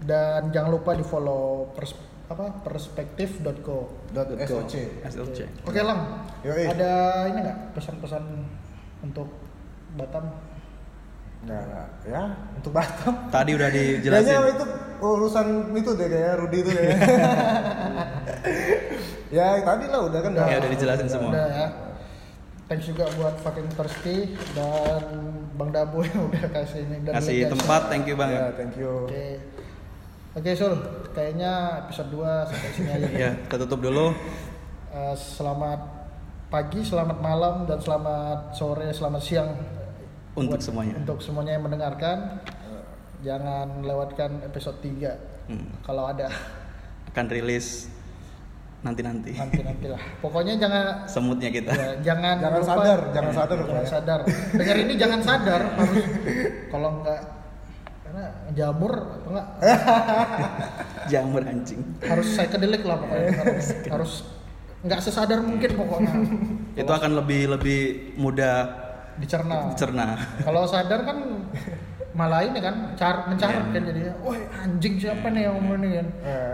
[0.00, 1.92] dan jangan lupa di follow pers
[2.30, 3.78] apa perspektif.co.
[4.14, 4.74] SOC.
[5.02, 6.70] SLC Oke Lang, Yoi.
[6.70, 8.22] ada ini nggak pesan-pesan
[9.02, 9.28] untuk
[9.98, 10.30] Batam?
[11.44, 13.26] Nah, ya untuk Batam.
[13.34, 14.64] tadi udah Kayaknya dijelasin itu
[15.02, 16.84] urusan itu deh kayak Rudi itu deh.
[19.36, 21.30] ya tadi lah udah kan Ya, udah dijelasin semua.
[21.34, 21.66] Udah ya.
[22.70, 24.16] Thanks juga buat fucking thirsty
[24.54, 25.02] dan
[25.58, 28.92] Bang Dabu yang udah kasih ini dan kasih tempat thank you Ya, banget thank you.
[29.04, 29.26] Oke.
[30.30, 30.78] Oke Sul,
[31.10, 31.50] kayaknya
[31.82, 33.08] episode 2 sampai sini aja.
[33.10, 34.14] ya kita tutup dulu
[34.90, 35.82] Eh, selamat
[36.46, 39.50] pagi, selamat malam, dan selamat sore, selamat siang
[40.32, 42.42] untuk buat- semuanya Untuk semuanya yang mendengarkan,
[43.20, 45.14] jangan lewatkan episode 3
[45.46, 45.74] Hmm.
[45.80, 46.30] kalau ada
[47.08, 47.90] akan rilis
[48.80, 50.00] nanti nanti nanti nanti lah.
[50.18, 51.68] Pokoknya jangan semutnya kita.
[51.70, 53.90] Ya, jangan Jangan lupa- sadar, jangan sadar, Pak, jangan ya.
[53.90, 54.20] sadar.
[54.50, 56.04] Dengar ini jangan sadar harus
[56.68, 57.20] kalau enggak
[58.00, 59.46] karena jamur atau enggak
[61.12, 61.80] jamur anjing.
[62.00, 63.28] Harus psychedelic lah pokoknya.
[63.40, 64.12] Harus, harus
[64.80, 66.12] nggak sesadar mungkin pokoknya.
[66.74, 67.80] Itu akan lebih lebih
[68.16, 68.56] mudah
[69.16, 69.76] dicerna.
[69.76, 70.16] Dicerna.
[70.40, 71.18] Kalau sadar kan
[72.10, 73.70] malah ini kan car mencarut Iya.
[73.70, 76.06] kan jadinya wah anjing siapa nih yang ngomong ini kan?
[76.26, 76.52] Eh,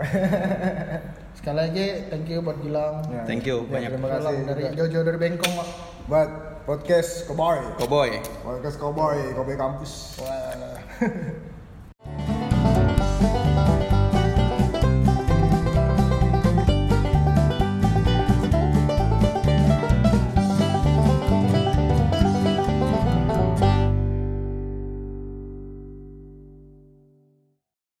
[1.37, 3.23] sekali lagi thank you buat Gilang ya.
[3.23, 3.89] Thank you, Ya, banyak.
[3.93, 4.75] terima kasih dari juga.
[4.75, 5.67] Jojo dari Bengkong Pak.
[6.07, 6.29] buat
[6.65, 8.09] podcast Cowboy Cowboy.
[8.41, 11.55] podcast Cowboy Cowboy kampus wah